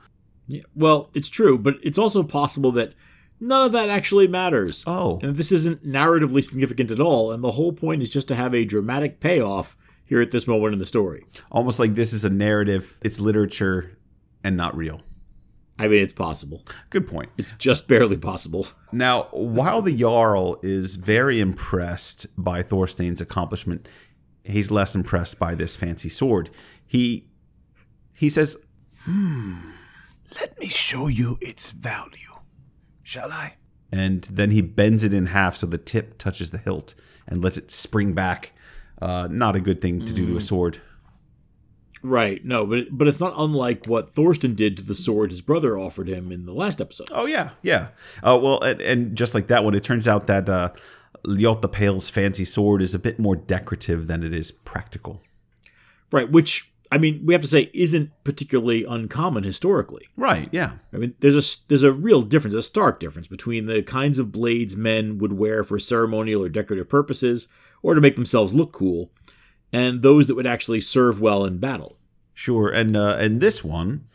Yeah. 0.46 0.62
Well, 0.74 1.10
it's 1.14 1.28
true, 1.28 1.58
but 1.58 1.76
it's 1.82 1.98
also 1.98 2.22
possible 2.22 2.70
that 2.72 2.92
none 3.40 3.66
of 3.66 3.72
that 3.72 3.88
actually 3.88 4.28
matters. 4.28 4.84
Oh. 4.86 5.18
And 5.22 5.36
this 5.36 5.52
isn't 5.52 5.86
narratively 5.86 6.44
significant 6.44 6.90
at 6.90 7.00
all, 7.00 7.32
and 7.32 7.42
the 7.42 7.52
whole 7.52 7.72
point 7.72 8.02
is 8.02 8.12
just 8.12 8.28
to 8.28 8.34
have 8.34 8.54
a 8.54 8.64
dramatic 8.64 9.20
payoff 9.20 9.76
here 10.04 10.20
at 10.20 10.32
this 10.32 10.46
moment 10.46 10.74
in 10.74 10.78
the 10.78 10.86
story. 10.86 11.24
Almost 11.50 11.80
like 11.80 11.94
this 11.94 12.12
is 12.12 12.24
a 12.24 12.30
narrative. 12.30 12.98
It's 13.02 13.20
literature 13.20 13.96
and 14.42 14.56
not 14.56 14.76
real. 14.76 15.00
I 15.78 15.88
mean, 15.88 16.02
it's 16.02 16.12
possible. 16.12 16.62
Good 16.90 17.06
point. 17.06 17.30
It's 17.36 17.52
just 17.52 17.88
barely 17.88 18.16
possible. 18.16 18.66
Now, 18.92 19.24
while 19.32 19.82
the 19.82 19.96
Jarl 19.96 20.60
is 20.62 20.94
very 20.94 21.40
impressed 21.40 22.28
by 22.38 22.62
Thorstein's 22.62 23.20
accomplishment, 23.20 23.88
he's 24.44 24.70
less 24.70 24.94
impressed 24.94 25.40
by 25.40 25.56
this 25.56 25.74
fancy 25.74 26.08
sword. 26.08 26.48
He 26.94 27.26
he 28.14 28.28
says, 28.30 28.64
Let 29.08 30.58
me 30.60 30.66
show 30.66 31.08
you 31.08 31.36
its 31.40 31.72
value. 31.72 32.34
Shall 33.02 33.30
I? 33.30 33.54
and 33.94 34.22
then 34.24 34.50
he 34.50 34.60
bends 34.60 35.04
it 35.04 35.14
in 35.14 35.26
half 35.26 35.54
so 35.54 35.68
the 35.68 35.78
tip 35.78 36.18
touches 36.18 36.50
the 36.50 36.58
hilt 36.58 36.96
and 37.28 37.44
lets 37.44 37.56
it 37.56 37.70
spring 37.70 38.12
back. 38.12 38.52
Uh, 39.00 39.28
not 39.30 39.54
a 39.54 39.60
good 39.60 39.80
thing 39.80 40.04
to 40.04 40.12
do 40.12 40.26
to 40.26 40.36
a 40.36 40.40
sword. 40.40 40.80
Right. 42.02 42.44
No, 42.44 42.66
but 42.66 42.86
but 42.90 43.06
it's 43.06 43.20
not 43.20 43.34
unlike 43.36 43.86
what 43.86 44.10
Thorstein 44.10 44.54
did 44.56 44.76
to 44.76 44.84
the 44.84 44.96
sword 44.96 45.30
his 45.30 45.40
brother 45.42 45.78
offered 45.78 46.08
him 46.08 46.32
in 46.32 46.44
the 46.44 46.52
last 46.52 46.80
episode. 46.80 47.08
Oh 47.12 47.26
yeah, 47.26 47.50
yeah. 47.62 47.88
Uh, 48.22 48.38
well, 48.42 48.60
and, 48.62 48.80
and 48.80 49.16
just 49.16 49.34
like 49.34 49.46
that 49.46 49.64
one, 49.64 49.74
it 49.74 49.84
turns 49.84 50.08
out 50.08 50.26
that 50.26 50.48
uh, 50.48 50.72
Ljot 51.26 51.62
the 51.62 51.68
Pale's 51.68 52.10
fancy 52.10 52.44
sword 52.44 52.82
is 52.82 52.94
a 52.94 52.98
bit 52.98 53.18
more 53.18 53.36
decorative 53.36 54.06
than 54.08 54.24
it 54.24 54.34
is 54.34 54.50
practical. 54.50 55.22
Right, 56.10 56.30
which 56.30 56.73
I 56.94 56.98
mean, 56.98 57.26
we 57.26 57.34
have 57.34 57.42
to 57.42 57.48
say 57.48 57.70
isn't 57.74 58.10
particularly 58.22 58.84
uncommon 58.84 59.42
historically. 59.42 60.06
Right. 60.16 60.48
Yeah. 60.52 60.74
I 60.92 60.98
mean, 60.98 61.14
there's 61.18 61.34
a 61.34 61.44
there's 61.68 61.82
a 61.82 61.92
real 61.92 62.22
difference, 62.22 62.54
a 62.54 62.62
stark 62.62 63.00
difference 63.00 63.26
between 63.28 63.66
the 63.66 63.82
kinds 63.82 64.20
of 64.20 64.30
blades 64.30 64.76
men 64.76 65.18
would 65.18 65.32
wear 65.32 65.64
for 65.64 65.80
ceremonial 65.80 66.44
or 66.44 66.48
decorative 66.48 66.88
purposes 66.88 67.48
or 67.82 67.94
to 67.94 68.00
make 68.00 68.14
themselves 68.14 68.54
look 68.54 68.72
cool, 68.72 69.10
and 69.72 70.02
those 70.02 70.26
that 70.26 70.36
would 70.36 70.46
actually 70.46 70.80
serve 70.80 71.20
well 71.20 71.44
in 71.44 71.58
battle. 71.58 71.98
Sure, 72.32 72.68
and 72.68 72.96
uh, 72.96 73.16
and 73.20 73.40
this 73.40 73.64
one, 73.64 74.06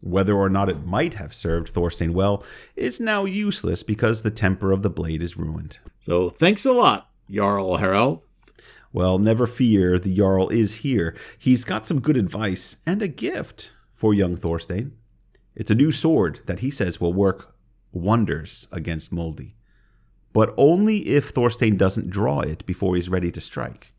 Whether 0.00 0.34
or 0.36 0.48
not 0.48 0.68
it 0.68 0.86
might 0.86 1.14
have 1.14 1.34
served 1.34 1.68
Thorstein 1.68 2.14
well 2.14 2.44
is 2.76 3.00
now 3.00 3.24
useless 3.24 3.82
because 3.82 4.22
the 4.22 4.30
temper 4.30 4.70
of 4.70 4.82
the 4.82 4.90
blade 4.90 5.22
is 5.22 5.36
ruined. 5.36 5.78
So 5.98 6.30
thanks 6.30 6.64
a 6.64 6.72
lot, 6.72 7.10
Jarl 7.28 7.78
Harald. 7.78 8.22
Well, 8.92 9.18
never 9.18 9.46
fear, 9.46 9.98
the 9.98 10.14
Jarl 10.14 10.48
is 10.48 10.76
here. 10.76 11.16
He's 11.38 11.64
got 11.64 11.86
some 11.86 12.00
good 12.00 12.16
advice 12.16 12.78
and 12.86 13.02
a 13.02 13.08
gift 13.08 13.74
for 13.94 14.14
young 14.14 14.34
Thorstein. 14.34 14.92
It's 15.54 15.70
a 15.70 15.74
new 15.74 15.92
sword 15.92 16.40
that 16.46 16.60
he 16.60 16.70
says 16.70 17.00
will 17.00 17.12
work 17.12 17.54
wonders 17.92 18.68
against 18.72 19.12
Moldy, 19.12 19.56
but 20.32 20.54
only 20.56 20.98
if 21.08 21.30
Thorstein 21.30 21.76
doesn't 21.76 22.10
draw 22.10 22.40
it 22.40 22.64
before 22.64 22.94
he's 22.94 23.08
ready 23.08 23.30
to 23.30 23.40
strike. 23.40 23.92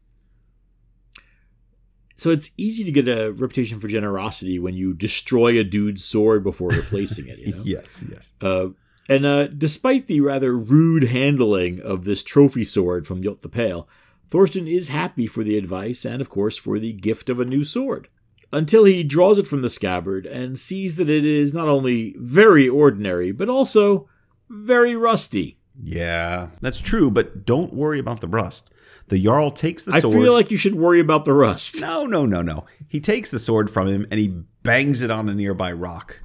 So 2.16 2.32
it's 2.32 2.52
easy 2.58 2.84
to 2.84 2.92
get 2.92 3.08
a 3.08 3.32
reputation 3.32 3.80
for 3.80 3.88
generosity 3.88 4.60
when 4.60 4.74
you 4.74 4.94
destroy 4.94 5.58
a 5.60 5.64
dude's 5.64 6.04
sword 6.04 6.44
before 6.44 6.70
replacing 6.70 7.28
it. 7.28 7.40
You 7.40 7.54
know? 7.56 7.62
Yes, 7.64 8.06
yes. 8.10 8.34
Uh, 8.42 8.70
and 9.08 9.26
uh, 9.26 9.48
despite 9.48 10.08
the 10.08 10.22
rather 10.22 10.56
rude 10.56 11.06
handling 11.06 11.82
of 11.82 12.06
this 12.06 12.22
trophy 12.22 12.64
sword 12.64 13.08
from 13.08 13.22
Ljot 13.24 13.42
the 13.42 13.50
Pale, 13.50 13.88
Thorstein 14.30 14.68
is 14.68 14.90
happy 14.90 15.26
for 15.28 15.44
the 15.44 15.58
advice 15.58 16.06
and, 16.06 16.22
of 16.22 16.30
course, 16.30 16.58
for 16.58 16.78
the 16.80 16.94
gift 16.94 17.30
of 17.30 17.40
a 17.40 17.46
new 17.46 17.64
sword. 17.64 18.08
Until 18.52 18.86
he 18.86 19.04
draws 19.04 19.38
it 19.38 19.48
from 19.48 19.62
the 19.62 19.70
scabbard 19.70 20.26
and 20.26 20.58
sees 20.58 20.96
that 20.96 21.10
it 21.10 21.26
is 21.26 21.54
not 21.54 21.68
only 21.68 22.16
very 22.18 22.68
ordinary, 22.68 23.32
but 23.32 23.50
also 23.50 24.08
very 24.50 24.96
rusty. 24.96 25.58
Yeah, 25.82 26.50
that's 26.62 26.82
true, 26.82 27.10
but 27.12 27.46
don't 27.46 27.74
worry 27.74 28.00
about 28.00 28.22
the 28.22 28.28
rust. 28.28 28.74
The 29.08 29.24
Jarl 29.24 29.52
takes 29.52 29.86
the 29.86 29.94
I 29.94 30.00
sword. 30.00 30.18
I 30.18 30.20
feel 30.20 30.34
like 30.34 30.52
you 30.52 30.58
should 30.58 30.76
worry 30.76 31.00
about 31.00 31.26
the 31.26 31.34
rust. 31.34 31.82
No, 31.82 32.06
no, 32.06 32.26
no, 32.26 32.42
no. 32.42 32.66
He 32.88 33.00
takes 33.00 33.32
the 33.32 33.40
sword 33.40 33.70
from 33.70 33.88
him 33.88 34.06
and 34.12 34.20
he 34.20 34.28
bangs 34.64 35.02
it 35.02 35.10
on 35.12 35.30
a 35.30 35.34
nearby 35.34 35.72
rock. 35.72 36.22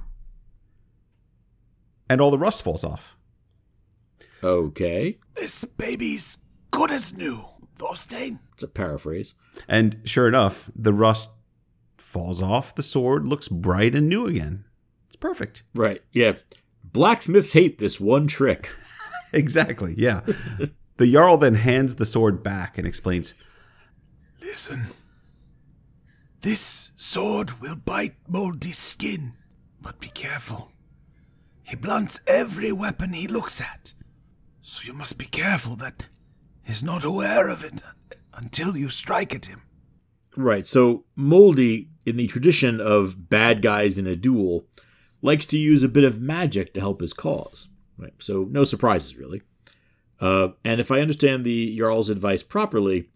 And 2.09 2.21
all 2.21 2.31
the 2.31 2.37
rust 2.37 2.63
falls 2.63 2.83
off. 2.83 3.15
Okay, 4.43 5.17
This 5.35 5.65
baby's 5.65 6.39
good 6.69 6.91
as 6.91 7.17
new, 7.17 7.39
Thorstein. 7.75 8.39
it's 8.53 8.63
a 8.63 8.67
paraphrase. 8.67 9.35
And 9.67 9.99
sure 10.03 10.27
enough, 10.27 10.69
the 10.75 10.93
rust 10.93 11.31
falls 11.97 12.41
off. 12.41 12.73
The 12.75 12.83
sword 12.83 13.25
looks 13.25 13.47
bright 13.47 13.95
and 13.95 14.07
new 14.07 14.25
again. 14.27 14.65
It's 15.07 15.15
perfect. 15.15 15.63
Right, 15.73 16.01
yeah. 16.13 16.33
Blacksmiths 16.83 17.53
hate 17.53 17.77
this 17.77 17.99
one 17.99 18.27
trick. 18.27 18.69
Exactly, 19.33 19.95
yeah. 19.97 20.21
the 20.95 21.11
Jarl 21.11 21.35
then 21.35 21.55
hands 21.55 21.95
the 21.95 22.05
sword 22.05 22.41
back 22.41 22.77
and 22.77 22.87
explains 22.87 23.33
Listen. 24.39 24.83
This 26.39 26.91
sword 26.95 27.59
will 27.59 27.75
bite 27.75 28.15
Moldy's 28.29 28.77
skin, 28.77 29.33
but 29.81 29.99
be 29.99 30.07
careful. 30.07 30.71
He 31.63 31.75
blunts 31.75 32.21
every 32.27 32.71
weapon 32.71 33.11
he 33.11 33.27
looks 33.27 33.59
at. 33.59 33.93
So 34.61 34.83
you 34.85 34.93
must 34.93 35.19
be 35.19 35.25
careful 35.25 35.75
that 35.77 36.05
he's 36.65 36.83
not 36.83 37.03
aware 37.03 37.47
of 37.47 37.63
it 37.63 37.81
until 38.33 38.75
you 38.75 38.89
strike 38.89 39.33
at 39.33 39.45
him. 39.45 39.61
Right, 40.37 40.65
so 40.65 41.05
Moldy, 41.15 41.89
in 42.05 42.17
the 42.17 42.27
tradition 42.27 42.81
of 42.81 43.29
bad 43.29 43.61
guys 43.61 43.97
in 43.97 44.05
a 44.07 44.15
duel, 44.17 44.67
likes 45.21 45.45
to 45.47 45.57
use 45.57 45.81
a 45.83 45.87
bit 45.89 46.03
of 46.03 46.19
magic 46.19 46.73
to 46.73 46.79
help 46.81 46.99
his 47.01 47.13
cause. 47.13 47.69
Right, 47.97 48.13
so 48.17 48.45
no 48.49 48.63
surprises 48.65 49.15
really. 49.15 49.41
Uh, 50.19 50.49
and 50.63 50.79
if 50.81 50.91
I 50.91 50.99
understand 51.01 51.45
the 51.45 51.77
Jarl's 51.77 52.09
advice 52.09 52.43
properly, 52.43 53.09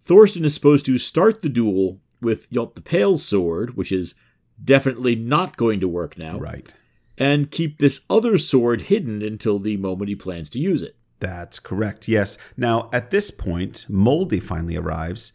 Thorstein 0.00 0.44
is 0.44 0.54
supposed 0.54 0.86
to 0.86 0.98
start 0.98 1.42
the 1.42 1.48
duel 1.48 2.00
with 2.20 2.50
Ljot 2.50 2.74
the 2.74 2.80
Pale's 2.80 3.24
sword, 3.24 3.76
which 3.76 3.92
is 3.92 4.14
definitely 4.62 5.14
not 5.14 5.56
going 5.56 5.80
to 5.80 5.88
work 5.88 6.16
now, 6.16 6.38
Right. 6.38 6.72
and 7.18 7.50
keep 7.50 7.78
this 7.78 8.06
other 8.08 8.38
sword 8.38 8.82
hidden 8.82 9.22
until 9.22 9.58
the 9.58 9.76
moment 9.76 10.08
he 10.08 10.14
plans 10.16 10.50
to 10.50 10.58
use 10.58 10.82
it. 10.82 10.96
That's 11.20 11.58
correct, 11.58 12.08
yes. 12.08 12.36
Now, 12.56 12.90
at 12.92 13.10
this 13.10 13.30
point, 13.30 13.86
Moldy 13.88 14.40
finally 14.40 14.76
arrives, 14.76 15.32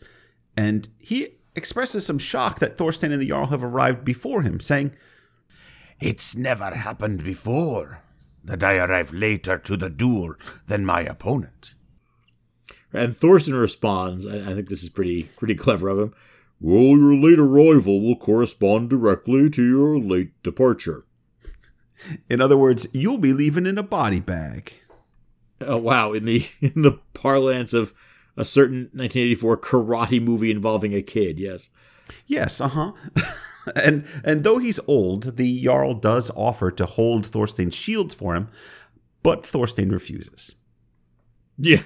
and 0.55 0.87
he 0.99 1.39
expresses 1.55 2.05
some 2.05 2.19
shock 2.19 2.59
that 2.59 2.77
Thorstein 2.77 3.11
and 3.11 3.21
the 3.21 3.27
Jarl 3.27 3.47
have 3.47 3.63
arrived 3.63 4.05
before 4.05 4.43
him, 4.43 4.59
saying, 4.59 4.95
It's 5.99 6.35
never 6.35 6.71
happened 6.71 7.23
before 7.23 8.03
that 8.43 8.63
I 8.63 8.77
arrive 8.77 9.13
later 9.13 9.57
to 9.57 9.77
the 9.77 9.89
duel 9.89 10.35
than 10.67 10.85
my 10.85 11.01
opponent. 11.01 11.75
And 12.93 13.15
Thorstein 13.15 13.55
responds, 13.55 14.27
I 14.27 14.51
I 14.51 14.53
think 14.53 14.69
this 14.69 14.83
is 14.83 14.89
pretty 14.89 15.23
pretty 15.37 15.55
clever 15.55 15.89
of 15.89 15.99
him. 15.99 16.13
Well, 16.59 16.97
your 16.97 17.15
late 17.15 17.39
arrival 17.39 18.01
will 18.01 18.15
correspond 18.15 18.89
directly 18.89 19.49
to 19.49 19.67
your 19.67 19.99
late 19.99 20.31
departure. 20.43 21.05
In 22.29 22.41
other 22.41 22.57
words, 22.57 22.87
you'll 22.93 23.17
be 23.17 23.33
leaving 23.33 23.65
in 23.65 23.77
a 23.77 23.83
body 23.83 24.19
bag. 24.19 24.80
Oh 25.65 25.77
wow! 25.77 26.13
In 26.13 26.25
the 26.25 26.45
in 26.61 26.81
the 26.81 26.99
parlance 27.13 27.73
of 27.73 27.93
a 28.37 28.45
certain 28.45 28.89
1984 28.93 29.57
karate 29.57 30.21
movie 30.21 30.51
involving 30.51 30.93
a 30.93 31.01
kid, 31.01 31.39
yes. 31.39 31.69
Yes, 32.27 32.59
uh-huh. 32.59 32.91
and 33.75 34.05
and 34.23 34.43
though 34.43 34.57
he's 34.57 34.79
old, 34.87 35.37
the 35.37 35.61
Jarl 35.63 35.93
does 35.93 36.31
offer 36.35 36.71
to 36.71 36.85
hold 36.85 37.25
Thorstein's 37.25 37.75
shields 37.75 38.13
for 38.13 38.35
him, 38.35 38.49
but 39.23 39.45
Thorstein 39.45 39.91
refuses. 39.91 40.57
Yeah, 41.57 41.81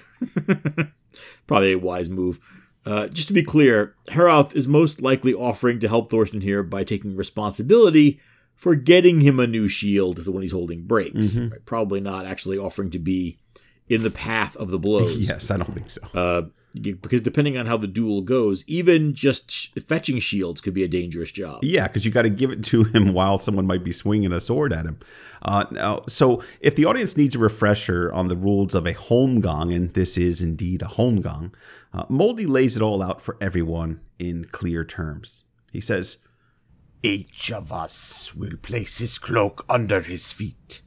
probably 1.47 1.73
a 1.73 1.79
wise 1.79 2.09
move. 2.09 2.39
Uh, 2.85 3.07
just 3.07 3.27
to 3.27 3.33
be 3.33 3.43
clear, 3.43 3.95
Herath 4.09 4.55
is 4.55 4.67
most 4.67 5.01
likely 5.01 5.33
offering 5.33 5.79
to 5.79 5.87
help 5.87 6.09
Thorstein 6.09 6.41
here 6.41 6.63
by 6.63 6.83
taking 6.83 7.15
responsibility 7.15 8.19
for 8.55 8.75
getting 8.75 9.21
him 9.21 9.39
a 9.39 9.47
new 9.47 9.67
shield 9.67 10.17
the 10.17 10.31
one 10.31 10.43
he's 10.43 10.51
holding 10.51 10.85
breaks. 10.85 11.37
Right? 11.37 11.65
Probably 11.65 11.99
not 11.99 12.25
actually 12.25 12.57
offering 12.57 12.91
to 12.91 12.99
be 12.99 13.39
in 13.87 14.03
the 14.03 14.11
path 14.11 14.55
of 14.57 14.69
the 14.71 14.79
blows. 14.79 15.17
Yes, 15.29 15.51
I 15.51 15.57
don't 15.57 15.73
think 15.73 15.89
so. 15.89 16.01
Uh, 16.13 16.43
because 16.81 17.21
depending 17.21 17.57
on 17.57 17.65
how 17.65 17.77
the 17.77 17.87
duel 17.87 18.21
goes, 18.21 18.67
even 18.67 19.13
just 19.13 19.49
sh- 19.49 19.67
fetching 19.81 20.19
shields 20.19 20.59
could 20.59 20.73
be 20.73 20.83
a 20.83 20.87
dangerous 20.87 21.31
job. 21.31 21.63
Yeah, 21.63 21.87
because 21.87 22.05
you 22.05 22.11
got 22.11 22.23
to 22.23 22.29
give 22.29 22.51
it 22.51 22.63
to 22.65 22.83
him 22.83 23.13
while 23.13 23.37
someone 23.37 23.65
might 23.65 23.83
be 23.83 23.93
swinging 23.93 24.33
a 24.33 24.41
sword 24.41 24.73
at 24.73 24.85
him. 24.85 24.99
Uh, 25.41 25.65
now, 25.71 26.01
so 26.07 26.43
if 26.59 26.75
the 26.75 26.85
audience 26.85 27.15
needs 27.15 27.35
a 27.35 27.39
refresher 27.39 28.11
on 28.11 28.27
the 28.27 28.35
rules 28.35 28.75
of 28.75 28.85
a 28.85 28.93
holmgang, 28.93 29.73
and 29.73 29.91
this 29.91 30.17
is 30.17 30.41
indeed 30.41 30.81
a 30.81 30.85
holmgang, 30.85 31.53
uh, 31.93 32.03
Moldy 32.09 32.45
lays 32.45 32.75
it 32.75 32.83
all 32.83 33.01
out 33.01 33.21
for 33.21 33.37
everyone 33.39 34.01
in 34.19 34.45
clear 34.45 34.83
terms. 34.83 35.45
He 35.71 35.79
says, 35.79 36.25
Each 37.01 37.51
of 37.51 37.71
us 37.71 38.35
will 38.35 38.57
place 38.57 38.97
his 38.97 39.17
cloak 39.17 39.65
under 39.69 40.01
his 40.01 40.33
feet, 40.33 40.81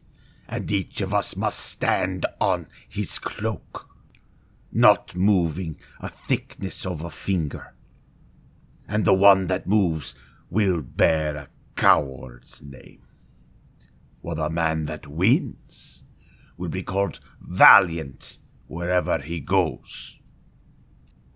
and 0.49 0.71
each 0.73 1.01
of 1.01 1.13
us 1.13 1.37
must 1.37 1.59
stand 1.59 2.25
on 2.41 2.67
his 2.89 3.19
cloak, 3.19 3.89
not 4.73 5.15
moving 5.15 5.79
a 6.01 6.09
thickness 6.09 6.87
of 6.87 7.03
a 7.03 7.11
finger. 7.11 7.75
And 8.89 9.05
the 9.05 9.15
one 9.15 9.49
that 9.49 9.67
moves 9.67 10.15
will 10.49 10.83
bear 10.83 11.37
a 11.37 11.49
coward's 11.77 12.63
name. 12.63 13.03
While 14.23 14.37
the 14.37 14.51
man 14.51 14.87
that 14.87 15.07
wins 15.07 16.05
will 16.57 16.71
be 16.71 16.83
called 16.83 17.21
valiant 17.41 18.39
wherever 18.67 19.19
he 19.19 19.41
goes. 19.41 20.19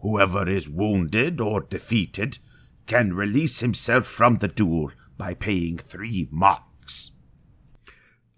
Whoever 0.00 0.48
is 0.48 0.68
wounded 0.68 1.40
or 1.40 1.60
defeated 1.60 2.38
can 2.86 3.14
release 3.14 3.60
himself 3.60 4.06
from 4.06 4.36
the 4.36 4.48
duel 4.48 4.90
by 5.16 5.34
paying 5.34 5.78
three 5.78 6.28
marks. 6.30 7.12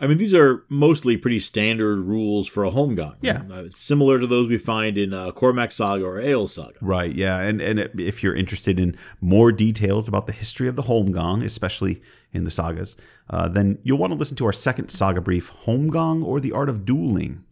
I 0.04 0.06
mean, 0.06 0.18
these 0.18 0.34
are 0.34 0.66
mostly 0.68 1.16
pretty 1.16 1.38
standard 1.38 1.98
rules 1.98 2.46
for 2.46 2.62
a 2.62 2.70
holmgang. 2.70 3.16
Yeah. 3.22 3.42
Uh, 3.50 3.64
it's 3.64 3.80
similar 3.80 4.20
to 4.20 4.26
those 4.26 4.50
we 4.50 4.58
find 4.58 4.98
in 4.98 5.14
uh, 5.14 5.30
Cormac 5.30 5.72
Saga 5.72 6.04
or 6.04 6.20
Ael 6.20 6.46
Saga. 6.46 6.74
Right, 6.82 7.10
yeah, 7.10 7.40
and 7.40 7.62
and 7.62 7.78
if 7.98 8.22
you're 8.22 8.34
interested 8.34 8.78
in 8.78 8.98
more 9.22 9.50
details 9.50 10.06
about 10.06 10.26
the 10.26 10.34
history 10.34 10.68
of 10.68 10.76
the 10.76 10.82
Holmgang, 10.82 11.42
especially 11.42 12.02
in 12.34 12.44
the 12.44 12.50
sagas, 12.50 12.98
uh, 13.30 13.48
then 13.48 13.78
you'll 13.82 13.96
want 13.96 14.12
to 14.12 14.18
listen 14.18 14.36
to 14.36 14.44
our 14.44 14.52
second 14.52 14.90
saga 14.90 15.22
brief, 15.22 15.50
Holmgang 15.64 16.22
or 16.22 16.38
the 16.38 16.52
Art 16.52 16.68
of 16.68 16.84
Dueling. 16.84 17.42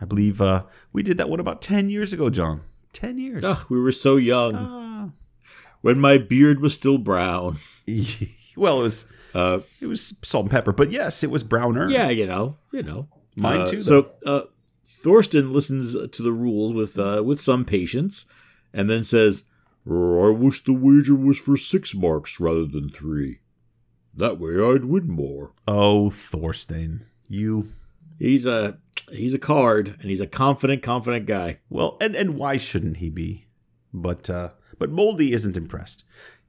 I 0.00 0.04
believe 0.04 0.42
uh, 0.42 0.64
we 0.92 1.04
did 1.04 1.16
that 1.18 1.30
one 1.30 1.38
about 1.38 1.62
ten 1.62 1.90
years 1.90 2.12
ago, 2.12 2.28
John. 2.28 2.62
Ten 2.92 3.18
years. 3.18 3.44
Ugh, 3.44 3.66
we 3.70 3.80
were 3.80 3.92
so 3.92 4.16
young. 4.16 5.12
When 5.80 6.00
my 6.00 6.18
beard 6.18 6.60
was 6.60 6.74
still 6.74 6.98
brown. 6.98 7.58
well, 8.56 8.80
it 8.80 8.82
was 8.82 9.06
Uh, 9.34 9.58
it 9.82 9.86
was 9.86 10.16
salt 10.22 10.44
and 10.44 10.50
pepper, 10.50 10.72
but 10.72 10.90
yes, 10.90 11.24
it 11.24 11.30
was 11.30 11.42
browner. 11.42 11.88
yeah, 11.90 12.08
you 12.10 12.26
know, 12.26 12.54
you 12.72 12.82
know. 12.82 13.08
Mine 13.36 13.62
Uh, 13.62 13.66
too, 13.66 13.80
So 13.80 14.10
uh, 14.24 14.42
Thorstein 14.86 15.52
listens 15.52 15.94
to 16.08 16.22
the 16.22 16.32
rules 16.32 16.72
with 16.72 16.98
uh, 16.98 17.22
with 17.24 17.40
some 17.40 17.64
patience, 17.64 18.26
and 18.72 18.88
then 18.88 19.02
says, 19.02 19.44
I 19.86 20.30
wish 20.30 20.62
the 20.62 20.72
wager 20.72 21.14
was 21.16 21.40
for 21.40 21.56
six 21.56 21.94
marks 21.94 22.38
rather 22.40 22.64
than 22.64 22.88
three. 22.90 23.40
That 24.16 24.38
way 24.38 24.52
I'd 24.58 24.84
win 24.84 25.08
more. 25.08 25.52
Oh, 25.66 26.10
Thorstein, 26.10 27.00
you. 27.28 27.66
"He's 28.18 28.46
a 28.46 28.78
he's 29.10 29.34
a 29.34 29.38
card, 29.40 29.88
and 30.00 30.04
he's 30.10 30.20
a 30.20 30.26
confident, 30.28 30.82
confident 30.84 31.26
guy." 31.26 31.58
Well, 31.68 31.96
and 32.00 32.14
and 32.14 32.36
why 32.36 32.56
shouldn't 32.56 32.98
he 32.98 33.10
be? 33.10 33.46
But 33.92 34.30
uh, 34.30 34.50
but 34.78 34.90
Moldy 34.90 35.32
isn't 35.32 35.56
impressed. 35.56 36.04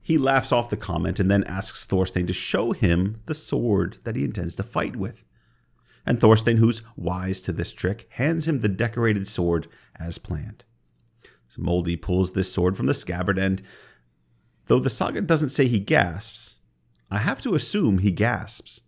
He 0.06 0.18
laughs 0.18 0.52
off 0.52 0.70
the 0.70 0.76
comment 0.76 1.18
and 1.18 1.28
then 1.28 1.42
asks 1.44 1.84
Thorstein 1.84 2.26
to 2.28 2.32
show 2.32 2.72
him 2.72 3.20
the 3.26 3.34
sword 3.34 3.98
that 4.04 4.14
he 4.14 4.24
intends 4.24 4.54
to 4.54 4.62
fight 4.62 4.94
with. 4.94 5.24
And 6.06 6.20
Thorstein, 6.20 6.58
who's 6.58 6.82
wise 6.96 7.40
to 7.42 7.52
this 7.52 7.72
trick, 7.72 8.06
hands 8.10 8.46
him 8.46 8.60
the 8.60 8.68
decorated 8.68 9.26
sword 9.26 9.66
as 9.98 10.18
planned. 10.18 10.64
So 11.48 11.60
Moldy 11.60 11.96
pulls 11.96 12.32
this 12.32 12.52
sword 12.52 12.76
from 12.76 12.86
the 12.86 12.94
scabbard, 12.94 13.38
and 13.38 13.62
though 14.66 14.78
the 14.78 14.90
saga 14.90 15.20
doesn't 15.20 15.48
say 15.48 15.66
he 15.66 15.80
gasps, 15.80 16.58
I 17.10 17.18
have 17.18 17.40
to 17.42 17.54
assume 17.54 17.98
he 17.98 18.12
gasps 18.12 18.82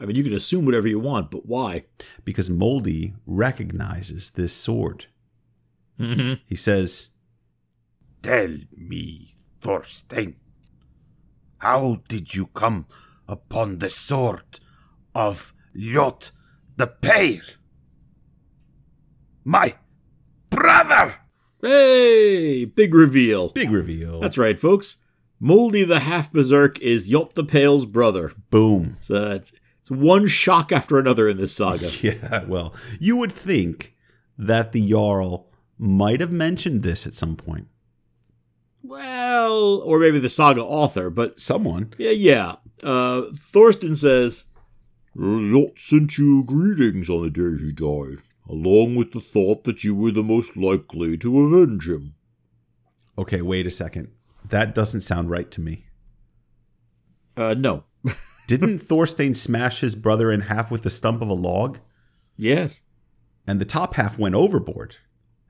I 0.00 0.06
mean, 0.06 0.16
you 0.16 0.24
can 0.24 0.32
assume 0.32 0.64
whatever 0.64 0.88
you 0.88 0.98
want, 0.98 1.30
but 1.30 1.46
why? 1.46 1.84
because 2.24 2.48
Moldy 2.48 3.12
recognizes 3.26 4.30
this 4.30 4.54
sword. 4.54 5.06
Mm-hmm. 5.98 6.34
He 6.46 6.56
says, 6.56 7.10
Tell 8.22 8.56
me, 8.74 9.29
Thorstein, 9.60 10.36
how 11.58 12.02
did 12.08 12.34
you 12.34 12.46
come 12.46 12.86
upon 13.28 13.78
the 13.78 13.90
sword 13.90 14.60
of 15.14 15.52
Ljot 15.76 16.32
the 16.76 16.86
Pale? 16.86 17.42
My 19.44 19.74
brother! 20.48 21.16
Hey, 21.62 22.64
big 22.64 22.94
reveal. 22.94 23.50
Big 23.50 23.70
reveal. 23.70 24.20
That's 24.20 24.38
right, 24.38 24.58
folks. 24.58 25.04
Moldy 25.38 25.84
the 25.84 26.00
Half 26.00 26.32
Berserk 26.32 26.78
is 26.80 27.10
Ljot 27.10 27.34
the 27.34 27.44
Pale's 27.44 27.86
brother. 27.86 28.32
Boom. 28.50 28.96
So 29.00 29.32
it's, 29.32 29.52
it's 29.80 29.90
one 29.90 30.26
shock 30.26 30.72
after 30.72 30.98
another 30.98 31.28
in 31.28 31.36
this 31.36 31.54
saga. 31.54 31.90
Yeah, 32.02 32.44
well, 32.44 32.74
you 32.98 33.16
would 33.16 33.32
think 33.32 33.94
that 34.38 34.72
the 34.72 34.88
Jarl 34.88 35.50
might 35.78 36.20
have 36.20 36.32
mentioned 36.32 36.82
this 36.82 37.06
at 37.06 37.14
some 37.14 37.36
point. 37.36 37.68
Well, 38.82 39.82
or 39.84 39.98
maybe 39.98 40.18
the 40.18 40.28
saga 40.28 40.62
author, 40.62 41.10
but 41.10 41.38
Someone. 41.40 41.92
yeah, 41.98 42.10
yeah. 42.10 42.54
Uh, 42.82 43.22
Thorstein 43.34 43.94
says, 43.94 44.44
Ljot 45.16 45.78
sent 45.78 46.16
you 46.18 46.44
greetings 46.44 47.10
on 47.10 47.22
the 47.22 47.30
day 47.30 47.62
he 47.62 47.72
died, 47.72 48.22
along 48.48 48.96
with 48.96 49.12
the 49.12 49.20
thought 49.20 49.64
that 49.64 49.84
you 49.84 49.94
were 49.94 50.10
the 50.12 50.22
most 50.22 50.56
likely 50.56 51.18
to 51.18 51.40
avenge 51.46 51.88
him. 51.88 52.14
Okay, 53.18 53.42
wait 53.42 53.66
a 53.66 53.70
second. 53.70 54.12
That 54.48 54.74
doesn't 54.74 55.02
sound 55.02 55.30
right 55.30 55.50
to 55.50 55.60
me. 55.60 55.84
uh, 57.36 57.54
no. 57.58 57.84
Didn't 58.48 58.78
Thorstein 58.80 59.34
smash 59.34 59.80
his 59.80 59.94
brother 59.94 60.32
in 60.32 60.40
half 60.42 60.70
with 60.70 60.82
the 60.82 60.90
stump 60.90 61.20
of 61.22 61.28
a 61.28 61.34
log? 61.34 61.78
Yes. 62.36 62.82
And 63.46 63.60
the 63.60 63.64
top 63.66 63.94
half 63.94 64.18
went 64.18 64.34
overboard. 64.34 64.96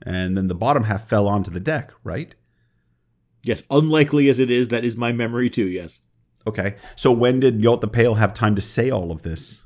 And 0.02 0.36
then 0.36 0.48
the 0.48 0.54
bottom 0.54 0.84
half 0.84 1.04
fell 1.08 1.28
onto 1.28 1.50
the 1.50 1.60
deck, 1.60 1.92
right? 2.04 2.34
Yes, 3.44 3.62
unlikely 3.70 4.28
as 4.28 4.38
it 4.38 4.50
is, 4.50 4.68
that 4.68 4.84
is 4.84 4.96
my 4.96 5.12
memory 5.12 5.48
too, 5.50 5.66
yes. 5.66 6.02
Okay. 6.46 6.74
So 6.96 7.12
when 7.12 7.40
did 7.40 7.60
Ljot 7.60 7.80
the 7.80 7.88
Pale 7.88 8.14
have 8.14 8.32
time 8.34 8.54
to 8.54 8.62
say 8.62 8.90
all 8.90 9.10
of 9.12 9.22
this? 9.22 9.64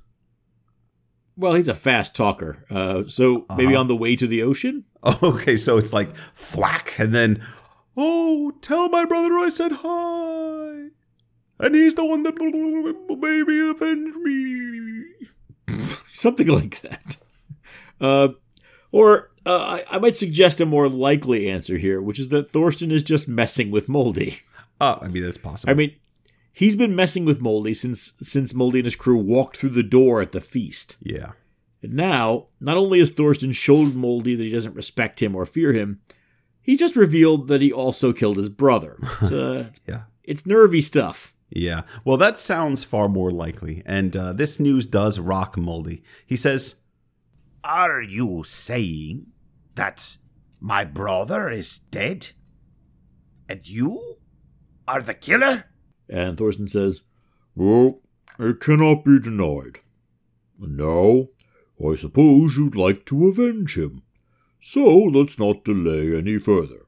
Well, 1.37 1.55
he's 1.55 1.69
a 1.69 1.75
fast 1.75 2.15
talker. 2.15 2.65
Uh, 2.71 3.05
so 3.07 3.47
maybe 3.57 3.75
Uh-huh. 3.75 3.81
on 3.81 3.89
the 3.89 3.97
way 3.97 4.15
to 4.17 4.27
the 4.27 4.43
ocean? 4.43 4.85
Okay, 5.23 5.57
so 5.59 5.77
it's 5.77 5.93
like 5.93 6.15
thwack, 6.17 6.99
and 6.99 7.15
then, 7.15 7.45
oh, 7.97 8.53
tell 8.63 8.89
my 8.89 9.05
brother 9.05 9.35
I 9.35 9.51
said 9.51 9.73
hi. 9.73 10.89
And 11.61 11.75
he's 11.75 11.95
the 11.95 12.05
one 12.07 12.23
that 12.23 12.37
maybe 12.39 13.71
avenge 13.71 14.17
me. 14.17 15.05
Something 16.11 16.47
like 16.49 16.81
that. 16.81 17.17
Uh, 18.01 18.29
or 18.93 19.29
uh, 19.47 19.81
I, 19.91 19.97
I 19.97 19.99
might 19.99 20.17
suggest 20.17 20.61
a 20.61 20.67
more 20.67 20.89
likely 20.89 21.49
answer 21.51 21.77
here, 21.79 22.01
which 22.03 22.19
is 22.19 22.29
that 22.31 22.49
Thorstein 22.49 22.91
is 22.91 23.03
just 23.03 23.29
messing 23.29 23.71
with 23.71 23.89
Moldy. 23.89 24.39
Oh, 24.81 24.99
I 25.01 25.09
mean, 25.09 25.23
that's 25.23 25.39
possible. 25.39 25.71
I 25.71 25.75
mean, 25.75 25.95
he's 26.53 26.77
been 26.77 26.97
messing 26.97 27.25
with 27.25 27.41
Moldy 27.41 27.75
since 27.75 28.15
since 28.21 28.53
Moldy 28.55 28.81
and 28.81 28.87
his 28.87 28.97
crew 28.97 29.17
walked 29.19 29.57
through 29.57 29.71
the 29.71 29.83
door 29.83 30.21
at 30.21 30.33
the 30.33 30.41
feast. 30.41 30.97
yeah. 31.03 31.33
And 31.83 31.93
now, 31.95 32.47
not 32.61 32.79
only 32.79 32.99
has 32.99 33.11
Thorstein 33.13 33.53
showed 33.53 33.95
Moldy 33.95 34.35
that 34.35 34.43
he 34.43 34.51
doesn't 34.51 34.75
respect 34.75 35.23
him 35.23 35.37
or 35.37 35.45
fear 35.45 35.73
him, 35.75 36.01
he's 36.63 36.79
just 36.79 36.97
revealed 36.97 37.47
that 37.49 37.61
he 37.61 37.71
also 37.71 38.13
killed 38.15 38.39
his 38.39 38.49
brother. 38.49 38.97
It's, 39.21 39.31
uh, 39.31 39.67
Yeah. 39.87 40.05
it's 40.25 40.47
nervy 40.47 40.81
stuff. 40.81 41.35
Yeah. 41.51 41.83
Well, 42.05 42.17
that 42.17 42.39
sounds 42.39 42.85
far 42.85 43.09
more 43.11 43.31
likely. 43.31 43.83
And 43.85 44.17
uh, 44.17 44.33
this 44.33 44.59
news 44.59 44.87
does 44.87 45.21
rock 45.21 45.59
Moldy. 45.59 46.03
He 46.27 46.37
says, 46.37 46.77
Are 47.63 48.01
you 48.03 48.43
saying 48.45 49.27
that 49.75 50.17
my 50.61 50.85
brother 50.85 51.51
is 51.51 51.79
dead? 51.79 52.31
And 53.49 53.69
you 53.69 54.17
are 54.89 55.01
the 55.01 55.15
killer? 55.15 55.65
And 56.09 56.37
Thorstein 56.37 56.67
says, 56.69 57.03
Well, 57.55 58.01
it 58.39 58.61
cannot 58.61 59.05
be 59.05 59.21
denied. 59.21 59.81
And 60.61 60.77
now, 60.77 61.29
I 61.87 61.95
suppose 61.97 62.57
you'd 62.57 62.77
like 62.77 63.05
to 63.07 63.29
avenge 63.29 63.77
him. 63.77 64.03
So 64.61 64.85
let's 64.97 65.39
not 65.39 65.65
delay 65.65 66.17
any 66.17 66.39
further. 66.39 66.87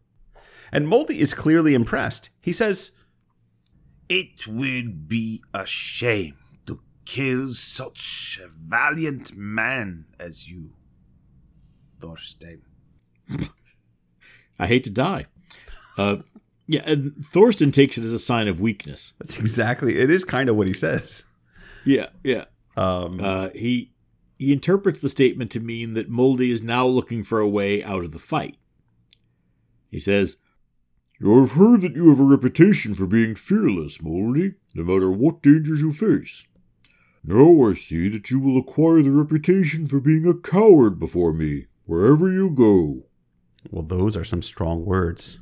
and 0.73 0.89
Moldy 0.89 1.21
is 1.21 1.35
clearly 1.35 1.75
impressed. 1.75 2.31
He 2.43 2.53
says, 2.53 2.93
It 4.09 4.47
would 4.47 5.09
be 5.09 5.43
a 5.53 5.67
shame 5.67 6.37
to 6.67 6.81
kill 7.05 7.49
such 7.51 8.41
a 8.43 8.49
valiant 8.49 9.37
man 9.37 10.07
as 10.19 10.51
you, 10.51 10.73
Thorstein. 12.01 12.63
I 14.59 14.67
hate 14.67 14.85
to 14.85 14.93
die. 14.93 15.27
Uh, 15.99 16.19
yeah, 16.67 16.83
and 16.87 17.13
Thorstein 17.13 17.71
takes 17.71 17.97
it 17.97 18.05
as 18.05 18.13
a 18.13 18.19
sign 18.19 18.49
of 18.49 18.61
weakness. 18.61 19.13
that's 19.19 19.39
exactly, 19.39 19.99
it 19.99 20.11
is 20.11 20.25
kind 20.25 20.49
of 20.49 20.57
what 20.57 20.67
he 20.67 20.73
says. 20.73 21.25
Yeah, 21.85 22.09
yeah. 22.25 22.47
Um, 22.77 23.21
Uh, 23.23 23.51
he 23.55 23.93
he 24.39 24.53
interprets 24.53 25.01
the 25.01 25.09
statement 25.09 25.51
to 25.53 25.61
mean 25.61 25.95
that 25.95 26.11
Moldy 26.11 26.51
is 26.51 26.63
now 26.63 26.85
looking 26.87 27.23
for 27.23 27.41
a 27.41 27.49
way 27.49 27.83
out 27.83 28.05
of 28.05 28.13
the 28.13 28.19
fight. 28.19 28.57
He 29.91 29.99
says, 29.99 30.37
I've 31.27 31.53
heard 31.53 31.81
that 31.81 31.97
you 31.97 32.11
have 32.11 32.21
a 32.21 32.25
reputation 32.25 32.95
for 32.95 33.07
being 33.07 33.35
fearless, 33.35 34.03
Moldy, 34.03 34.55
no 34.75 34.83
matter 34.83 35.11
what 35.11 35.43
dangers 35.43 35.81
you 35.81 35.91
face. 35.91 36.47
Now 37.25 37.67
I 37.67 37.73
see 37.73 38.11
that 38.11 38.31
you 38.31 38.39
will 38.39 38.59
acquire 38.59 39.01
the 39.03 39.11
reputation 39.11 39.89
for 39.89 40.01
being 40.01 40.27
a 40.27 40.35
coward 40.35 40.99
before 40.99 41.33
me, 41.33 41.63
wherever 41.87 42.31
you 42.31 42.51
go. 42.51 43.07
Well, 43.71 43.83
those 43.83 44.17
are 44.17 44.25
some 44.25 44.43
strong 44.43 44.85
words. 44.85 45.41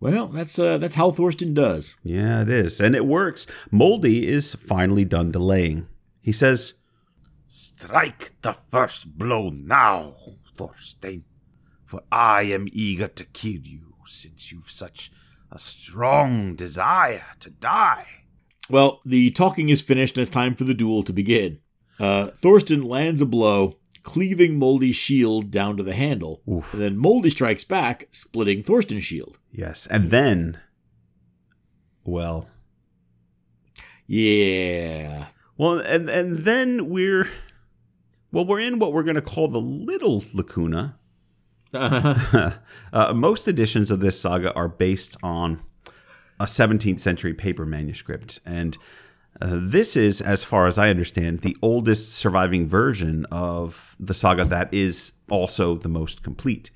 "Well, 0.00 0.28
that's 0.28 0.58
uh, 0.58 0.78
that's 0.78 0.94
how 0.94 1.10
Thorstein 1.10 1.54
does." 1.54 1.96
Yeah, 2.02 2.42
it 2.42 2.48
is. 2.48 2.80
And 2.80 2.94
it 2.94 3.06
works. 3.06 3.46
Moldy 3.70 4.26
is 4.26 4.54
finally 4.54 5.04
done 5.04 5.30
delaying. 5.30 5.86
He 6.22 6.32
says, 6.32 6.74
Strike 7.46 8.40
the 8.42 8.52
first 8.52 9.18
blow 9.18 9.50
now, 9.50 10.14
Thorstein, 10.54 11.24
for 11.84 12.00
I 12.12 12.42
am 12.42 12.68
eager 12.70 13.08
to 13.08 13.24
kill 13.24 13.62
you, 13.62 13.94
since 14.04 14.52
you've 14.52 14.70
such 14.70 15.10
a 15.50 15.58
strong 15.58 16.54
desire 16.54 17.24
to 17.40 17.50
die. 17.50 18.06
Well, 18.68 19.00
the 19.04 19.32
talking 19.32 19.68
is 19.68 19.82
finished 19.82 20.16
and 20.16 20.22
it's 20.22 20.30
time 20.30 20.54
for 20.54 20.62
the 20.62 20.74
duel 20.74 21.02
to 21.02 21.12
begin. 21.12 21.58
Uh, 21.98 22.28
Thorstein 22.28 22.84
lands 22.84 23.20
a 23.20 23.26
blow, 23.26 23.78
cleaving 24.02 24.58
Moldy's 24.58 24.96
shield 24.96 25.50
down 25.50 25.76
to 25.76 25.82
the 25.82 25.92
handle. 25.94 26.42
Oof. 26.50 26.72
And 26.72 26.82
then 26.82 26.96
Moldy 26.96 27.30
strikes 27.30 27.64
back, 27.64 28.06
splitting 28.10 28.62
Thorstein's 28.62 29.04
shield. 29.04 29.38
yes. 29.52 29.86
And 29.86 30.10
then, 30.10 30.58
well, 32.04 32.48
Yeah. 34.06 35.26
well, 35.56 35.78
and, 35.78 36.08
and 36.08 36.38
then 36.38 36.88
we're, 36.88 37.28
well, 38.32 38.44
we're 38.44 38.60
in 38.60 38.78
what 38.78 38.92
we're 38.92 39.02
going 39.04 39.14
to 39.16 39.20
call 39.22 39.48
the 39.48 39.60
little 39.60 40.24
lacuna. 40.34 40.94
uh, 41.72 42.52
most 43.14 43.46
editions 43.46 43.90
of 43.90 44.00
this 44.00 44.20
saga 44.20 44.52
are 44.54 44.68
based 44.68 45.16
on 45.22 45.60
a 46.40 46.44
17th 46.44 46.98
century 47.00 47.34
paper 47.34 47.64
manuscript, 47.66 48.40
and 48.46 48.76
uh, 49.40 49.58
this 49.60 49.96
is, 49.96 50.20
as 50.20 50.44
far 50.44 50.66
as 50.66 50.78
I 50.78 50.90
understand, 50.90 51.40
the 51.40 51.56
oldest 51.62 52.12
surviving 52.12 52.68
version 52.68 53.24
of 53.30 53.96
the 53.98 54.14
saga 54.14 54.44
that 54.44 54.72
is 54.72 55.14
also 55.30 55.74
the 55.76 55.88
most 55.88 56.22
complete. 56.22 56.70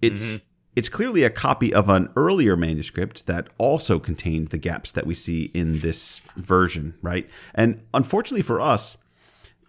It's 0.00 0.40
it's 0.74 0.88
clearly 0.88 1.22
a 1.22 1.30
copy 1.30 1.72
of 1.72 1.88
an 1.90 2.10
earlier 2.16 2.56
manuscript 2.56 3.26
that 3.26 3.50
also 3.58 3.98
contained 3.98 4.48
the 4.48 4.58
gaps 4.58 4.90
that 4.92 5.06
we 5.06 5.14
see 5.14 5.50
in 5.52 5.80
this 5.80 6.20
version, 6.36 6.94
right? 7.02 7.28
And 7.54 7.84
unfortunately 7.92 8.42
for 8.42 8.60
us, 8.60 9.04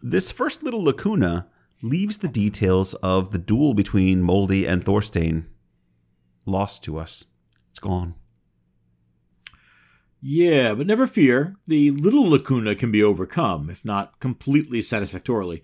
this 0.01 0.31
first 0.31 0.63
little 0.63 0.83
lacuna 0.83 1.47
leaves 1.81 2.19
the 2.19 2.29
details 2.29 2.93
of 2.95 3.31
the 3.31 3.37
duel 3.37 3.73
between 3.73 4.21
Moldy 4.21 4.65
and 4.65 4.83
Thorstein 4.83 5.47
lost 6.45 6.83
to 6.85 6.97
us. 6.97 7.25
It's 7.69 7.79
gone. 7.79 8.15
Yeah, 10.25 10.73
but 10.73 10.87
never 10.87 11.05
fear. 11.05 11.57
The 11.67 11.91
little 11.91 12.29
lacuna 12.29 12.75
can 12.75 12.91
be 12.91 13.03
overcome, 13.03 13.69
if 13.69 13.83
not 13.83 14.19
completely 14.21 14.81
satisfactorily. 14.81 15.61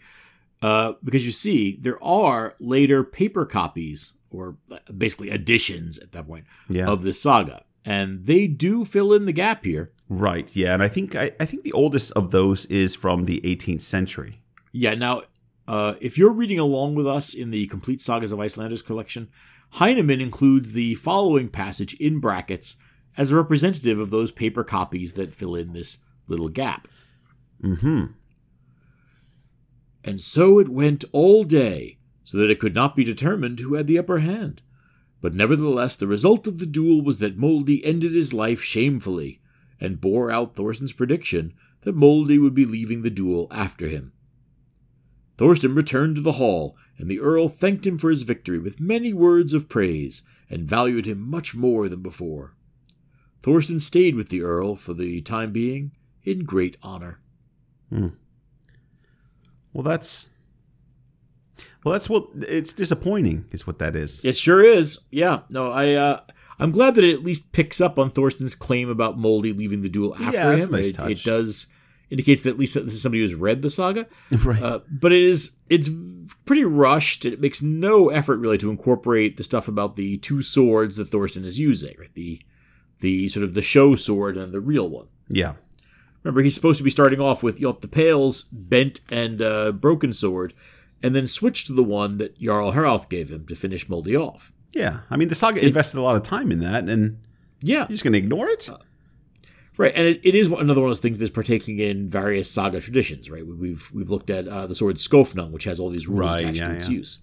Uh, 0.61 0.93
because 1.01 1.25
you 1.25 1.31
see, 1.31 1.77
there 1.79 2.01
are 2.03 2.55
later 2.59 3.05
paper 3.05 3.45
copies, 3.45 4.17
or 4.29 4.57
uh, 4.69 4.77
basically 4.97 5.29
editions 5.29 5.97
at 5.99 6.11
that 6.11 6.27
point, 6.27 6.43
Yeah. 6.67 6.87
of 6.89 7.03
this 7.03 7.21
saga. 7.21 7.63
and 7.85 8.25
they 8.25 8.45
do 8.45 8.83
fill 8.83 9.13
in 9.13 9.25
the 9.25 9.31
gap 9.31 9.63
here. 9.63 9.89
Right. 10.09 10.53
Yeah, 10.53 10.73
and 10.73 10.83
I 10.83 10.89
think 10.89 11.15
I, 11.15 11.31
I 11.39 11.45
think 11.45 11.63
the 11.63 11.71
oldest 11.71 12.11
of 12.11 12.31
those 12.31 12.65
is 12.65 12.93
from 12.93 13.23
the 13.23 13.39
18th 13.45 13.81
century. 13.81 14.41
Yeah, 14.73 14.95
now, 14.95 15.21
uh, 15.65 15.93
if 16.01 16.17
you're 16.17 16.33
reading 16.33 16.59
along 16.59 16.95
with 16.95 17.07
us 17.07 17.33
in 17.33 17.51
the 17.51 17.65
Complete 17.67 18.01
Sagas 18.01 18.33
of 18.33 18.39
Icelanders 18.41 18.81
collection, 18.81 19.29
Heinemann 19.75 20.19
includes 20.19 20.73
the 20.73 20.95
following 20.95 21.47
passage 21.47 21.93
in 22.01 22.19
brackets 22.19 22.75
as 23.17 23.31
a 23.31 23.35
representative 23.35 23.99
of 23.99 24.09
those 24.09 24.31
paper 24.31 24.63
copies 24.63 25.13
that 25.13 25.33
fill 25.33 25.55
in 25.55 25.73
this 25.73 26.03
little 26.27 26.49
gap. 26.49 26.87
mm-hmm. 27.61 28.05
And 30.03 30.21
so 30.21 30.59
it 30.59 30.69
went 30.69 31.03
all 31.11 31.43
day, 31.43 31.97
so 32.23 32.37
that 32.37 32.49
it 32.49 32.59
could 32.59 32.73
not 32.73 32.95
be 32.95 33.03
determined 33.03 33.59
who 33.59 33.73
had 33.73 33.87
the 33.87 33.99
upper 33.99 34.19
hand. 34.19 34.61
But 35.21 35.33
nevertheless, 35.33 35.97
the 35.97 36.07
result 36.07 36.47
of 36.47 36.59
the 36.59 36.65
duel 36.65 37.01
was 37.01 37.19
that 37.19 37.37
Moldy 37.37 37.83
ended 37.83 38.13
his 38.13 38.33
life 38.33 38.61
shamefully, 38.61 39.41
and 39.81 39.99
bore 39.99 40.31
out 40.31 40.55
Thorstein's 40.55 40.93
prediction 40.93 41.53
that 41.81 41.95
Moldy 41.95 42.37
would 42.37 42.53
be 42.53 42.65
leaving 42.65 43.01
the 43.01 43.09
duel 43.09 43.47
after 43.51 43.87
him. 43.87 44.13
Thorstein 45.37 45.73
returned 45.73 46.17
to 46.17 46.21
the 46.21 46.33
hall, 46.33 46.77
and 46.97 47.09
the 47.09 47.19
Earl 47.19 47.47
thanked 47.47 47.87
him 47.87 47.97
for 47.97 48.09
his 48.09 48.23
victory 48.23 48.59
with 48.59 48.79
many 48.79 49.13
words 49.13 49.53
of 49.53 49.69
praise, 49.69 50.21
and 50.49 50.67
valued 50.67 51.05
him 51.05 51.19
much 51.29 51.55
more 51.55 51.87
than 51.87 52.01
before. 52.01 52.55
Thorstein 53.41 53.79
stayed 53.79 54.15
with 54.15 54.29
the 54.29 54.41
Earl 54.41 54.75
for 54.75 54.93
the 54.93 55.21
time 55.21 55.51
being 55.51 55.91
in 56.23 56.43
great 56.45 56.77
honor. 56.83 57.19
Well, 57.91 59.83
that's 59.83 60.31
well, 61.83 61.93
that's 61.93 62.09
what 62.09 62.27
it's 62.35 62.73
disappointing, 62.73 63.45
is 63.51 63.65
what 63.65 63.79
that 63.79 63.95
is. 63.95 64.23
It 64.25 64.35
sure 64.35 64.63
is. 64.63 65.05
Yeah. 65.11 65.41
No, 65.49 65.71
I 65.71 65.93
uh 65.93 66.21
I'm 66.59 66.71
glad 66.71 66.95
that 66.95 67.03
it 67.05 67.13
at 67.13 67.23
least 67.23 67.53
picks 67.53 67.79
up 67.79 67.97
on 67.97 68.09
Thorstein's 68.09 68.55
claim 68.55 68.89
about 68.89 69.17
Moldy 69.17 69.53
leaving 69.53 69.81
the 69.81 69.89
duel 69.89 70.13
after 70.15 70.37
Yeah, 70.37 70.55
him. 70.57 70.71
nice 70.71 70.89
it, 70.89 70.99
it 70.99 71.23
does 71.23 71.67
indicates 72.09 72.41
that 72.41 72.49
at 72.51 72.57
least 72.59 72.73
this 72.75 72.93
is 72.93 73.01
somebody 73.01 73.21
who's 73.21 73.35
read 73.35 73.61
the 73.61 73.69
saga. 73.69 74.07
right. 74.43 74.61
Uh, 74.61 74.79
but 74.89 75.11
it 75.13 75.23
is 75.23 75.57
it's 75.69 75.89
pretty 76.45 76.65
rushed. 76.65 77.23
It 77.25 77.39
makes 77.39 77.61
no 77.61 78.09
effort 78.09 78.37
really 78.37 78.57
to 78.57 78.69
incorporate 78.71 79.37
the 79.37 79.43
stuff 79.43 79.67
about 79.67 79.95
the 79.95 80.17
two 80.17 80.41
swords 80.41 80.97
that 80.97 81.05
Thorstein 81.07 81.45
is 81.45 81.59
using, 81.59 81.95
right? 81.99 82.13
The 82.13 82.41
the 82.99 83.27
sort 83.29 83.43
of 83.43 83.53
the 83.53 83.61
show 83.61 83.95
sword 83.95 84.37
and 84.37 84.53
the 84.53 84.59
real 84.61 84.89
one. 84.89 85.07
yeah. 85.27 85.53
Remember, 86.23 86.41
he's 86.41 86.53
supposed 86.53 86.77
to 86.79 86.83
be 86.83 86.89
starting 86.89 87.21
off 87.21 87.41
with 87.41 87.59
Ljot 87.61 87.79
the 87.79 87.87
Pale's 87.87 88.43
bent 88.43 88.99
and 89.09 89.41
uh, 89.41 89.71
broken 89.71 90.11
sword, 90.11 90.53
and 91.01 91.15
then 91.15 91.25
switch 91.27 91.63
to 91.65 91.73
the 91.73 91.83
one 91.83 92.17
that 92.17 92.37
Jarl 92.37 92.71
Haralth 92.73 93.07
gave 93.07 93.29
him 93.31 93.45
to 93.47 93.55
finish 93.55 93.87
Moldy 93.87 94.17
off. 94.17 94.51
Yeah. 94.73 94.99
I 95.09 95.15
mean, 95.15 95.29
the 95.29 95.35
saga 95.35 95.65
invested 95.65 95.97
a 95.97 96.01
lot 96.01 96.17
of 96.17 96.23
time 96.23 96.51
in 96.51 96.59
that, 96.59 96.83
and 96.89 97.19
Yeah, 97.61 97.79
you're 97.79 97.87
just 97.87 98.03
going 98.03 98.11
to 98.13 98.19
ignore 98.19 98.49
it? 98.49 98.69
right. 99.77 99.93
And 99.95 100.05
it, 100.07 100.19
it 100.23 100.35
is 100.35 100.47
another 100.47 100.81
one 100.81 100.89
of 100.89 100.89
those 100.89 100.99
things 100.99 101.19
that's 101.19 101.31
partaking 101.31 101.79
in 101.79 102.09
various 102.09 102.51
saga 102.51 102.81
traditions, 102.81 103.31
right? 103.31 103.47
We've 103.47 103.89
we've 103.93 104.09
looked 104.09 104.29
at 104.29 104.45
uh, 104.45 104.67
the 104.67 104.75
sword 104.75 104.97
Skofnung, 104.97 105.51
which 105.51 105.63
has 105.63 105.79
all 105.79 105.89
these 105.89 106.09
rules 106.09 106.19
Right, 106.31 106.41
attached 106.41 106.59
yeah, 106.61 106.67
to 106.67 106.75
its 106.75 106.89
yeah. 106.89 106.95
use. 106.97 107.19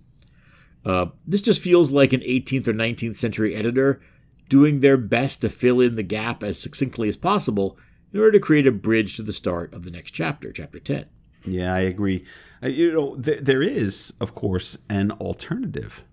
Uh, 0.86 1.06
this 1.26 1.42
just 1.42 1.60
feels 1.62 1.92
like 1.92 2.14
an 2.14 2.20
18th 2.20 2.66
or 2.68 2.72
19th 2.72 3.16
century 3.16 3.54
editor 3.54 4.00
doing 4.48 4.80
their 4.80 4.96
best 4.96 5.40
to 5.40 5.48
fill 5.48 5.80
in 5.80 5.96
the 5.96 6.02
gap 6.02 6.42
as 6.42 6.58
succinctly 6.58 7.08
as 7.08 7.16
possible 7.16 7.78
in 8.12 8.20
order 8.20 8.32
to 8.32 8.40
create 8.40 8.66
a 8.66 8.72
bridge 8.72 9.16
to 9.16 9.22
the 9.22 9.32
start 9.32 9.74
of 9.74 9.84
the 9.84 9.90
next 9.90 10.12
chapter, 10.12 10.52
chapter 10.52 10.78
10. 10.78 11.06
Yeah, 11.44 11.72
I 11.72 11.80
agree. 11.80 12.24
Uh, 12.62 12.68
you 12.68 12.92
know, 12.92 13.16
there, 13.16 13.40
there 13.40 13.62
is, 13.62 14.14
of 14.20 14.34
course, 14.34 14.78
an 14.88 15.12
alternative 15.12 16.04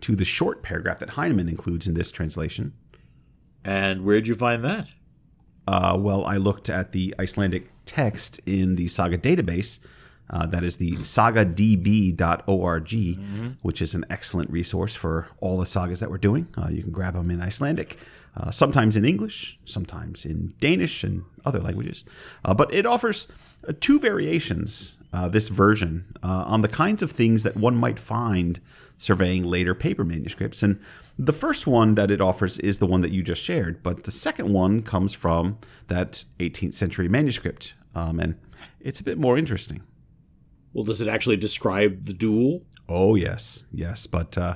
to 0.00 0.16
the 0.16 0.24
short 0.24 0.62
paragraph 0.62 0.98
that 0.98 1.10
Heinemann 1.10 1.48
includes 1.48 1.86
in 1.86 1.94
this 1.94 2.10
translation. 2.10 2.72
And 3.64 4.02
where'd 4.02 4.26
you 4.26 4.34
find 4.34 4.64
that? 4.64 4.92
Uh, 5.66 5.96
well, 5.98 6.24
I 6.24 6.36
looked 6.36 6.68
at 6.68 6.92
the 6.92 7.14
Icelandic 7.20 7.68
text 7.84 8.40
in 8.46 8.74
the 8.74 8.88
Saga 8.88 9.16
database. 9.16 9.84
Uh, 10.32 10.46
that 10.46 10.64
is 10.64 10.78
the 10.78 10.92
sagadb.org, 10.92 12.92
which 13.62 13.82
is 13.82 13.94
an 13.94 14.04
excellent 14.08 14.50
resource 14.50 14.94
for 14.94 15.28
all 15.40 15.58
the 15.58 15.66
sagas 15.66 16.00
that 16.00 16.10
we're 16.10 16.18
doing. 16.18 16.48
Uh, 16.56 16.68
you 16.70 16.82
can 16.82 16.90
grab 16.90 17.14
them 17.14 17.30
in 17.30 17.42
Icelandic, 17.42 17.98
uh, 18.36 18.50
sometimes 18.50 18.96
in 18.96 19.04
English, 19.04 19.58
sometimes 19.64 20.24
in 20.24 20.54
Danish 20.58 21.04
and 21.04 21.24
other 21.44 21.60
languages. 21.60 22.04
Uh, 22.44 22.54
but 22.54 22.72
it 22.72 22.86
offers 22.86 23.28
uh, 23.68 23.72
two 23.78 24.00
variations, 24.00 24.96
uh, 25.12 25.28
this 25.28 25.48
version, 25.48 26.06
on 26.22 26.62
the 26.62 26.68
kinds 26.68 27.02
of 27.02 27.10
things 27.10 27.42
that 27.42 27.56
one 27.56 27.76
might 27.76 27.98
find 27.98 28.60
surveying 28.96 29.44
later 29.44 29.74
paper 29.74 30.04
manuscripts. 30.04 30.62
And 30.62 30.80
the 31.18 31.32
first 31.32 31.66
one 31.66 31.94
that 31.96 32.10
it 32.10 32.20
offers 32.20 32.58
is 32.60 32.78
the 32.78 32.86
one 32.86 33.00
that 33.02 33.10
you 33.10 33.22
just 33.22 33.42
shared, 33.42 33.82
but 33.82 34.04
the 34.04 34.10
second 34.10 34.52
one 34.52 34.82
comes 34.82 35.12
from 35.12 35.58
that 35.88 36.24
18th 36.38 36.74
century 36.74 37.08
manuscript. 37.08 37.74
Um, 37.94 38.20
and 38.20 38.36
it's 38.80 39.00
a 39.00 39.04
bit 39.04 39.18
more 39.18 39.36
interesting. 39.36 39.82
Well, 40.72 40.84
does 40.84 41.00
it 41.00 41.08
actually 41.08 41.36
describe 41.36 42.04
the 42.04 42.14
duel? 42.14 42.62
Oh 42.88 43.14
yes, 43.14 43.64
yes, 43.72 44.06
but 44.06 44.36
uh, 44.36 44.54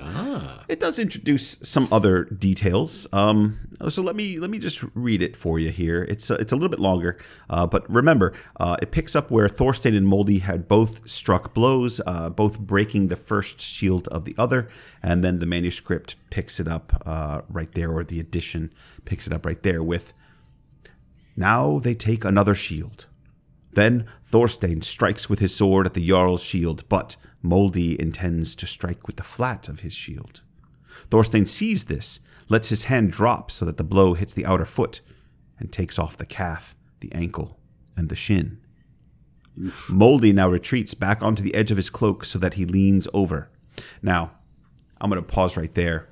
it 0.68 0.80
does 0.80 0.98
introduce 0.98 1.58
some 1.62 1.88
other 1.92 2.24
details. 2.24 3.06
Um, 3.12 3.68
so 3.88 4.02
let 4.02 4.16
me 4.16 4.38
let 4.38 4.50
me 4.50 4.58
just 4.58 4.82
read 4.94 5.22
it 5.22 5.36
for 5.36 5.58
you 5.58 5.70
here. 5.70 6.02
It's 6.02 6.30
uh, 6.30 6.36
it's 6.40 6.52
a 6.52 6.56
little 6.56 6.68
bit 6.68 6.80
longer, 6.80 7.18
uh, 7.48 7.66
but 7.66 7.88
remember, 7.88 8.34
uh, 8.58 8.76
it 8.82 8.90
picks 8.90 9.14
up 9.14 9.30
where 9.30 9.48
Thorstein 9.48 9.94
and 9.94 10.06
Moldy 10.06 10.40
had 10.40 10.68
both 10.68 11.08
struck 11.08 11.54
blows, 11.54 12.00
uh, 12.06 12.28
both 12.28 12.58
breaking 12.58 13.08
the 13.08 13.16
first 13.16 13.60
shield 13.60 14.08
of 14.08 14.24
the 14.24 14.34
other, 14.36 14.68
and 15.02 15.22
then 15.22 15.38
the 15.38 15.46
manuscript 15.46 16.16
picks 16.28 16.58
it 16.58 16.68
up 16.68 17.02
uh, 17.06 17.42
right 17.48 17.72
there, 17.72 17.90
or 17.90 18.04
the 18.04 18.20
edition 18.20 18.72
picks 19.04 19.26
it 19.26 19.32
up 19.32 19.46
right 19.46 19.62
there 19.62 19.82
with. 19.82 20.12
Now 21.36 21.78
they 21.78 21.94
take 21.94 22.24
another 22.24 22.54
shield. 22.54 23.06
Then 23.76 24.06
Thorstein 24.24 24.80
strikes 24.80 25.28
with 25.28 25.38
his 25.38 25.54
sword 25.54 25.84
at 25.84 25.92
the 25.92 26.08
Jarl's 26.08 26.42
shield, 26.42 26.88
but 26.88 27.16
Moldy 27.42 28.00
intends 28.00 28.54
to 28.56 28.66
strike 28.66 29.06
with 29.06 29.16
the 29.16 29.22
flat 29.22 29.68
of 29.68 29.80
his 29.80 29.92
shield. 29.92 30.40
Thorstein 31.10 31.44
sees 31.44 31.84
this, 31.84 32.20
lets 32.48 32.70
his 32.70 32.84
hand 32.84 33.12
drop 33.12 33.50
so 33.50 33.66
that 33.66 33.76
the 33.76 33.84
blow 33.84 34.14
hits 34.14 34.32
the 34.32 34.46
outer 34.46 34.64
foot, 34.64 35.02
and 35.58 35.70
takes 35.70 35.98
off 35.98 36.16
the 36.16 36.24
calf, 36.24 36.74
the 37.00 37.12
ankle, 37.12 37.60
and 37.98 38.08
the 38.08 38.16
shin. 38.16 38.62
Moldy 39.90 40.32
now 40.32 40.48
retreats 40.48 40.94
back 40.94 41.22
onto 41.22 41.42
the 41.42 41.54
edge 41.54 41.70
of 41.70 41.76
his 41.76 41.90
cloak 41.90 42.24
so 42.24 42.38
that 42.38 42.54
he 42.54 42.64
leans 42.64 43.06
over. 43.12 43.50
Now, 44.00 44.30
I'm 45.02 45.10
going 45.10 45.22
to 45.22 45.34
pause 45.34 45.54
right 45.54 45.74
there. 45.74 46.08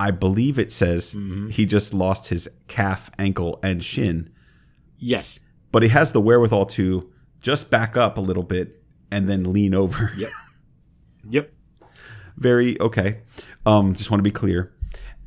I 0.00 0.10
believe 0.10 0.58
it 0.58 0.72
says 0.72 1.14
mm-hmm. 1.14 1.50
he 1.50 1.66
just 1.66 1.94
lost 1.94 2.30
his 2.30 2.48
calf, 2.66 3.12
ankle, 3.16 3.60
and 3.62 3.84
shin 3.84 4.30
Yes. 5.00 5.40
But 5.72 5.82
he 5.82 5.88
has 5.88 6.12
the 6.12 6.20
wherewithal 6.20 6.66
to 6.66 7.10
just 7.40 7.70
back 7.70 7.96
up 7.96 8.18
a 8.18 8.20
little 8.20 8.42
bit 8.42 8.82
and 9.10 9.28
then 9.28 9.52
lean 9.52 9.74
over. 9.74 10.12
Yep. 10.16 10.30
Yep. 11.28 11.52
Very 12.38 12.80
okay. 12.80 13.20
Um, 13.66 13.94
just 13.94 14.10
want 14.10 14.20
to 14.20 14.22
be 14.22 14.30
clear. 14.30 14.72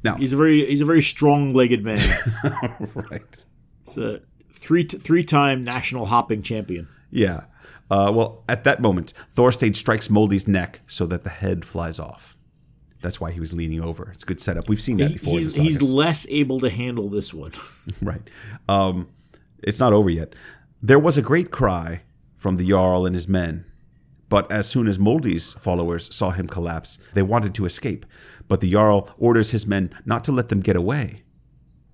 Now, 0.04 0.16
He's 0.16 0.34
a 0.34 0.36
very 0.36 0.66
he's 0.66 0.82
a 0.82 0.86
very 0.86 1.04
strong-legged 1.04 1.84
man. 1.84 2.00
right? 2.96 3.46
He's 3.86 3.98
a 4.00 4.20
three 4.52 4.86
three-time 4.86 5.64
national 5.64 6.08
hopping 6.08 6.42
champion. 6.42 6.88
Yeah. 7.12 7.44
Uh, 7.92 8.12
well, 8.14 8.44
at 8.50 8.64
that 8.64 8.82
moment, 8.82 9.14
Thorstein 9.30 9.76
strikes 9.76 10.10
Moldy's 10.10 10.48
neck 10.48 10.82
so 10.88 11.06
that 11.06 11.24
the 11.24 11.30
head 11.30 11.64
flies 11.64 12.00
off. 12.00 12.36
That's 13.02 13.22
why 13.22 13.32
he 13.32 13.40
was 13.40 13.54
leaning 13.54 13.82
over. 13.82 14.10
It's 14.12 14.24
a 14.24 14.26
good 14.26 14.40
setup. 14.40 14.68
We've 14.68 14.82
seen 14.82 14.98
that 14.98 15.14
before. 15.14 15.34
he's 15.34 15.56
he's 15.56 15.82
less 15.82 16.26
able 16.30 16.60
to 16.62 16.70
handle 16.70 17.08
this 17.08 17.34
one. 17.34 17.52
right. 18.02 18.28
Um, 18.68 19.10
it's 19.64 19.80
not 19.80 19.94
over 19.94 20.10
yet. 20.10 20.34
There 20.82 21.00
was 21.00 21.18
a 21.18 21.22
great 21.22 21.52
cry 21.52 22.02
from 22.38 22.58
the 22.58 22.68
Jarl 22.68 23.06
and 23.06 23.16
his 23.16 23.28
men. 23.28 23.66
But 24.30 24.52
as 24.52 24.68
soon 24.68 24.88
as 24.88 24.98
Moldy's 24.98 25.54
followers 25.54 26.14
saw 26.14 26.32
him 26.32 26.48
collapse, 26.48 26.98
they 27.14 27.22
wanted 27.22 27.54
to 27.56 27.66
escape. 27.66 28.06
But 28.48 28.62
the 28.62 28.72
Jarl 28.72 29.10
orders 29.18 29.52
his 29.52 29.68
men 29.68 29.92
not 30.06 30.24
to 30.26 30.32
let 30.32 30.50
them 30.50 30.60
get 30.60 30.76
away. 30.76 31.24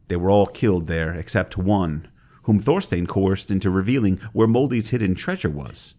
They 0.07 0.15
were 0.15 0.32
all 0.32 0.47
killed 0.47 0.88
there 0.88 1.13
except 1.13 1.57
one, 1.57 2.07
whom 2.43 2.59
Thorstein 2.59 3.05
coerced 3.05 3.51
into 3.51 3.70
revealing 3.70 4.17
where 4.34 4.47
Moldy's 4.47 4.89
hidden 4.89 5.15
treasure 5.15 5.49
was. 5.49 5.95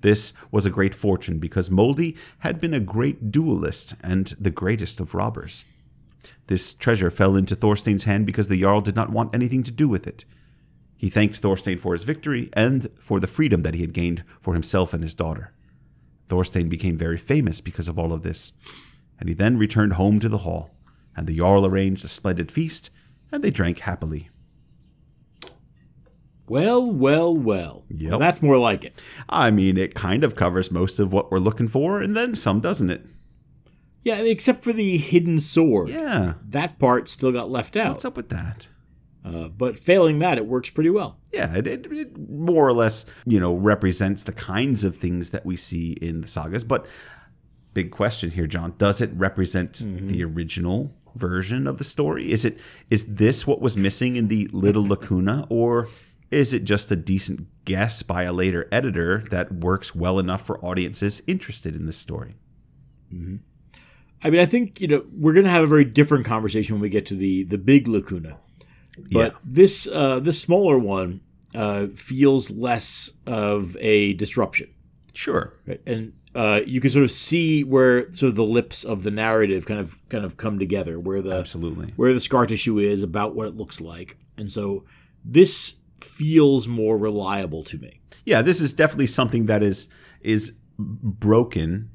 This 0.00 0.32
was 0.50 0.66
a 0.66 0.70
great 0.70 0.94
fortune 0.94 1.38
because 1.38 1.70
Moldy 1.70 2.16
had 2.38 2.60
been 2.60 2.74
a 2.74 2.80
great 2.80 3.30
duelist 3.30 3.94
and 4.02 4.34
the 4.40 4.50
greatest 4.50 4.98
of 4.98 5.14
robbers. 5.14 5.66
This 6.46 6.74
treasure 6.74 7.10
fell 7.10 7.36
into 7.36 7.54
Thorstein's 7.54 8.04
hand 8.04 8.26
because 8.26 8.48
the 8.48 8.60
Jarl 8.60 8.80
did 8.80 8.96
not 8.96 9.10
want 9.10 9.34
anything 9.34 9.62
to 9.62 9.70
do 9.70 9.88
with 9.88 10.06
it. 10.06 10.24
He 11.00 11.08
thanked 11.08 11.36
Thorstein 11.36 11.78
for 11.78 11.94
his 11.94 12.04
victory 12.04 12.50
and 12.52 12.90
for 13.00 13.20
the 13.20 13.26
freedom 13.26 13.62
that 13.62 13.72
he 13.72 13.80
had 13.80 13.94
gained 13.94 14.22
for 14.42 14.52
himself 14.52 14.92
and 14.92 15.02
his 15.02 15.14
daughter. 15.14 15.54
Thorstein 16.28 16.68
became 16.68 16.94
very 16.94 17.16
famous 17.16 17.62
because 17.62 17.88
of 17.88 17.98
all 17.98 18.12
of 18.12 18.20
this, 18.20 18.52
and 19.18 19.26
he 19.26 19.34
then 19.34 19.56
returned 19.56 19.94
home 19.94 20.20
to 20.20 20.28
the 20.28 20.44
hall, 20.44 20.74
and 21.16 21.26
the 21.26 21.38
Jarl 21.38 21.64
arranged 21.64 22.04
a 22.04 22.08
splendid 22.08 22.52
feast, 22.52 22.90
and 23.32 23.42
they 23.42 23.50
drank 23.50 23.78
happily. 23.78 24.28
Well, 26.46 26.92
well, 26.92 27.34
well. 27.34 27.86
Yep. 27.88 28.10
Well, 28.10 28.18
that's 28.18 28.42
more 28.42 28.58
like 28.58 28.84
it. 28.84 29.02
I 29.26 29.50
mean, 29.50 29.78
it 29.78 29.94
kind 29.94 30.22
of 30.22 30.36
covers 30.36 30.70
most 30.70 31.00
of 31.00 31.14
what 31.14 31.30
we're 31.30 31.38
looking 31.38 31.68
for, 31.68 32.02
and 32.02 32.14
then 32.14 32.34
some, 32.34 32.60
doesn't 32.60 32.90
it? 32.90 33.06
Yeah, 34.02 34.20
except 34.20 34.62
for 34.62 34.74
the 34.74 34.98
hidden 34.98 35.38
sword. 35.38 35.88
Yeah. 35.88 36.34
That 36.46 36.78
part 36.78 37.08
still 37.08 37.32
got 37.32 37.48
left 37.48 37.74
out. 37.74 37.92
What's 37.92 38.04
up 38.04 38.18
with 38.18 38.28
that? 38.28 38.68
Uh, 39.24 39.48
but 39.48 39.78
failing 39.78 40.18
that, 40.20 40.38
it 40.38 40.46
works 40.46 40.70
pretty 40.70 40.90
well. 40.90 41.18
Yeah, 41.32 41.56
it, 41.56 41.66
it, 41.66 41.86
it 41.92 42.18
more 42.30 42.66
or 42.66 42.72
less, 42.72 43.04
you 43.26 43.38
know, 43.38 43.54
represents 43.54 44.24
the 44.24 44.32
kinds 44.32 44.82
of 44.82 44.96
things 44.96 45.30
that 45.30 45.44
we 45.44 45.56
see 45.56 45.92
in 45.92 46.22
the 46.22 46.28
sagas. 46.28 46.64
But 46.64 46.86
big 47.74 47.90
question 47.90 48.30
here, 48.30 48.46
John: 48.46 48.74
Does 48.78 49.00
it 49.00 49.10
represent 49.14 49.74
the 49.84 50.24
original 50.24 50.94
version 51.14 51.66
of 51.66 51.78
the 51.78 51.84
story? 51.84 52.30
Is 52.32 52.44
it 52.44 52.60
is 52.88 53.16
this 53.16 53.46
what 53.46 53.60
was 53.60 53.76
missing 53.76 54.16
in 54.16 54.28
the 54.28 54.48
little 54.52 54.86
lacuna, 54.86 55.46
or 55.50 55.88
is 56.30 56.54
it 56.54 56.64
just 56.64 56.90
a 56.90 56.96
decent 56.96 57.46
guess 57.64 58.02
by 58.02 58.22
a 58.22 58.32
later 58.32 58.68
editor 58.72 59.24
that 59.30 59.52
works 59.52 59.94
well 59.94 60.18
enough 60.18 60.46
for 60.46 60.64
audiences 60.64 61.22
interested 61.26 61.76
in 61.76 61.86
this 61.86 61.96
story? 61.96 62.36
I 64.22 64.30
mean, 64.30 64.40
I 64.40 64.46
think 64.46 64.80
you 64.80 64.88
know 64.88 65.04
we're 65.12 65.34
going 65.34 65.44
to 65.44 65.50
have 65.50 65.64
a 65.64 65.68
very 65.68 65.84
different 65.84 66.24
conversation 66.24 66.76
when 66.76 66.82
we 66.82 66.88
get 66.88 67.06
to 67.06 67.14
the 67.14 67.44
the 67.44 67.58
big 67.58 67.86
lacuna. 67.88 68.38
But 68.96 69.32
Yeah. 69.32 69.38
this 69.44 69.88
uh, 69.92 70.20
this 70.20 70.40
smaller 70.40 70.78
one 70.78 71.20
uh, 71.54 71.88
feels 71.94 72.50
less 72.50 73.18
of 73.26 73.76
a 73.80 74.12
disruption, 74.14 74.68
Sure. 75.14 75.54
right? 75.66 75.80
and 75.86 76.12
uh, 76.34 76.60
you 76.64 76.80
can 76.80 76.90
sort 76.90 77.02
of 77.04 77.10
see 77.10 77.64
where 77.64 78.08
sort 78.12 78.30
of 78.30 78.36
the 78.36 78.44
lips 78.44 78.84
of 78.84 79.02
the 79.02 79.10
narrative 79.10 79.66
kind 79.66 79.80
of 79.80 80.00
kind 80.08 80.24
of 80.24 80.36
come 80.36 80.58
together, 80.60 81.00
where 81.00 81.20
the 81.20 81.34
Absolutely. 81.34 81.92
where 81.96 82.14
the 82.14 82.20
scar 82.20 82.46
tissue 82.46 82.78
is 82.78 83.02
about 83.02 83.34
what 83.34 83.48
it 83.48 83.54
looks 83.54 83.80
like, 83.80 84.16
and 84.38 84.48
so 84.50 84.84
this 85.24 85.80
feels 86.00 86.68
more 86.68 86.96
reliable 86.96 87.62
to 87.64 87.78
me. 87.78 88.00
yeah, 88.24 88.42
this 88.42 88.60
is 88.60 88.72
definitely 88.72 89.06
something 89.08 89.46
that 89.46 89.62
is 89.62 89.88
is 90.20 90.56
broken. 90.78 91.90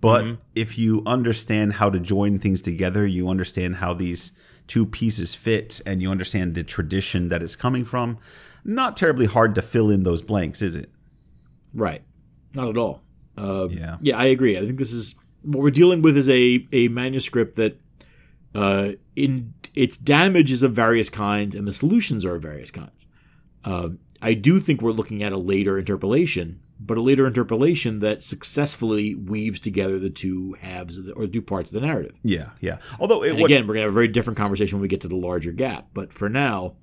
But 0.00 0.38
if 0.56 0.76
you 0.78 1.02
understand 1.06 1.74
how 1.74 1.88
to 1.88 2.00
join 2.00 2.40
things 2.40 2.60
together, 2.60 3.06
you 3.06 3.28
understand 3.28 3.76
how 3.76 3.94
these 3.94 4.32
two 4.72 4.86
pieces 4.86 5.34
fit, 5.34 5.82
and 5.84 6.00
you 6.00 6.10
understand 6.10 6.54
the 6.54 6.64
tradition 6.64 7.28
that 7.28 7.42
it's 7.42 7.54
coming 7.54 7.84
from. 7.84 8.16
Not 8.64 8.96
terribly 8.96 9.26
hard 9.26 9.54
to 9.56 9.60
fill 9.60 9.90
in 9.90 10.02
those 10.02 10.22
blanks, 10.22 10.62
is 10.62 10.74
it? 10.74 10.88
Right. 11.74 12.00
Not 12.54 12.68
at 12.70 12.78
all. 12.78 13.02
Uh, 13.36 13.68
Yeah. 13.70 13.98
Yeah, 14.00 14.16
I 14.16 14.24
agree. 14.26 14.56
I 14.56 14.60
think 14.60 14.78
this 14.78 14.94
is 14.94 15.18
what 15.42 15.62
we're 15.62 15.70
dealing 15.70 16.00
with 16.00 16.16
is 16.16 16.26
a, 16.30 16.64
a 16.72 16.88
manuscript 16.88 17.56
that 17.56 17.78
uh, 18.54 18.92
in 19.14 19.52
its 19.74 19.98
damage 19.98 20.50
is 20.50 20.62
of 20.62 20.72
various 20.72 21.10
kinds 21.10 21.54
and 21.54 21.66
the 21.66 21.72
solutions 21.74 22.24
are 22.24 22.36
of 22.36 22.42
various 22.42 22.70
kinds. 22.70 23.08
Um, 23.66 23.98
I 24.22 24.32
do 24.32 24.58
think 24.58 24.80
we're 24.80 24.92
looking 24.92 25.22
at 25.22 25.32
a 25.32 25.36
later 25.36 25.78
interpolation, 25.78 26.61
but 26.86 26.98
a 26.98 27.00
later 27.00 27.26
interpolation 27.26 28.00
that 28.00 28.22
successfully 28.22 29.14
weaves 29.14 29.60
together 29.60 29.98
the 29.98 30.10
two 30.10 30.54
halves 30.60 30.98
of 30.98 31.06
the, 31.06 31.12
or 31.12 31.26
two 31.26 31.42
parts 31.42 31.70
of 31.70 31.80
the 31.80 31.86
narrative. 31.86 32.18
Yeah, 32.22 32.50
yeah. 32.60 32.78
Although 32.98 33.22
it, 33.22 33.36
what, 33.36 33.46
again, 33.46 33.66
we're 33.66 33.74
going 33.74 33.82
to 33.82 33.88
have 33.88 33.90
a 33.90 33.94
very 33.94 34.08
different 34.08 34.36
conversation 34.36 34.78
when 34.78 34.82
we 34.82 34.88
get 34.88 35.00
to 35.02 35.08
the 35.08 35.16
larger 35.16 35.52
gap. 35.52 35.88
But 35.94 36.12
for 36.12 36.28
now, 36.28 36.76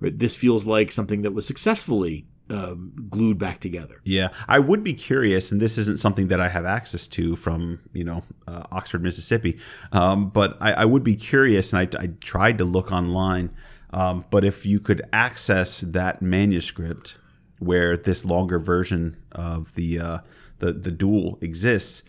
this 0.00 0.36
feels 0.36 0.66
like 0.66 0.92
something 0.92 1.22
that 1.22 1.32
was 1.32 1.46
successfully 1.46 2.26
um, 2.50 2.92
glued 3.08 3.38
back 3.38 3.60
together. 3.60 3.96
Yeah, 4.04 4.28
I 4.48 4.58
would 4.58 4.84
be 4.84 4.94
curious, 4.94 5.52
and 5.52 5.60
this 5.60 5.78
isn't 5.78 5.98
something 5.98 6.28
that 6.28 6.40
I 6.40 6.48
have 6.48 6.64
access 6.64 7.06
to 7.08 7.36
from 7.36 7.80
you 7.92 8.04
know 8.04 8.22
uh, 8.46 8.64
Oxford, 8.70 9.02
Mississippi, 9.02 9.58
um, 9.92 10.30
but 10.30 10.56
I, 10.60 10.72
I 10.72 10.84
would 10.84 11.02
be 11.02 11.16
curious, 11.16 11.72
and 11.72 11.96
I, 11.96 12.02
I 12.02 12.06
tried 12.20 12.58
to 12.58 12.64
look 12.64 12.92
online. 12.92 13.50
Um, 13.94 14.24
but 14.30 14.42
if 14.44 14.64
you 14.64 14.80
could 14.80 15.02
access 15.12 15.82
that 15.82 16.22
manuscript 16.22 17.18
where 17.62 17.96
this 17.96 18.24
longer 18.24 18.58
version 18.58 19.16
of 19.32 19.74
the 19.74 19.98
uh, 19.98 20.18
the 20.58 20.72
the 20.72 20.90
duel 20.90 21.38
exists, 21.40 22.02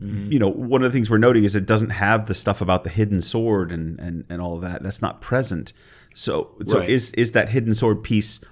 you 0.00 0.38
know, 0.38 0.48
one 0.48 0.82
of 0.82 0.90
the 0.90 0.96
things 0.96 1.10
we're 1.10 1.18
noting 1.18 1.44
is 1.44 1.54
it 1.56 1.66
doesn't 1.66 1.90
have 1.90 2.26
the 2.26 2.34
stuff 2.34 2.60
about 2.60 2.84
the 2.84 2.90
hidden 2.90 3.20
sword 3.20 3.72
and 3.72 3.98
and, 3.98 4.24
and 4.28 4.40
all 4.40 4.54
of 4.54 4.62
that. 4.62 4.82
That's 4.82 5.02
not 5.02 5.20
present. 5.20 5.72
So 6.14 6.54
so 6.66 6.78
Right. 6.78 6.88
is 6.88 7.12
is 7.14 7.32
that 7.32 7.50
hidden 7.50 7.74
sword 7.74 8.02
piece 8.02 8.44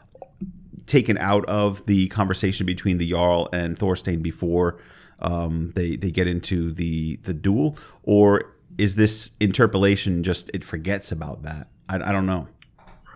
taken 0.87 1.17
out 1.19 1.47
of 1.47 1.87
the 1.87 2.09
conversation 2.09 2.67
between 2.67 2.99
the 2.99 3.09
Jarl 3.11 3.49
and 3.53 3.79
Thorstein 3.79 4.23
before 4.23 4.79
um, 5.21 5.73
they 5.75 5.97
they 5.97 6.11
get 6.11 6.27
into 6.27 6.71
the 6.73 7.17
the 7.23 7.33
duel, 7.33 7.79
or 8.03 8.55
is 8.77 8.97
this 8.97 9.33
interpolation 9.41 10.23
just 10.23 10.51
it 10.53 10.65
forgets 10.65 11.13
about 11.13 11.43
that? 11.43 11.69
I, 11.89 11.97
I 11.97 12.13
don't 12.13 12.27
know. 12.27 12.49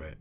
Right. 0.01 0.15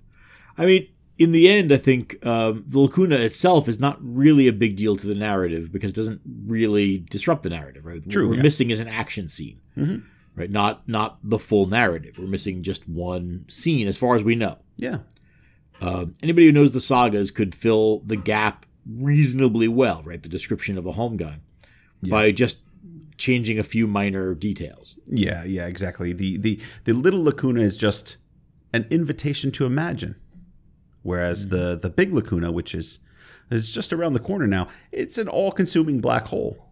I 0.57 0.65
mean, 0.65 0.87
in 1.17 1.31
the 1.31 1.49
end, 1.49 1.71
I 1.71 1.77
think 1.77 2.23
um, 2.25 2.63
the 2.67 2.79
lacuna 2.79 3.15
itself 3.17 3.67
is 3.67 3.79
not 3.79 3.97
really 4.01 4.47
a 4.47 4.53
big 4.53 4.75
deal 4.75 4.95
to 4.95 5.07
the 5.07 5.15
narrative 5.15 5.71
because 5.71 5.91
it 5.91 5.95
doesn't 5.95 6.21
really 6.45 6.99
disrupt 7.09 7.43
the 7.43 7.49
narrative. 7.49 7.85
Right. 7.85 8.07
True, 8.09 8.23
What 8.25 8.31
we're 8.31 8.35
yeah. 8.37 8.43
missing 8.43 8.69
is 8.69 8.79
an 8.79 8.87
action 8.87 9.27
scene. 9.29 9.59
Right. 10.35 10.51
Not 10.51 10.87
not 10.87 11.17
the 11.23 11.39
full 11.39 11.65
narrative. 11.67 12.17
We're 12.19 12.27
missing 12.27 12.61
just 12.61 12.87
one 12.87 13.45
scene, 13.47 13.87
as 13.87 13.97
far 13.97 14.15
as 14.15 14.23
we 14.23 14.35
know. 14.35 14.57
Yeah, 14.77 14.99
Uh, 15.81 16.05
anybody 16.21 16.45
who 16.45 16.51
knows 16.51 16.71
the 16.71 16.81
sagas 16.81 17.31
could 17.31 17.55
fill 17.55 17.99
the 18.05 18.17
gap 18.17 18.65
reasonably 18.87 19.67
well. 19.67 20.01
Right. 20.05 20.21
The 20.21 20.29
description 20.29 20.77
of 20.77 20.85
a 20.85 20.91
holmgang 20.91 21.39
by 22.07 22.31
just 22.31 22.61
changing 23.17 23.57
a 23.57 23.63
few 23.63 23.87
minor 23.87 24.35
details. 24.35 24.95
yeah, 25.07 25.43
yeah, 25.43 25.65
exactly. 25.65 26.13
The 26.13 26.37
the 26.37 26.59
the 26.83 26.93
little 26.93 27.23
lacuna 27.23 27.61
is 27.61 27.75
just 27.75 28.17
an 28.73 28.85
invitation 28.91 29.51
to 29.53 29.65
imagine, 29.65 30.15
whereas 31.03 31.49
the 31.49 31.75
the 31.75 31.89
big 31.89 32.13
lacuna, 32.13 32.51
which 32.51 32.73
is 32.75 32.99
is 33.49 33.73
just 33.73 33.93
around 33.93 34.13
the 34.13 34.19
corner 34.19 34.47
now, 34.47 34.67
it's 34.91 35.17
an 35.17 35.27
all-consuming 35.27 36.01
black 36.01 36.25
hole. 36.25 36.65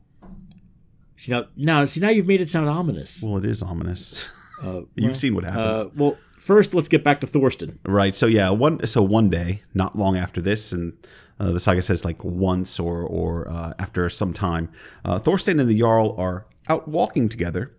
See 1.15 1.31
now, 1.31 1.45
now 1.55 1.85
see 1.85 2.01
now 2.01 2.09
you've 2.09 2.27
made 2.27 2.41
it 2.41 2.47
sound 2.49 2.67
ominous. 2.67 3.23
Well, 3.23 3.37
it 3.37 3.45
is 3.45 3.63
ominous. 3.63 4.31
You've 4.95 5.17
seen 5.17 5.35
what 5.35 5.43
happens. 5.43 5.85
Uh, 5.85 5.89
well, 5.95 6.17
first 6.37 6.73
let's 6.73 6.87
get 6.87 7.03
back 7.03 7.19
to 7.21 7.27
Thorstein. 7.27 7.79
Right. 7.85 8.15
So 8.15 8.25
yeah, 8.25 8.49
one 8.49 8.85
so 8.87 9.01
one 9.01 9.29
day, 9.29 9.63
not 9.73 9.95
long 9.95 10.17
after 10.17 10.41
this, 10.41 10.71
and 10.71 10.93
uh, 11.39 11.51
the 11.51 11.59
saga 11.59 11.81
says 11.81 12.05
like 12.05 12.23
once 12.23 12.79
or 12.79 13.01
or 13.01 13.49
uh, 13.49 13.73
after 13.79 14.09
some 14.09 14.33
time, 14.33 14.69
uh, 15.03 15.19
Thorstein 15.19 15.59
and 15.59 15.69
the 15.69 15.79
jarl 15.79 16.15
are 16.17 16.47
out 16.69 16.87
walking 16.87 17.29
together, 17.29 17.75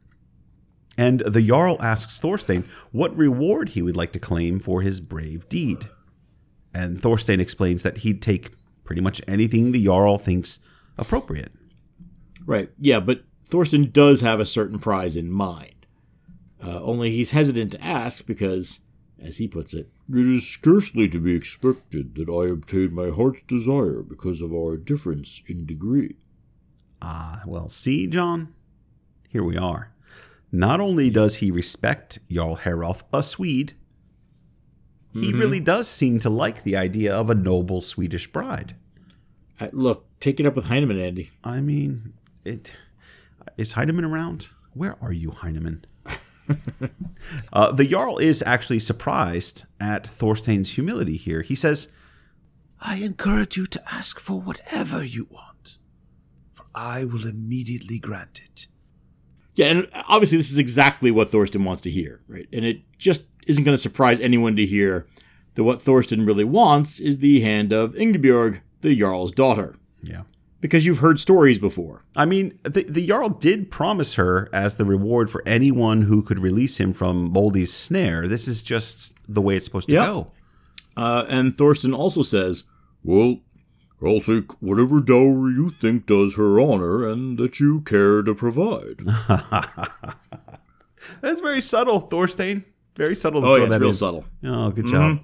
and 0.99 1.20
the 1.20 1.47
jarl 1.47 1.76
asks 1.80 2.18
Thorstein 2.20 2.64
what 2.92 3.16
reward 3.16 3.70
he 3.70 3.82
would 3.82 3.97
like 3.97 4.12
to 4.12 4.20
claim 4.20 4.59
for 4.61 4.82
his 4.82 5.01
brave 5.01 5.49
deed, 5.49 5.88
and 6.77 7.01
Thorstein 7.01 7.41
explains 7.41 7.83
that 7.83 7.99
he'd 7.99 8.20
take 8.20 8.51
pretty 8.85 9.01
much 9.01 9.22
anything 9.27 9.72
the 9.72 9.85
jarl 9.85 10.18
thinks 10.18 10.61
appropriate. 10.99 11.53
Right. 12.45 12.70
Yeah, 12.79 13.01
but 13.01 13.24
Thorstein 13.43 13.91
does 13.91 14.20
have 14.20 14.41
a 14.41 14.45
certain 14.45 14.79
prize 14.79 15.16
in 15.16 15.31
mind. 15.31 15.87
Uh, 16.62 16.81
only 16.83 17.11
he's 17.11 17.31
hesitant 17.31 17.72
to 17.72 17.85
ask 17.85 18.27
because, 18.27 18.81
as 19.18 19.39
he 19.39 19.49
puts 19.49 19.72
it, 19.72 19.89
It 20.09 20.27
is 20.27 20.47
scarcely 20.47 21.09
to 21.09 21.18
be 21.18 21.35
expected 21.35 22.14
that 22.14 22.29
I 22.29 22.53
obtain 22.53 22.95
my 22.95 23.09
heart's 23.09 23.43
desire 23.43 24.03
because 24.03 24.43
of 24.43 24.53
our 24.53 24.77
difference 24.77 25.43
in 25.49 25.66
degree. 25.66 26.16
Ah, 27.03 27.43
well, 27.47 27.68
see, 27.68 28.07
John, 28.07 28.55
here 29.29 29.43
we 29.43 29.57
are. 29.57 29.93
Not 30.53 30.81
only 30.81 31.11
does 31.11 31.37
he 31.37 31.51
respect 31.51 32.18
Jarl 32.31 32.57
Herolf, 32.57 33.03
a 33.12 33.22
Swede, 33.22 33.74
he 35.20 35.32
really 35.32 35.60
does 35.60 35.88
seem 35.88 36.18
to 36.20 36.30
like 36.30 36.62
the 36.62 36.76
idea 36.76 37.14
of 37.14 37.30
a 37.30 37.34
noble 37.34 37.80
Swedish 37.80 38.26
bride. 38.26 38.74
uh, 39.60 39.68
look, 39.72 40.06
take 40.20 40.40
it 40.40 40.46
up 40.46 40.56
with 40.56 40.66
Heinemann, 40.66 41.00
Andy. 41.00 41.30
I 41.44 41.60
mean, 41.60 42.14
it 42.44 42.72
is 43.56 43.72
Heinemann 43.72 44.04
around? 44.04 44.48
Where 44.74 44.96
are 45.00 45.12
you, 45.12 45.30
Heinemann? 45.30 45.84
uh, 47.52 47.72
the 47.72 47.86
Jarl 47.86 48.18
is 48.18 48.42
actually 48.42 48.78
surprised 48.78 49.64
at 49.80 50.06
Thorstein's 50.06 50.74
humility 50.74 51.16
here. 51.16 51.42
He 51.42 51.54
says, 51.54 51.94
I 52.80 52.96
encourage 52.96 53.56
you 53.56 53.66
to 53.66 53.80
ask 53.90 54.20
for 54.20 54.40
whatever 54.40 55.02
you 55.02 55.26
want, 55.30 55.78
for 56.52 56.66
I 56.74 57.04
will 57.04 57.26
immediately 57.26 57.98
grant 57.98 58.40
it. 58.44 58.66
Yeah, 59.54 59.66
and 59.68 59.88
obviously 60.06 60.36
this 60.36 60.52
is 60.52 60.58
exactly 60.58 61.10
what 61.10 61.30
Thorstein 61.30 61.64
wants 61.64 61.80
to 61.82 61.90
hear, 61.90 62.20
right? 62.28 62.46
And 62.52 62.64
it 62.64 62.82
just 62.98 63.30
isn't 63.47 63.64
going 63.64 63.74
to 63.74 63.80
surprise 63.80 64.20
anyone 64.20 64.57
to 64.57 64.66
hear 64.66 65.07
that 65.55 65.64
what 65.64 65.80
Thorstein 65.80 66.26
really 66.26 66.44
wants 66.44 67.01
is 67.01 67.18
the 67.18 67.40
hand 67.40 67.72
of 67.72 67.94
Ingebjorg, 67.94 68.61
the 68.80 68.94
Jarl's 68.94 69.32
daughter. 69.32 69.76
Yeah. 70.03 70.22
Because 70.61 70.84
you've 70.86 70.99
heard 70.99 71.20
stories 71.20 71.59
before. 71.59 72.05
I 72.16 72.24
mean, 72.24 72.59
the, 72.62 72.82
the 72.88 73.07
Jarl 73.07 73.28
did 73.28 73.70
promise 73.70 74.14
her 74.14 74.49
as 74.53 74.76
the 74.76 74.84
reward 74.84 75.30
for 75.30 75.42
anyone 75.47 76.03
who 76.03 76.22
could 76.22 76.38
release 76.38 76.78
him 76.80 76.92
from 76.92 77.30
Moldy's 77.32 77.72
snare. 77.72 78.26
This 78.26 78.49
is 78.49 78.62
just 78.62 79.18
the 79.32 79.40
way 79.42 79.57
it's 79.57 79.66
supposed 79.66 79.88
to 79.88 79.94
Yeah. 79.94 80.07
go. 80.07 80.30
Uh, 80.97 81.24
and 81.28 81.57
Thorstein 81.57 81.92
also 81.94 82.22
says, 82.22 82.64
Well, 83.05 83.40
I'll 84.03 84.20
take 84.20 84.51
whatever 84.61 85.01
dowry 85.01 85.53
you 85.53 85.70
think 85.80 86.07
does 86.07 86.36
her 86.36 86.59
honor 86.61 87.07
and 87.09 87.38
that 87.38 87.61
you 87.61 87.80
care 87.82 88.22
to 88.22 88.34
provide. 88.34 89.01
That's 91.20 91.40
very 91.40 91.61
subtle, 91.61 92.01
Thorstein. 92.01 92.64
Very 92.97 93.14
subtle 93.14 93.42
to 93.42 93.47
oh, 93.47 93.57
throw 93.57 93.64
yeah, 93.64 93.70
that 93.70 93.80
real 93.80 93.88
in. 93.88 93.94
subtle. 93.94 94.24
Oh, 94.44 94.70
good 94.70 94.86
job. 94.86 95.20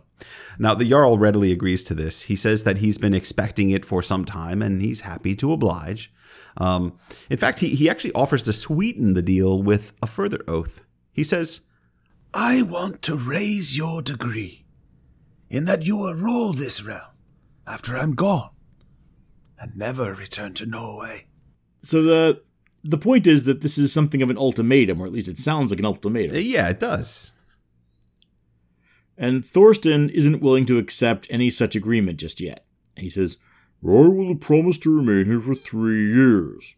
Now, 0.58 0.74
the 0.74 0.88
Jarl 0.88 1.18
readily 1.18 1.50
agrees 1.50 1.82
to 1.84 1.94
this. 1.94 2.22
He 2.22 2.36
says 2.36 2.64
that 2.64 2.78
he's 2.78 2.98
been 2.98 3.14
expecting 3.14 3.70
it 3.70 3.84
for 3.84 4.02
some 4.02 4.24
time 4.24 4.62
and 4.62 4.80
he's 4.80 5.00
happy 5.00 5.34
to 5.36 5.52
oblige. 5.52 6.12
Um, 6.58 6.98
in 7.30 7.38
fact, 7.38 7.60
he, 7.60 7.74
he 7.74 7.88
actually 7.88 8.12
offers 8.12 8.42
to 8.44 8.52
sweeten 8.52 9.14
the 9.14 9.22
deal 9.22 9.62
with 9.62 9.94
a 10.02 10.06
further 10.06 10.40
oath. 10.46 10.84
He 11.12 11.24
says, 11.24 11.62
I 12.34 12.62
want 12.62 13.02
to 13.02 13.16
raise 13.16 13.76
your 13.76 14.02
degree, 14.02 14.64
in 15.50 15.64
that 15.64 15.84
you 15.84 15.96
will 15.96 16.14
rule 16.14 16.52
this 16.52 16.82
realm 16.82 17.00
after 17.66 17.96
I'm 17.96 18.14
gone, 18.14 18.50
and 19.58 19.76
never 19.76 20.14
return 20.14 20.54
to 20.54 20.66
Norway. 20.66 21.26
So 21.82 22.02
the 22.02 22.42
the 22.84 22.98
point 22.98 23.26
is 23.26 23.44
that 23.44 23.60
this 23.60 23.78
is 23.78 23.92
something 23.92 24.22
of 24.22 24.30
an 24.30 24.38
ultimatum, 24.38 25.00
or 25.00 25.06
at 25.06 25.12
least 25.12 25.28
it 25.28 25.38
sounds 25.38 25.70
like 25.70 25.78
an 25.78 25.86
ultimatum. 25.86 26.36
Yeah, 26.36 26.68
it 26.68 26.80
does. 26.80 27.32
And 29.18 29.44
Thorstein 29.44 30.08
isn't 30.08 30.42
willing 30.42 30.66
to 30.66 30.78
accept 30.78 31.26
any 31.30 31.50
such 31.50 31.76
agreement 31.76 32.18
just 32.18 32.40
yet. 32.40 32.64
He 32.96 33.08
says, 33.08 33.38
I 33.84 34.08
will 34.08 34.36
promise 34.36 34.78
to 34.78 34.96
remain 34.96 35.26
here 35.26 35.40
for 35.40 35.54
three 35.54 36.12
years. 36.12 36.76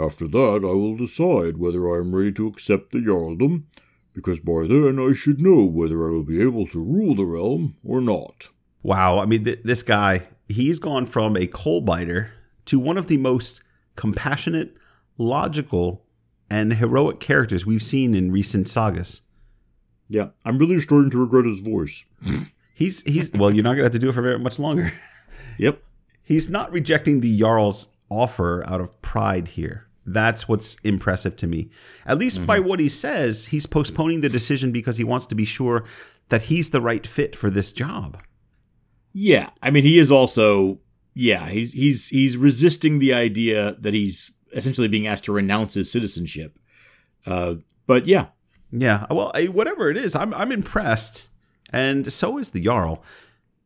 After 0.00 0.28
that, 0.28 0.60
I 0.62 0.74
will 0.74 0.96
decide 0.96 1.58
whether 1.58 1.92
I 1.92 1.98
am 1.98 2.14
ready 2.14 2.32
to 2.32 2.46
accept 2.46 2.92
the 2.92 2.98
Jarldom, 2.98 3.64
because 4.14 4.40
by 4.40 4.66
then 4.68 4.98
I 4.98 5.12
should 5.12 5.40
know 5.40 5.64
whether 5.64 6.06
I 6.06 6.12
will 6.12 6.24
be 6.24 6.40
able 6.42 6.66
to 6.68 6.82
rule 6.82 7.14
the 7.14 7.24
realm 7.24 7.76
or 7.84 8.00
not. 8.00 8.48
Wow. 8.82 9.18
I 9.18 9.26
mean, 9.26 9.44
th- 9.44 9.62
this 9.64 9.82
guy, 9.82 10.28
he's 10.48 10.78
gone 10.78 11.06
from 11.06 11.36
a 11.36 11.46
coal 11.46 11.80
biter 11.80 12.32
to 12.66 12.78
one 12.78 12.96
of 12.96 13.08
the 13.08 13.16
most 13.16 13.62
compassionate, 13.96 14.76
logical, 15.18 16.04
and 16.50 16.74
heroic 16.74 17.18
characters 17.18 17.66
we've 17.66 17.82
seen 17.82 18.14
in 18.14 18.30
recent 18.30 18.68
sagas. 18.68 19.22
Yeah, 20.08 20.28
I'm 20.44 20.58
really 20.58 20.80
starting 20.80 21.10
to 21.10 21.18
regret 21.18 21.44
his 21.44 21.60
voice. 21.60 22.04
He's 22.74 23.02
he's 23.04 23.32
well, 23.32 23.50
you're 23.50 23.64
not 23.64 23.72
gonna 23.72 23.84
have 23.84 23.92
to 23.92 23.98
do 23.98 24.10
it 24.10 24.12
for 24.12 24.20
very 24.20 24.38
much 24.38 24.58
longer. 24.58 24.92
Yep. 25.58 25.82
He's 26.22 26.50
not 26.50 26.70
rejecting 26.70 27.20
the 27.20 27.38
Jarl's 27.38 27.96
offer 28.10 28.62
out 28.68 28.80
of 28.80 29.00
pride 29.00 29.48
here. 29.48 29.86
That's 30.04 30.48
what's 30.48 30.76
impressive 30.84 31.36
to 31.38 31.46
me. 31.46 31.70
At 32.04 32.18
least 32.18 32.46
by 32.46 32.60
what 32.60 32.78
he 32.78 32.88
says, 32.88 33.46
he's 33.46 33.66
postponing 33.66 34.20
the 34.20 34.28
decision 34.28 34.70
because 34.70 34.98
he 34.98 35.04
wants 35.04 35.26
to 35.26 35.34
be 35.34 35.44
sure 35.44 35.84
that 36.28 36.42
he's 36.42 36.70
the 36.70 36.80
right 36.80 37.06
fit 37.06 37.34
for 37.34 37.50
this 37.50 37.72
job. 37.72 38.18
Yeah. 39.12 39.50
I 39.62 39.70
mean, 39.70 39.82
he 39.82 39.98
is 39.98 40.12
also, 40.12 40.78
yeah, 41.14 41.48
he's, 41.48 41.72
he's, 41.72 42.08
he's 42.08 42.36
resisting 42.36 42.98
the 42.98 43.14
idea 43.14 43.72
that 43.80 43.94
he's 43.94 44.36
essentially 44.52 44.88
being 44.88 45.06
asked 45.06 45.24
to 45.24 45.32
renounce 45.32 45.74
his 45.74 45.90
citizenship. 45.90 46.56
Uh, 47.26 47.56
but 47.86 48.06
yeah, 48.06 48.26
Yeah, 48.70 49.06
well, 49.10 49.32
whatever 49.52 49.90
it 49.90 49.96
is, 49.96 50.14
I'm 50.14 50.34
I'm 50.34 50.52
impressed, 50.52 51.28
and 51.72 52.12
so 52.12 52.38
is 52.38 52.50
the 52.50 52.60
Jarl. 52.62 53.02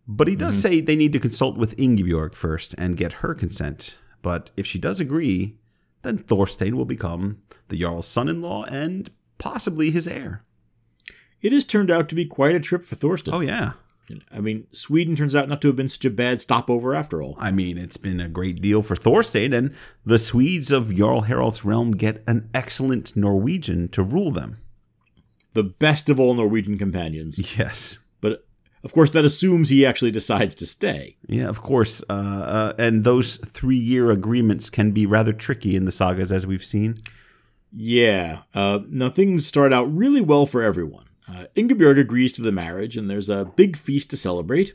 But 0.07 0.29
he 0.29 0.37
does 0.37 0.57
mm-hmm. 0.57 0.69
say 0.69 0.81
they 0.81 0.97
need 0.97 1.13
to 1.13 1.21
consult 1.21 1.57
with 1.57 1.77
Ingebjorg 1.77 2.35
first 2.35 2.75
and 2.77 2.97
get 2.97 3.15
her 3.15 3.35
consent. 3.35 3.99
But 4.23 4.51
if 4.57 4.67
she 4.67 4.79
does 4.79 5.01
agree, 5.01 5.57
then 6.03 6.19
Thorstein 6.19 6.77
will 6.77 6.85
become 6.85 7.43
the 7.69 7.79
Jarl's 7.79 8.09
son-in-law 8.09 8.65
and 8.65 9.11
possibly 9.39 9.91
his 9.91 10.09
heir. 10.09 10.43
it 11.41 11.53
has 11.53 11.65
turned 11.65 11.91
out 11.91 12.09
to 12.09 12.15
be 12.15 12.25
quite 12.25 12.55
a 12.55 12.61
trip 12.61 12.83
for 12.83 12.97
Thorstein. 12.97 13.35
Oh 13.35 13.41
yeah, 13.41 13.73
I 14.33 14.41
mean, 14.41 14.67
Sweden 14.73 15.17
turns 15.17 15.37
out 15.37 15.49
not 15.49 15.61
to 15.63 15.69
have 15.69 15.77
been 15.77 15.89
such 15.89 16.05
a 16.05 16.11
bad 16.11 16.41
stopover 16.41 16.95
after 16.95 17.23
all. 17.23 17.37
I 17.39 17.51
mean 17.51 17.79
it's 17.79 17.97
been 17.97 18.21
a 18.21 18.29
great 18.29 18.61
deal 18.61 18.83
for 18.83 18.97
Thorstein, 18.97 19.53
and 19.53 19.75
the 20.05 20.19
Swedes 20.19 20.71
of 20.71 20.95
Jarl 20.95 21.23
Harald's 21.23 21.65
realm 21.65 21.93
get 21.93 22.23
an 22.27 22.51
excellent 22.53 23.17
Norwegian 23.17 23.89
to 23.89 24.03
rule 24.03 24.31
them. 24.31 24.59
The 25.53 25.65
best 25.65 26.09
of 26.09 26.21
all 26.21 26.35
Norwegian 26.35 26.79
companions. 26.79 27.59
Yes. 27.59 27.99
But 28.21 28.45
of 28.83 28.93
course, 28.93 29.11
that 29.11 29.25
assumes 29.25 29.69
he 29.69 29.85
actually 29.85 30.11
decides 30.11 30.55
to 30.57 30.67
stay. 30.67 31.17
Yeah, 31.27 31.49
of 31.49 31.61
course. 31.61 32.03
Uh, 32.09 32.13
uh, 32.13 32.73
and 32.79 33.05
those 33.05 33.37
three 33.37 33.77
year 33.77 34.11
agreements 34.11 34.71
can 34.71 34.93
be 34.93 35.07
rather 35.07 35.33
tricky 35.33 35.77
in 35.77 35.85
the 35.85 35.93
sagas, 35.93 36.33
as 36.33 36.47
we've 36.47 36.65
seen. 36.65 36.97
Yeah. 37.73 38.43
Uh, 38.55 38.81
now 38.89 39.09
things 39.09 39.47
start 39.47 39.73
out 39.73 39.95
really 39.95 40.21
well 40.21 40.47
for 40.47 40.63
everyone. 40.63 41.05
Uh, 41.29 41.45
Ingeborg 41.55 41.99
agrees 41.99 42.33
to 42.33 42.43
the 42.43 42.53
marriage, 42.53 42.97
and 42.97 43.09
there's 43.09 43.29
a 43.29 43.45
big 43.45 43.77
feast 43.77 44.11
to 44.11 44.17
celebrate. 44.17 44.75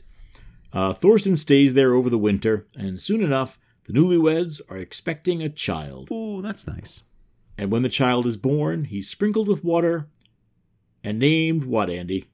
Uh, 0.72 0.92
Thorstein 0.92 1.36
stays 1.36 1.74
there 1.74 1.94
over 1.94 2.08
the 2.08 2.18
winter, 2.18 2.66
and 2.76 3.00
soon 3.00 3.22
enough, 3.22 3.58
the 3.84 3.92
newlyweds 3.92 4.60
are 4.70 4.76
expecting 4.76 5.42
a 5.42 5.48
child. 5.48 6.10
Ooh, 6.10 6.42
that's 6.42 6.66
nice. 6.66 7.02
And 7.58 7.70
when 7.70 7.82
the 7.82 7.88
child 7.88 8.26
is 8.26 8.36
born, 8.36 8.84
he's 8.84 9.08
sprinkled 9.08 9.48
with 9.48 9.64
water 9.64 10.08
and 11.06 11.18
named 11.18 11.64
what, 11.64 11.88
Andy? 11.88 12.26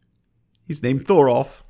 He's 0.66 0.82
named 0.82 1.06
Thorolf. 1.06 1.62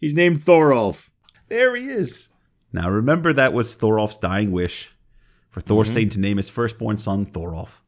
He's 0.00 0.14
named 0.14 0.38
Thorolf. 0.38 1.10
There 1.48 1.76
he 1.76 1.84
is. 1.88 2.30
Now 2.72 2.90
remember 2.90 3.32
that 3.32 3.52
was 3.52 3.76
Thorolf's 3.76 4.18
dying 4.18 4.50
wish 4.50 4.94
for 5.50 5.60
Thorstein 5.60 6.10
to 6.10 6.20
name 6.20 6.36
his 6.36 6.50
firstborn 6.50 6.98
son 6.98 7.26
Thorolf. 7.26 7.80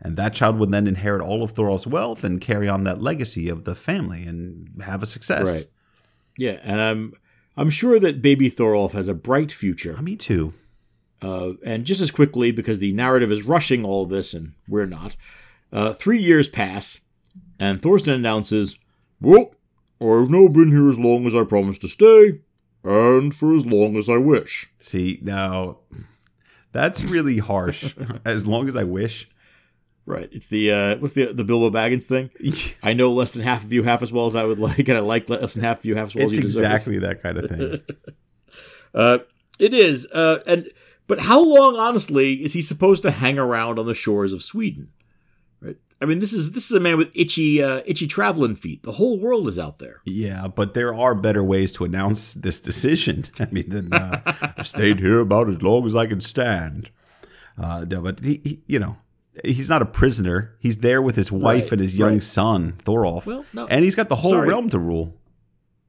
And 0.00 0.16
that 0.16 0.34
child 0.34 0.58
would 0.58 0.70
then 0.70 0.86
inherit 0.86 1.22
all 1.22 1.42
of 1.42 1.52
Thorolf's 1.52 1.86
wealth 1.86 2.24
and 2.24 2.40
carry 2.40 2.68
on 2.68 2.84
that 2.84 3.00
legacy 3.00 3.48
of 3.48 3.64
the 3.64 3.74
family 3.74 4.24
and 4.24 4.82
have 4.82 5.02
a 5.02 5.06
success. 5.06 5.44
Right. 5.44 5.66
Yeah, 6.38 6.58
and 6.62 6.80
I'm 6.80 7.12
I'm 7.56 7.70
sure 7.70 8.00
that 8.00 8.22
baby 8.22 8.48
Thorolf 8.48 8.92
has 8.92 9.08
a 9.08 9.14
bright 9.14 9.52
future. 9.52 9.96
Me 10.02 10.16
too. 10.16 10.54
Uh, 11.20 11.52
and 11.64 11.84
just 11.84 12.00
as 12.00 12.10
quickly, 12.10 12.50
because 12.50 12.80
the 12.80 12.92
narrative 12.92 13.30
is 13.30 13.44
rushing 13.44 13.84
all 13.84 14.04
of 14.04 14.08
this, 14.08 14.34
and 14.34 14.54
we're 14.66 14.86
not, 14.86 15.14
uh, 15.72 15.92
three 15.92 16.18
years 16.18 16.48
pass, 16.48 17.06
and 17.62 17.80
Thorstein 17.80 18.14
announces, 18.14 18.76
Well, 19.20 19.54
I've 20.00 20.30
now 20.30 20.48
been 20.48 20.72
here 20.72 20.90
as 20.90 20.98
long 20.98 21.26
as 21.26 21.34
I 21.34 21.44
promised 21.44 21.82
to 21.82 21.88
stay, 21.88 22.40
and 22.82 23.32
for 23.32 23.54
as 23.54 23.64
long 23.64 23.96
as 23.96 24.08
I 24.08 24.16
wish. 24.16 24.68
See, 24.78 25.20
now 25.22 25.78
that's 26.72 27.04
really 27.04 27.38
harsh. 27.38 27.94
as 28.24 28.48
long 28.48 28.66
as 28.66 28.76
I 28.76 28.82
wish. 28.82 29.30
right, 30.06 30.28
it's 30.32 30.48
the, 30.48 30.72
uh, 30.72 30.96
what's 30.96 31.12
the, 31.12 31.26
the 31.26 31.44
Bilbo 31.44 31.70
Baggins 31.70 32.02
thing? 32.02 32.30
I 32.82 32.94
know 32.94 33.12
less 33.12 33.30
than 33.30 33.44
half 33.44 33.62
of 33.62 33.72
you 33.72 33.84
half 33.84 34.02
as 34.02 34.12
well 34.12 34.26
as 34.26 34.34
I 34.34 34.44
would 34.44 34.58
like, 34.58 34.88
and 34.88 34.98
I 34.98 35.00
like 35.00 35.30
less 35.30 35.54
than 35.54 35.62
half 35.62 35.78
of 35.78 35.84
you 35.84 35.94
half 35.94 36.08
as 36.08 36.14
well 36.16 36.24
it's 36.24 36.32
as 36.32 36.38
you 36.38 36.42
deserve. 36.42 36.64
exactly 36.64 36.98
that 36.98 37.22
kind 37.22 37.38
of 37.38 37.50
thing. 37.50 37.80
Uh, 38.94 39.20
it 39.58 39.72
is, 39.72 40.06
uh, 40.12 40.40
and 40.46 40.68
but 41.06 41.20
how 41.20 41.42
long, 41.42 41.76
honestly, 41.76 42.34
is 42.34 42.52
he 42.52 42.60
supposed 42.60 43.02
to 43.04 43.10
hang 43.10 43.38
around 43.38 43.78
on 43.78 43.86
the 43.86 43.94
shores 43.94 44.34
of 44.34 44.42
Sweden? 44.42 44.90
I 46.02 46.04
mean, 46.06 46.18
this 46.18 46.32
is 46.32 46.52
this 46.52 46.70
is 46.70 46.76
a 46.76 46.80
man 46.80 46.96
with 46.98 47.10
itchy, 47.14 47.62
uh, 47.62 47.80
itchy 47.86 48.06
traveling 48.06 48.54
feet. 48.56 48.82
The 48.82 48.92
whole 48.92 49.18
world 49.20 49.46
is 49.46 49.58
out 49.58 49.78
there. 49.78 49.96
Yeah, 50.04 50.48
but 50.48 50.74
there 50.74 50.92
are 50.94 51.14
better 51.14 51.42
ways 51.44 51.72
to 51.74 51.84
announce 51.84 52.34
this 52.34 52.60
decision. 52.60 53.22
I 53.40 53.46
mean, 53.52 53.68
than 53.68 53.92
uh, 53.92 54.20
I've 54.56 54.66
stayed 54.66 54.98
here 55.00 55.20
about 55.20 55.48
as 55.48 55.62
long 55.62 55.86
as 55.86 55.94
I 55.94 56.06
can 56.06 56.20
stand. 56.20 56.90
Uh, 57.56 57.84
no, 57.88 58.00
but 58.02 58.24
he, 58.24 58.40
he, 58.42 58.62
you 58.66 58.78
know, 58.78 58.96
he's 59.44 59.68
not 59.68 59.82
a 59.82 59.86
prisoner. 59.86 60.56
He's 60.58 60.78
there 60.78 61.00
with 61.02 61.16
his 61.16 61.30
wife 61.30 61.64
Right, 61.64 61.72
and 61.72 61.80
his 61.80 61.98
young 61.98 62.14
right. 62.14 62.22
son 62.22 62.72
Thorolf, 62.82 63.26
Well, 63.26 63.44
no, 63.54 63.66
and 63.68 63.84
he's 63.84 63.94
got 63.94 64.08
the 64.08 64.16
whole 64.16 64.32
sorry. 64.32 64.48
realm 64.48 64.68
to 64.70 64.78
rule. 64.78 65.14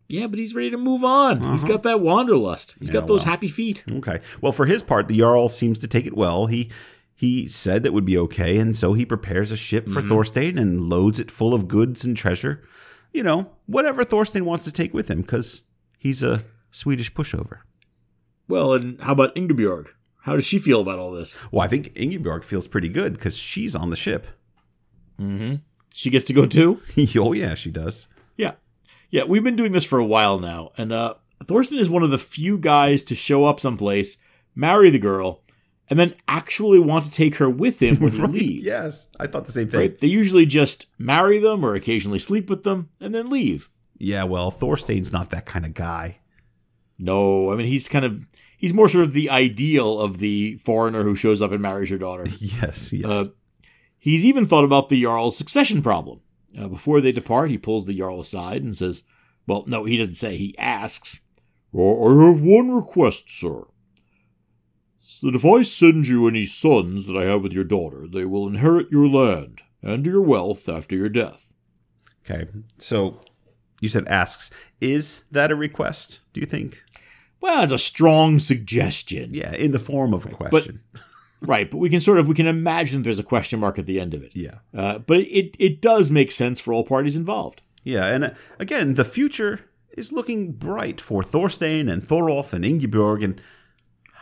Yeah, 0.09 0.28
but 0.28 0.38
he's 0.38 0.53
ready 0.53 0.70
to 0.72 0.78
move 0.78 1.03
on. 1.03 1.41
He's 1.53 1.64
got 1.64 1.84
that 1.84 2.01
wanderlust. 2.01 2.76
He's 2.78 2.89
Uh-huh. 2.89 2.95
Yeah, 2.97 3.01
got 3.01 3.07
those 3.07 3.22
well. 3.26 3.32
happy 3.32 3.47
feet. 3.47 3.84
Okay. 3.89 4.20
Well, 4.41 4.51
for 4.51 4.66
his 4.66 4.84
part, 4.84 5.07
the 5.07 5.18
Jarl 5.18 5.49
seems 5.49 5.80
to 5.80 5.88
take 5.88 6.05
it 6.05 6.16
well. 6.16 6.45
He 6.47 6.70
he 7.16 7.47
said 7.47 7.84
that 7.84 7.93
would 7.93 8.05
be 8.05 8.18
okay, 8.18 8.57
and 8.57 8.76
so 8.76 8.93
he 8.93 9.05
prepares 9.05 9.51
a 9.51 9.57
ship 9.57 9.86
Mm-hmm. 9.86 9.93
for 9.93 10.01
Thorstein 10.01 10.57
and 10.57 10.82
loads 10.82 11.20
it 11.20 11.32
full 11.32 11.53
of 11.53 11.68
goods 11.68 12.03
and 12.05 12.18
treasure. 12.18 12.64
You 13.14 13.24
know, 13.24 13.51
whatever 13.68 14.03
Thorstein 14.03 14.43
wants 14.45 14.64
to 14.66 14.72
take 14.74 14.93
with 14.93 15.09
him, 15.09 15.22
because 15.22 15.64
he's 15.99 16.24
a 16.24 16.43
Swedish 16.72 17.14
pushover. 17.14 17.59
Well, 18.47 18.74
and 18.74 18.99
how 19.01 19.14
about 19.14 19.38
Ingeborg? 19.38 19.89
How 20.24 20.34
does 20.36 20.45
she 20.45 20.57
feel 20.57 20.82
about 20.82 20.99
all 20.99 21.11
this? 21.11 21.38
Well, 21.51 21.61
I 21.61 21.68
think 21.68 21.91
Ingeborg 21.95 22.43
feels 22.43 22.68
pretty 22.68 22.89
good 22.89 23.14
because 23.14 23.38
she's 23.38 23.76
on 23.76 23.89
the 23.89 23.95
ship. 23.95 24.26
Mm-hmm. 25.20 25.55
She 25.93 26.09
gets 26.09 26.26
to 26.26 26.34
go 26.34 26.45
too. 26.45 26.82
oh 27.18 27.34
yeah, 27.34 27.53
she 27.55 27.70
does. 27.72 28.07
Yeah, 28.36 28.53
yeah. 29.11 29.24
We've 29.26 29.43
been 29.43 29.55
doing 29.55 29.74
this 29.74 29.86
for 29.86 29.99
a 29.99 30.05
while 30.05 30.39
now, 30.39 30.72
and 30.78 30.91
uh, 30.91 31.16
Thorstein 31.45 31.78
is 31.78 31.89
one 31.89 32.01
of 32.03 32.09
the 32.09 32.18
few 32.18 32.57
guys 32.57 33.03
to 33.03 33.16
show 33.16 33.45
up 33.45 33.59
someplace, 33.59 34.18
marry 34.55 34.89
the 34.89 34.97
girl, 34.97 35.43
and 35.89 35.99
then 35.99 36.13
actually 36.27 36.79
want 36.79 37.05
to 37.05 37.11
take 37.11 37.36
her 37.36 37.49
with 37.49 37.81
him 37.81 37.97
when 37.99 38.11
he 38.13 38.21
leaves. 38.21 38.65
Yes, 38.65 39.09
I 39.19 39.27
thought 39.27 39.45
the 39.45 39.51
same 39.51 39.69
thing. 39.69 39.79
Right? 39.79 39.99
They 39.99 40.07
usually 40.07 40.45
just 40.45 40.93
marry 40.97 41.39
them 41.39 41.63
or 41.63 41.75
occasionally 41.75 42.19
sleep 42.19 42.49
with 42.49 42.63
them 42.63 42.89
and 42.99 43.13
then 43.13 43.29
leave. 43.29 43.69
Yeah, 43.97 44.23
well, 44.23 44.51
Thorstein's 44.51 45.13
not 45.13 45.29
that 45.29 45.45
kind 45.45 45.65
of 45.65 45.73
guy. 45.73 46.19
No, 46.99 47.51
I 47.51 47.55
mean 47.55 47.67
he's 47.67 47.88
kind 47.88 48.05
of 48.05 48.25
he's 48.57 48.73
more 48.73 48.88
sort 48.88 49.05
of 49.05 49.13
the 49.13 49.29
ideal 49.29 49.99
of 49.99 50.19
the 50.19 50.57
foreigner 50.57 51.03
who 51.03 51.15
shows 51.15 51.41
up 51.41 51.51
and 51.51 51.61
marries 51.61 51.89
your 51.89 51.99
daughter. 51.99 52.25
Yes, 52.39 52.93
yes. 52.93 53.05
Uh, 53.05 53.25
He's 54.03 54.25
even 54.25 54.45
thought 54.45 54.65
about 54.65 54.89
the 54.89 55.01
Jarl's 55.01 55.38
succession 55.38 55.81
problem. 55.81 56.19
Uh, 56.59 56.67
before 56.67 56.99
they 56.99 57.13
depart, 57.13 57.49
he 57.49 57.57
pulls 57.57 57.86
the 57.86 57.97
Jarl 57.97 58.19
aside 58.19 58.61
and 58.61 58.75
says, 58.75 59.03
Well, 59.47 59.63
no, 59.65 59.86
he 59.86 59.95
doesn't 59.95 60.15
say, 60.15 60.36
he 60.36 60.53
asks, 60.57 61.25
I 61.73 61.79
have 61.79 62.41
one 62.41 62.69
request, 62.69 63.29
sir. 63.31 63.63
That 65.24 65.36
if 65.36 65.45
I 65.45 65.61
send 65.61 66.07
you 66.07 66.28
any 66.28 66.45
sons 66.45 67.05
that 67.05 67.15
I 67.15 67.24
have 67.24 67.41
with 67.43 67.53
your 67.53 67.63
daughter, 67.63 68.07
they 68.07 68.26
will 68.26 68.45
inherit 68.45 68.91
your 68.91 69.07
land 69.07 69.61
and 69.82 70.05
your 70.05 70.21
wealth 70.21 70.67
after 70.67 70.95
your 70.95 71.09
death. 71.09 71.53
okay, 72.30 72.45
so 72.78 73.13
you 73.82 73.89
said 73.89 74.07
asks. 74.07 74.51
Is 74.82 75.24
that 75.32 75.51
a 75.51 75.55
request? 75.55 76.21
Do 76.34 76.39
you 76.39 76.45
think? 76.45 76.84
Well, 77.41 77.63
it's 77.63 77.74
a 77.74 77.78
strong 77.78 78.39
suggestion. 78.39 79.34
Yeah, 79.34 79.53
in 79.53 79.71
the 79.71 79.80
form 79.80 80.13
of 80.13 80.26
a 80.26 80.30
question. 80.30 80.82
right, 81.41 81.69
but 81.69 81.78
we 81.78 81.89
can 81.89 81.99
sort 81.99 82.17
of 82.17 82.28
we 82.28 82.36
can 82.36 82.47
imagine 82.47 83.03
there's 83.03 83.19
a 83.19 83.24
question 83.24 83.59
mark 83.59 83.78
at 83.78 83.86
the 83.86 83.99
end 83.99 84.13
of 84.13 84.24
it. 84.24 84.34
Yeah. 84.36 84.59
Uh, 84.74 84.99
but 84.99 85.19
it 85.19 85.55
it 85.59 85.82
does 85.82 86.11
make 86.11 86.32
sense 86.32 86.61
for 86.61 86.74
all 86.74 86.86
parties 86.86 87.17
involved. 87.17 87.61
Yeah, 87.84 88.07
and 88.07 88.24
uh, 88.24 88.30
again, 88.59 88.93
the 88.93 89.03
future 89.03 89.61
is 89.97 90.13
looking 90.13 90.53
bright 90.53 91.01
for 91.01 91.21
Thorstein 91.21 91.89
and 91.89 92.01
Thorolf 92.01 92.53
and 92.53 92.63
Ingeborg, 92.63 93.21
and 93.21 93.41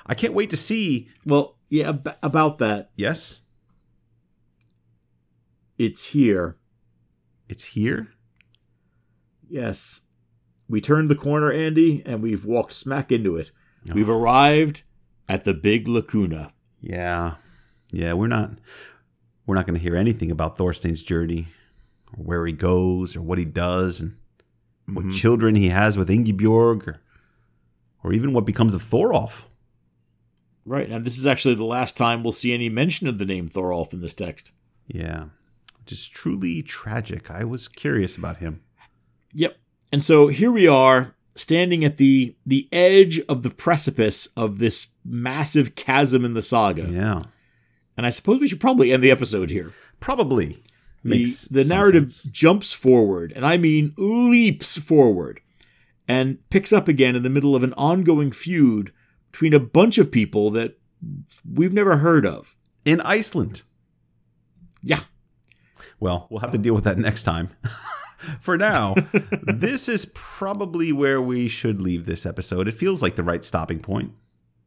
I 0.05 0.15
can't 0.15 0.33
wait 0.33 0.49
to 0.49 0.57
see. 0.57 1.09
Well, 1.25 1.57
yeah, 1.69 1.89
ab- 1.89 2.15
about 2.21 2.57
that, 2.59 2.91
Yes, 2.95 3.41
it's 5.77 6.11
here. 6.11 6.57
it's 7.49 7.63
here. 7.65 8.09
Yes. 9.49 10.09
We 10.69 10.79
turned 10.79 11.09
the 11.09 11.15
corner, 11.15 11.51
Andy, 11.51 12.01
and 12.05 12.21
we've 12.21 12.45
walked 12.45 12.71
smack 12.71 13.11
into 13.11 13.35
it. 13.35 13.51
We've 13.93 14.09
arrived 14.09 14.83
at 15.27 15.43
the 15.43 15.53
big 15.53 15.87
lacuna. 15.87 16.51
Yeah, 16.79 17.35
yeah, 17.91 18.13
we're 18.13 18.27
not 18.27 18.51
we're 19.45 19.55
not 19.55 19.65
going 19.65 19.77
to 19.77 19.83
hear 19.83 19.95
anything 19.95 20.31
about 20.31 20.57
Thorstein's 20.57 21.03
journey, 21.03 21.47
or 22.15 22.23
where 22.23 22.45
he 22.45 22.53
goes, 22.53 23.15
or 23.15 23.21
what 23.21 23.37
he 23.37 23.45
does, 23.45 24.01
and 24.01 24.17
what 24.85 25.05
mm-hmm. 25.05 25.15
children 25.15 25.55
he 25.55 25.69
has 25.69 25.97
with 25.97 26.09
Ingeborg, 26.09 26.87
or 26.87 26.95
or 28.03 28.13
even 28.13 28.33
what 28.33 28.45
becomes 28.45 28.73
of 28.73 28.81
Thorolf. 28.81 29.45
Right, 30.65 30.87
and 30.89 31.03
this 31.05 31.17
is 31.17 31.25
actually 31.25 31.55
the 31.55 31.63
last 31.65 31.97
time 31.97 32.23
we'll 32.23 32.33
see 32.33 32.53
any 32.53 32.69
mention 32.69 33.07
of 33.07 33.17
the 33.17 33.25
name 33.25 33.47
Thorolf 33.49 33.93
in 33.93 34.01
this 34.01 34.13
text. 34.13 34.53
Yeah, 34.87 35.25
which 35.79 35.91
is 35.91 36.07
truly 36.07 36.61
tragic. 36.61 37.31
I 37.31 37.43
was 37.43 37.67
curious 37.67 38.15
about 38.15 38.37
him. 38.37 38.61
Yep. 39.33 39.57
And 39.91 40.03
so 40.03 40.27
here 40.27 40.51
we 40.51 40.67
are, 40.67 41.15
standing 41.35 41.83
at 41.83 41.97
the 41.97 42.35
the 42.45 42.67
edge 42.71 43.19
of 43.27 43.41
the 43.43 43.49
precipice 43.49 44.27
of 44.37 44.59
this 44.59 44.95
massive 45.03 45.75
chasm 45.75 46.23
in 46.25 46.33
the 46.33 46.41
saga. 46.41 46.83
Yeah, 46.83 47.23
And 47.97 48.05
I 48.05 48.09
suppose 48.09 48.39
we 48.41 48.47
should 48.47 48.61
probably 48.61 48.91
end 48.91 49.01
the 49.01 49.11
episode 49.11 49.49
here. 49.49 49.71
probably 49.99 50.57
The, 51.03 51.09
makes 51.09 51.47
the 51.47 51.63
narrative 51.65 52.11
sense. 52.11 52.23
jumps 52.31 52.71
forward, 52.73 53.33
and 53.35 53.45
I 53.45 53.57
mean 53.57 53.93
leaps 53.97 54.77
forward, 54.77 55.41
and 56.07 56.37
picks 56.49 56.71
up 56.71 56.87
again 56.87 57.15
in 57.15 57.23
the 57.23 57.29
middle 57.29 57.55
of 57.55 57.63
an 57.63 57.73
ongoing 57.73 58.31
feud 58.31 58.91
between 59.31 59.53
a 59.53 59.59
bunch 59.59 59.97
of 59.97 60.11
people 60.11 60.49
that 60.51 60.77
we've 61.49 61.73
never 61.73 61.97
heard 61.97 62.25
of. 62.25 62.55
in 62.85 62.99
Iceland. 63.01 63.63
Yeah. 64.83 64.99
Well, 65.99 66.27
we'll 66.29 66.39
have 66.41 66.51
to 66.51 66.57
deal 66.57 66.73
with 66.73 66.83
that 66.85 66.97
next 66.97 67.23
time. 67.23 67.49
For 68.39 68.57
now, 68.57 68.95
this 69.47 69.87
is 69.89 70.11
probably 70.13 70.91
where 70.91 71.21
we 71.21 71.47
should 71.47 71.81
leave 71.81 72.05
this 72.05 72.25
episode. 72.25 72.67
It 72.67 72.73
feels 72.73 73.01
like 73.01 73.15
the 73.15 73.23
right 73.23 73.43
stopping 73.43 73.79
point. 73.79 74.13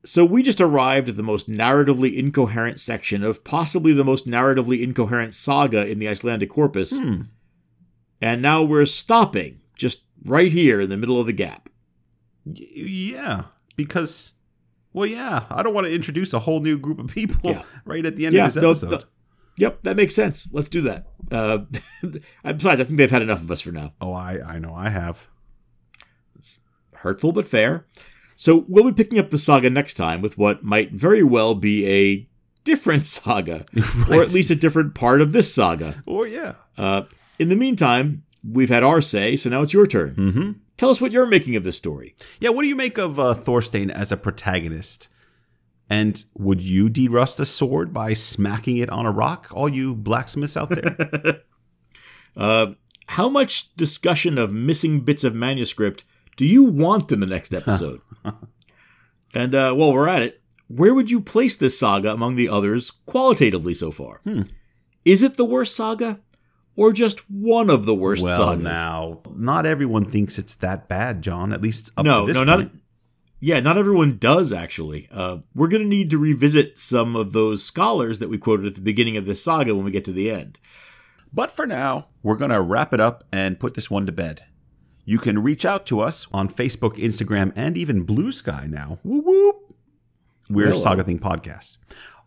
So 0.05 0.25
we 0.25 0.43
just 0.43 0.61
arrived 0.61 1.09
at 1.09 1.17
the 1.17 1.23
most 1.23 1.49
narratively 1.51 2.17
incoherent 2.17 2.79
section 2.81 3.23
of 3.25 3.45
possibly 3.45 3.93
the 3.93 4.05
most 4.05 4.27
narratively 4.29 4.83
incoherent 4.83 5.35
saga 5.35 5.89
in 5.89 5.99
the 5.99 6.09
Icelandic 6.09 6.51
corpus. 6.51 6.99
Hmm. 6.99 7.23
And 8.21 8.43
now 8.43 8.63
we're 8.63 8.87
stopping 8.87 9.61
just 9.77 10.07
right 10.25 10.53
here 10.53 10.81
in 10.81 10.91
the 10.91 10.97
middle 10.97 11.19
of 11.21 11.27
the 11.27 11.33
gap. 11.33 11.69
Y- 12.45 12.67
yeah, 12.75 13.45
because, 13.77 14.35
well, 14.95 15.05
yeah, 15.07 15.45
I 15.51 15.63
don't 15.63 15.75
want 15.75 15.87
to 15.87 15.93
introduce 15.93 16.33
a 16.33 16.39
whole 16.39 16.61
new 16.61 16.79
group 16.79 16.99
of 16.99 17.09
people 17.09 17.51
Yeah. 17.51 17.63
right 17.85 18.07
at 18.07 18.17
the 18.17 18.25
end 18.27 18.35
Yeah, 18.35 18.47
of 18.47 18.55
this 18.55 18.63
no, 18.63 18.71
episode. 18.71 19.05
Yep, 19.59 19.83
that 19.83 19.97
makes 19.97 20.15
sense. 20.15 20.49
Let's 20.53 20.69
do 20.71 20.81
that. 20.83 21.07
Uh, 21.31 21.59
besides, 22.43 22.81
I 22.81 22.85
think 22.85 22.97
they've 22.99 23.11
had 23.11 23.23
enough 23.23 23.43
of 23.43 23.51
us 23.51 23.61
for 23.61 23.71
now. 23.73 23.93
oh, 24.01 24.13
I, 24.13 24.39
I 24.45 24.59
know 24.59 24.75
I 24.75 24.89
have. 24.89 25.29
It's 26.37 26.61
Hurtful 26.97 27.33
but 27.33 27.47
fair. 27.47 27.87
So 28.37 28.65
we'll 28.69 28.85
be 28.91 28.93
picking 28.93 29.19
up 29.19 29.31
the 29.31 29.39
saga 29.39 29.71
next 29.71 29.95
time 29.95 30.23
with 30.23 30.37
what 30.39 30.65
might 30.65 30.91
very 30.91 31.23
well 31.23 31.55
be 31.55 31.87
a 31.89 32.29
different 32.65 33.05
saga, 33.17 33.65
or 34.11 34.23
at 34.23 34.33
least 34.33 34.51
a 34.51 34.57
different 34.57 34.95
part 34.95 35.21
of 35.21 35.33
this 35.33 35.55
saga. 35.55 36.03
Or, 36.07 36.27
yeah. 36.27 36.55
Uh, 36.77 37.03
in 37.39 37.49
the 37.49 37.57
meantime, 37.57 38.25
we've 38.49 38.71
had 38.71 38.83
our 38.83 39.01
say, 39.01 39.37
so 39.37 39.51
now 39.51 39.63
it's 39.63 39.73
your 39.73 39.87
turn. 39.87 40.15
Mm-hmm. 40.17 40.51
Tell 40.77 40.91
us 40.91 41.01
what 41.01 41.13
you're 41.13 41.27
making 41.27 41.57
of 41.57 41.65
this 41.65 41.79
story. 41.79 42.15
Yeah, 42.41 42.51
what 42.51 42.63
do 42.63 42.69
you 42.69 42.77
make 42.77 42.99
of 42.99 43.19
uh, 43.21 43.35
Thorstein 43.35 43.91
as 43.91 44.11
a 44.11 44.17
protagonist? 44.17 45.09
And 45.89 46.25
would 46.35 46.63
you 46.63 46.89
derust 46.89 47.39
a 47.41 47.45
sword 47.45 47.93
by 47.93 48.15
smacking 48.15 48.79
it 48.79 48.91
on 48.91 49.07
a 49.07 49.13
rock, 49.13 49.49
all 49.53 49.69
you 49.69 49.95
blacksmiths 49.95 50.57
out 50.57 50.71
there? 50.71 51.43
Uh, 52.37 52.73
how 53.07 53.29
much 53.29 53.73
discussion 53.77 54.39
of 54.39 54.53
missing 54.53 54.99
bits 54.99 55.23
of 55.23 55.37
manuscript 55.37 56.03
do 56.37 56.45
you 56.45 56.65
want 56.65 57.13
in 57.13 57.21
the 57.21 57.27
next 57.27 57.55
episode? 57.61 58.01
and 59.33 59.55
uh, 59.55 59.73
while 59.73 59.93
we're 59.93 60.09
at 60.09 60.23
it, 60.23 60.41
where 60.67 60.95
would 60.97 61.13
you 61.13 61.21
place 61.21 61.57
this 61.57 61.79
saga 61.79 62.13
among 62.13 62.35
the 62.35 62.49
others 62.49 62.91
qualitatively 62.91 63.73
so 63.73 63.93
far? 63.93 64.21
Is 65.05 65.23
it 65.23 65.37
the 65.37 65.45
worst 65.45 65.77
saga, 65.77 66.19
or 66.77 66.93
just 66.93 67.31
one 67.31 67.71
of 67.71 67.87
the 67.87 67.95
worst 67.95 68.25
well, 68.25 68.37
sagas? 68.37 68.65
now, 68.65 69.21
not 69.35 69.67
everyone 69.67 70.05
thinks 70.05 70.39
it's 70.39 70.57
that 70.57 70.89
bad, 70.89 71.23
John, 71.23 71.53
at 71.53 71.63
least 71.63 71.91
up 71.97 72.05
no, 72.05 72.21
to 72.21 72.27
this 72.27 72.39
no, 72.39 72.45
not. 72.45 72.57
point. 72.59 72.81
Yeah, 73.41 73.61
not 73.61 73.77
everyone 73.77 74.17
does 74.17 74.53
actually. 74.53 75.07
Uh, 75.11 75.39
we're 75.55 75.69
going 75.69 75.83
to 75.83 75.89
need 75.89 76.09
to 76.11 76.19
revisit 76.19 76.79
some 76.79 77.15
of 77.15 77.33
those 77.33 77.63
scholars 77.63 78.19
that 78.19 78.31
we 78.31 78.39
quoted 78.39 78.65
at 78.65 78.75
the 78.75 78.81
beginning 78.81 79.19
of 79.19 79.27
this 79.27 79.45
saga 79.45 79.75
when 79.75 79.85
we 79.85 79.91
get 79.91 80.05
to 80.07 80.13
the 80.13 80.31
end. 80.31 80.59
But 81.33 81.51
for 81.51 81.67
now, 81.67 82.09
we're 82.23 82.37
going 82.37 82.53
to 82.53 82.63
wrap 82.63 82.95
it 82.95 83.01
up 83.01 83.25
and 83.33 83.61
put 83.61 83.75
this 83.75 83.91
one 83.91 84.07
to 84.07 84.13
bed. 84.13 84.45
You 85.05 85.19
can 85.19 85.43
reach 85.43 85.67
out 85.67 85.85
to 85.87 86.01
us 86.01 86.27
on 86.33 86.49
Facebook, 86.49 86.95
Instagram, 86.95 87.53
and 87.55 87.77
even 87.77 88.07
Bluesky 88.07 88.71
now. 88.71 88.99
Whoop 89.03 89.27
whoop. 89.27 89.75
We're 90.49 90.69
Hello. 90.69 90.79
Saga 90.79 91.05
Thing 91.05 91.19
Podcast. 91.19 91.79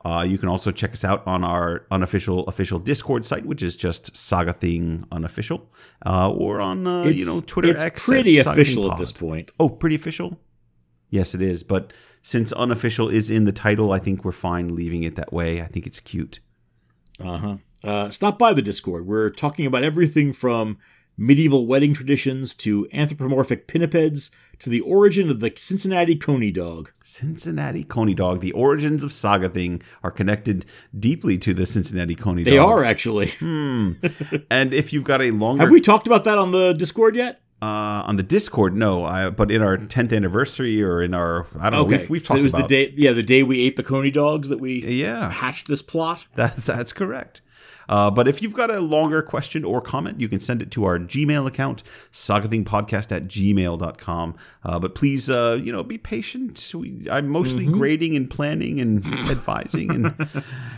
Uh, 0.07 0.23
you 0.23 0.37
can 0.37 0.47
also 0.47 0.71
check 0.71 0.93
us 0.93 1.03
out 1.03 1.21
on 1.27 1.43
our 1.43 1.85
unofficial 1.91 2.45
official 2.47 2.79
Discord 2.79 3.25
site, 3.25 3.45
which 3.45 3.61
is 3.61 3.75
just 3.75 4.15
Saga 4.15 4.53
Thing 4.53 5.03
Unofficial, 5.11 5.69
uh, 6.05 6.31
or 6.31 6.61
on 6.61 6.87
uh, 6.87 7.03
you 7.03 7.25
know 7.25 7.41
Twitter. 7.45 7.67
It's 7.67 7.83
X 7.83 8.05
pretty 8.05 8.37
as 8.37 8.45
Saga 8.45 8.55
Thing 8.55 8.61
official 8.61 8.91
at 8.93 8.99
this 8.99 9.11
point. 9.11 9.51
Oh, 9.59 9.67
pretty 9.67 9.95
official. 9.95 10.39
Yes, 11.09 11.35
it 11.35 11.41
is. 11.41 11.61
But 11.61 11.91
since 12.21 12.53
unofficial 12.53 13.09
is 13.09 13.29
in 13.29 13.43
the 13.43 13.51
title, 13.51 13.91
I 13.91 13.99
think 13.99 14.23
we're 14.23 14.31
fine 14.31 14.73
leaving 14.73 15.03
it 15.03 15.15
that 15.15 15.33
way. 15.33 15.61
I 15.61 15.65
think 15.65 15.85
it's 15.85 15.99
cute. 15.99 16.39
Uh-huh. 17.19 17.57
Uh, 17.83 18.09
stop 18.09 18.39
by 18.39 18.53
the 18.53 18.61
Discord. 18.61 19.05
We're 19.05 19.29
talking 19.29 19.65
about 19.65 19.83
everything 19.83 20.31
from 20.31 20.77
medieval 21.17 21.65
wedding 21.65 21.93
traditions 21.93 22.53
to 22.55 22.87
anthropomorphic 22.93 23.67
pinnipeds 23.67 24.29
to 24.59 24.69
the 24.69 24.81
origin 24.81 25.29
of 25.29 25.39
the 25.39 25.51
Cincinnati 25.55 26.15
Coney 26.15 26.51
dog. 26.51 26.91
Cincinnati 27.03 27.83
Coney 27.83 28.13
Dog. 28.13 28.39
The 28.41 28.51
origins 28.51 29.03
of 29.03 29.11
Saga 29.11 29.49
Thing 29.49 29.81
are 30.03 30.11
connected 30.11 30.65
deeply 30.97 31.37
to 31.39 31.53
the 31.53 31.65
Cincinnati 31.65 32.15
Coney 32.15 32.43
They 32.43 32.55
Dog. 32.57 32.69
are 32.69 32.83
actually. 32.83 33.27
Hmm. 33.39 33.93
And 34.51 34.73
if 34.73 34.93
you've 34.93 35.03
got 35.03 35.21
a 35.21 35.31
longer 35.31 35.61
Have 35.63 35.71
we 35.71 35.79
talked 35.81 36.07
about 36.07 36.23
that 36.25 36.37
on 36.37 36.51
the 36.51 36.73
Discord 36.73 37.15
yet? 37.15 37.41
uh, 37.61 38.03
on 38.05 38.17
the 38.17 38.23
Discord, 38.23 38.75
no, 38.75 39.03
I, 39.03 39.31
but 39.31 39.49
in 39.49 39.63
our 39.63 39.77
10th 39.77 40.15
anniversary 40.15 40.83
or 40.83 41.01
in 41.01 41.13
our 41.15 41.47
I 41.59 41.69
don't 41.71 41.79
know, 41.79 41.85
Okay, 41.87 41.97
we've, 42.01 42.09
we've 42.11 42.21
So 42.21 42.27
talked 42.27 42.39
it 42.39 42.43
was 42.43 42.53
about 42.53 42.67
the 42.69 42.85
day. 42.87 42.93
Yeah, 42.95 43.13
the 43.13 43.23
day 43.23 43.41
we 43.43 43.61
ate 43.65 43.77
the 43.77 43.83
Coney 43.83 44.11
dogs 44.11 44.49
that 44.49 44.59
we 44.59 44.83
Yeah. 44.83 45.29
hatched 45.31 45.67
this 45.67 45.81
plot. 45.81 46.27
That, 46.35 46.55
that's 46.55 46.93
correct. 46.93 47.41
Uh, 47.89 48.11
but 48.11 48.27
if 48.27 48.41
you've 48.41 48.53
got 48.53 48.69
a 48.71 48.79
longer 48.79 49.21
question 49.21 49.63
or 49.63 49.79
comment, 49.81 50.19
you 50.19 50.27
can 50.27 50.39
send 50.39 50.61
it 50.61 50.71
to 50.71 50.83
our 50.85 50.99
Gmail 50.99 51.47
account, 51.47 51.83
sagathingpodcast 52.11 53.15
at 53.15 53.27
gmail.com. 53.27 54.35
Uh, 54.63 54.79
but 54.79 54.95
please, 54.95 55.29
uh, 55.29 55.59
you 55.63 55.71
know, 55.71 55.83
be 55.83 55.97
patient. 55.97 56.71
We, 56.75 57.07
I'm 57.09 57.27
mostly 57.27 57.65
Mm-hmm. 57.65 57.77
grading 57.77 58.15
and 58.15 58.29
planning 58.29 58.79
and 58.79 58.97
advising 59.29 59.91
and 59.91 60.05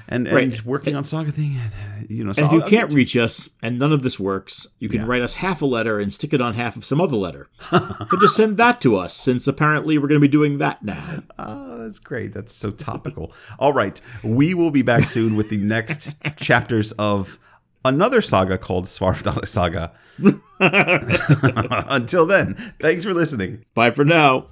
and, 0.07 0.27
and 0.27 0.34
Right. 0.36 0.65
working 0.65 0.95
on 0.95 1.03
Saga 1.03 1.31
Thing. 1.31 1.57
And, 1.57 1.72
you 2.08 2.24
know, 2.24 2.32
so 2.34 2.44
And 2.44 2.48
if 2.48 2.52
you 2.54 2.58
I'll- 2.60 2.64
I'll 2.64 2.70
can't 2.70 2.90
get- 2.90 2.96
reach 2.96 3.18
us 3.18 3.50
and 3.62 3.78
none 3.80 3.92
of 3.92 4.04
this 4.04 4.20
works, 4.20 4.68
you 4.80 4.88
can 4.90 5.02
Yeah. 5.02 5.08
write 5.08 5.22
us 5.22 5.36
half 5.36 5.62
a 5.62 5.66
letter 5.66 6.00
and 6.00 6.14
stick 6.14 6.34
it 6.34 6.42
on 6.42 6.54
half 6.54 6.76
of 6.78 6.86
some 6.86 7.02
other 7.02 7.18
letter. 7.18 7.50
then 7.72 8.20
just 8.20 8.36
send 8.36 8.58
that 8.58 8.80
to 8.82 8.96
us, 8.96 9.14
since 9.16 9.48
apparently 9.48 9.98
we're 9.98 10.08
going 10.08 10.22
to 10.22 10.26
be 10.26 10.32
doing 10.32 10.58
that 10.60 10.84
now. 10.84 11.24
Oh, 11.38 11.80
that's 11.80 12.00
great. 12.00 12.34
That's 12.34 12.54
so 12.54 12.72
topical. 12.72 13.34
All 13.58 13.74
right. 13.74 14.00
We 14.24 14.54
will 14.54 14.72
be 14.72 14.82
back 14.82 15.06
soon 15.08 15.36
with 15.36 15.50
the 15.50 15.58
next 15.58 16.16
chapters 16.38 16.92
of 16.94 17.38
another 17.86 18.22
saga 18.22 18.58
called 18.58 18.86
Svarfdaela 18.86 19.48
Saga. 19.48 19.92
Until 21.90 22.26
then, 22.26 22.54
thanks 22.80 23.06
for 23.06 23.14
listening. 23.14 23.64
Bye 23.74 23.92
for 23.92 24.04
now. 24.06 24.48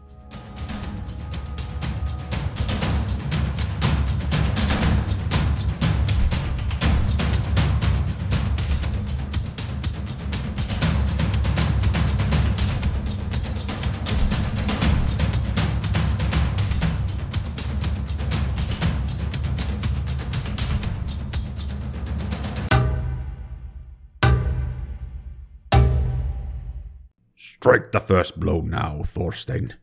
Strike 27.68 27.92
the 27.92 28.00
first 28.00 28.40
blow 28.40 28.62
now, 28.62 29.02
Thorstein. 29.04 29.76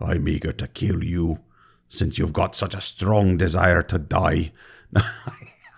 I'm 0.00 0.28
eager 0.28 0.52
to 0.52 0.66
kill 0.68 1.04
you. 1.04 1.38
since 1.88 2.18
you've 2.18 2.32
got 2.34 2.54
such 2.54 2.74
a 2.74 2.80
strong 2.80 3.36
desire 3.38 3.82
to 3.82 3.98
die. 3.98 4.52
I 4.96 5.02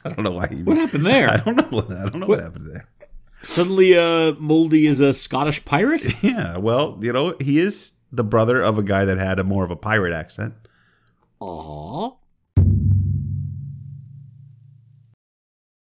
don't 0.04 0.22
know 0.24 0.32
why. 0.32 0.48
He, 0.48 0.62
What 0.62 0.76
happened 0.78 1.06
there? 1.06 1.28
I 1.30 1.36
don't 1.36 1.56
know. 1.56 1.78
I 1.96 2.08
don't 2.08 2.20
know 2.20 2.26
what, 2.26 2.40
happened 2.42 2.66
there. 2.66 2.88
Suddenly, 3.42 3.94
uh, 3.96 4.32
Moldi 4.40 4.86
is 4.86 5.00
a 5.00 5.12
Scottish 5.14 5.64
pirate? 5.64 6.04
Yeah, 6.22 6.56
well, 6.56 6.98
you 7.00 7.12
know, 7.12 7.36
he 7.40 7.58
is 7.58 7.92
the 8.10 8.24
brother 8.24 8.60
of 8.62 8.78
a 8.78 8.82
guy 8.82 9.04
that 9.04 9.18
had 9.18 9.38
a 9.38 9.44
more 9.44 9.64
of 9.64 9.70
a 9.70 9.76
pirate 9.76 10.12
accent. 10.12 10.54
Aw. 11.40 12.10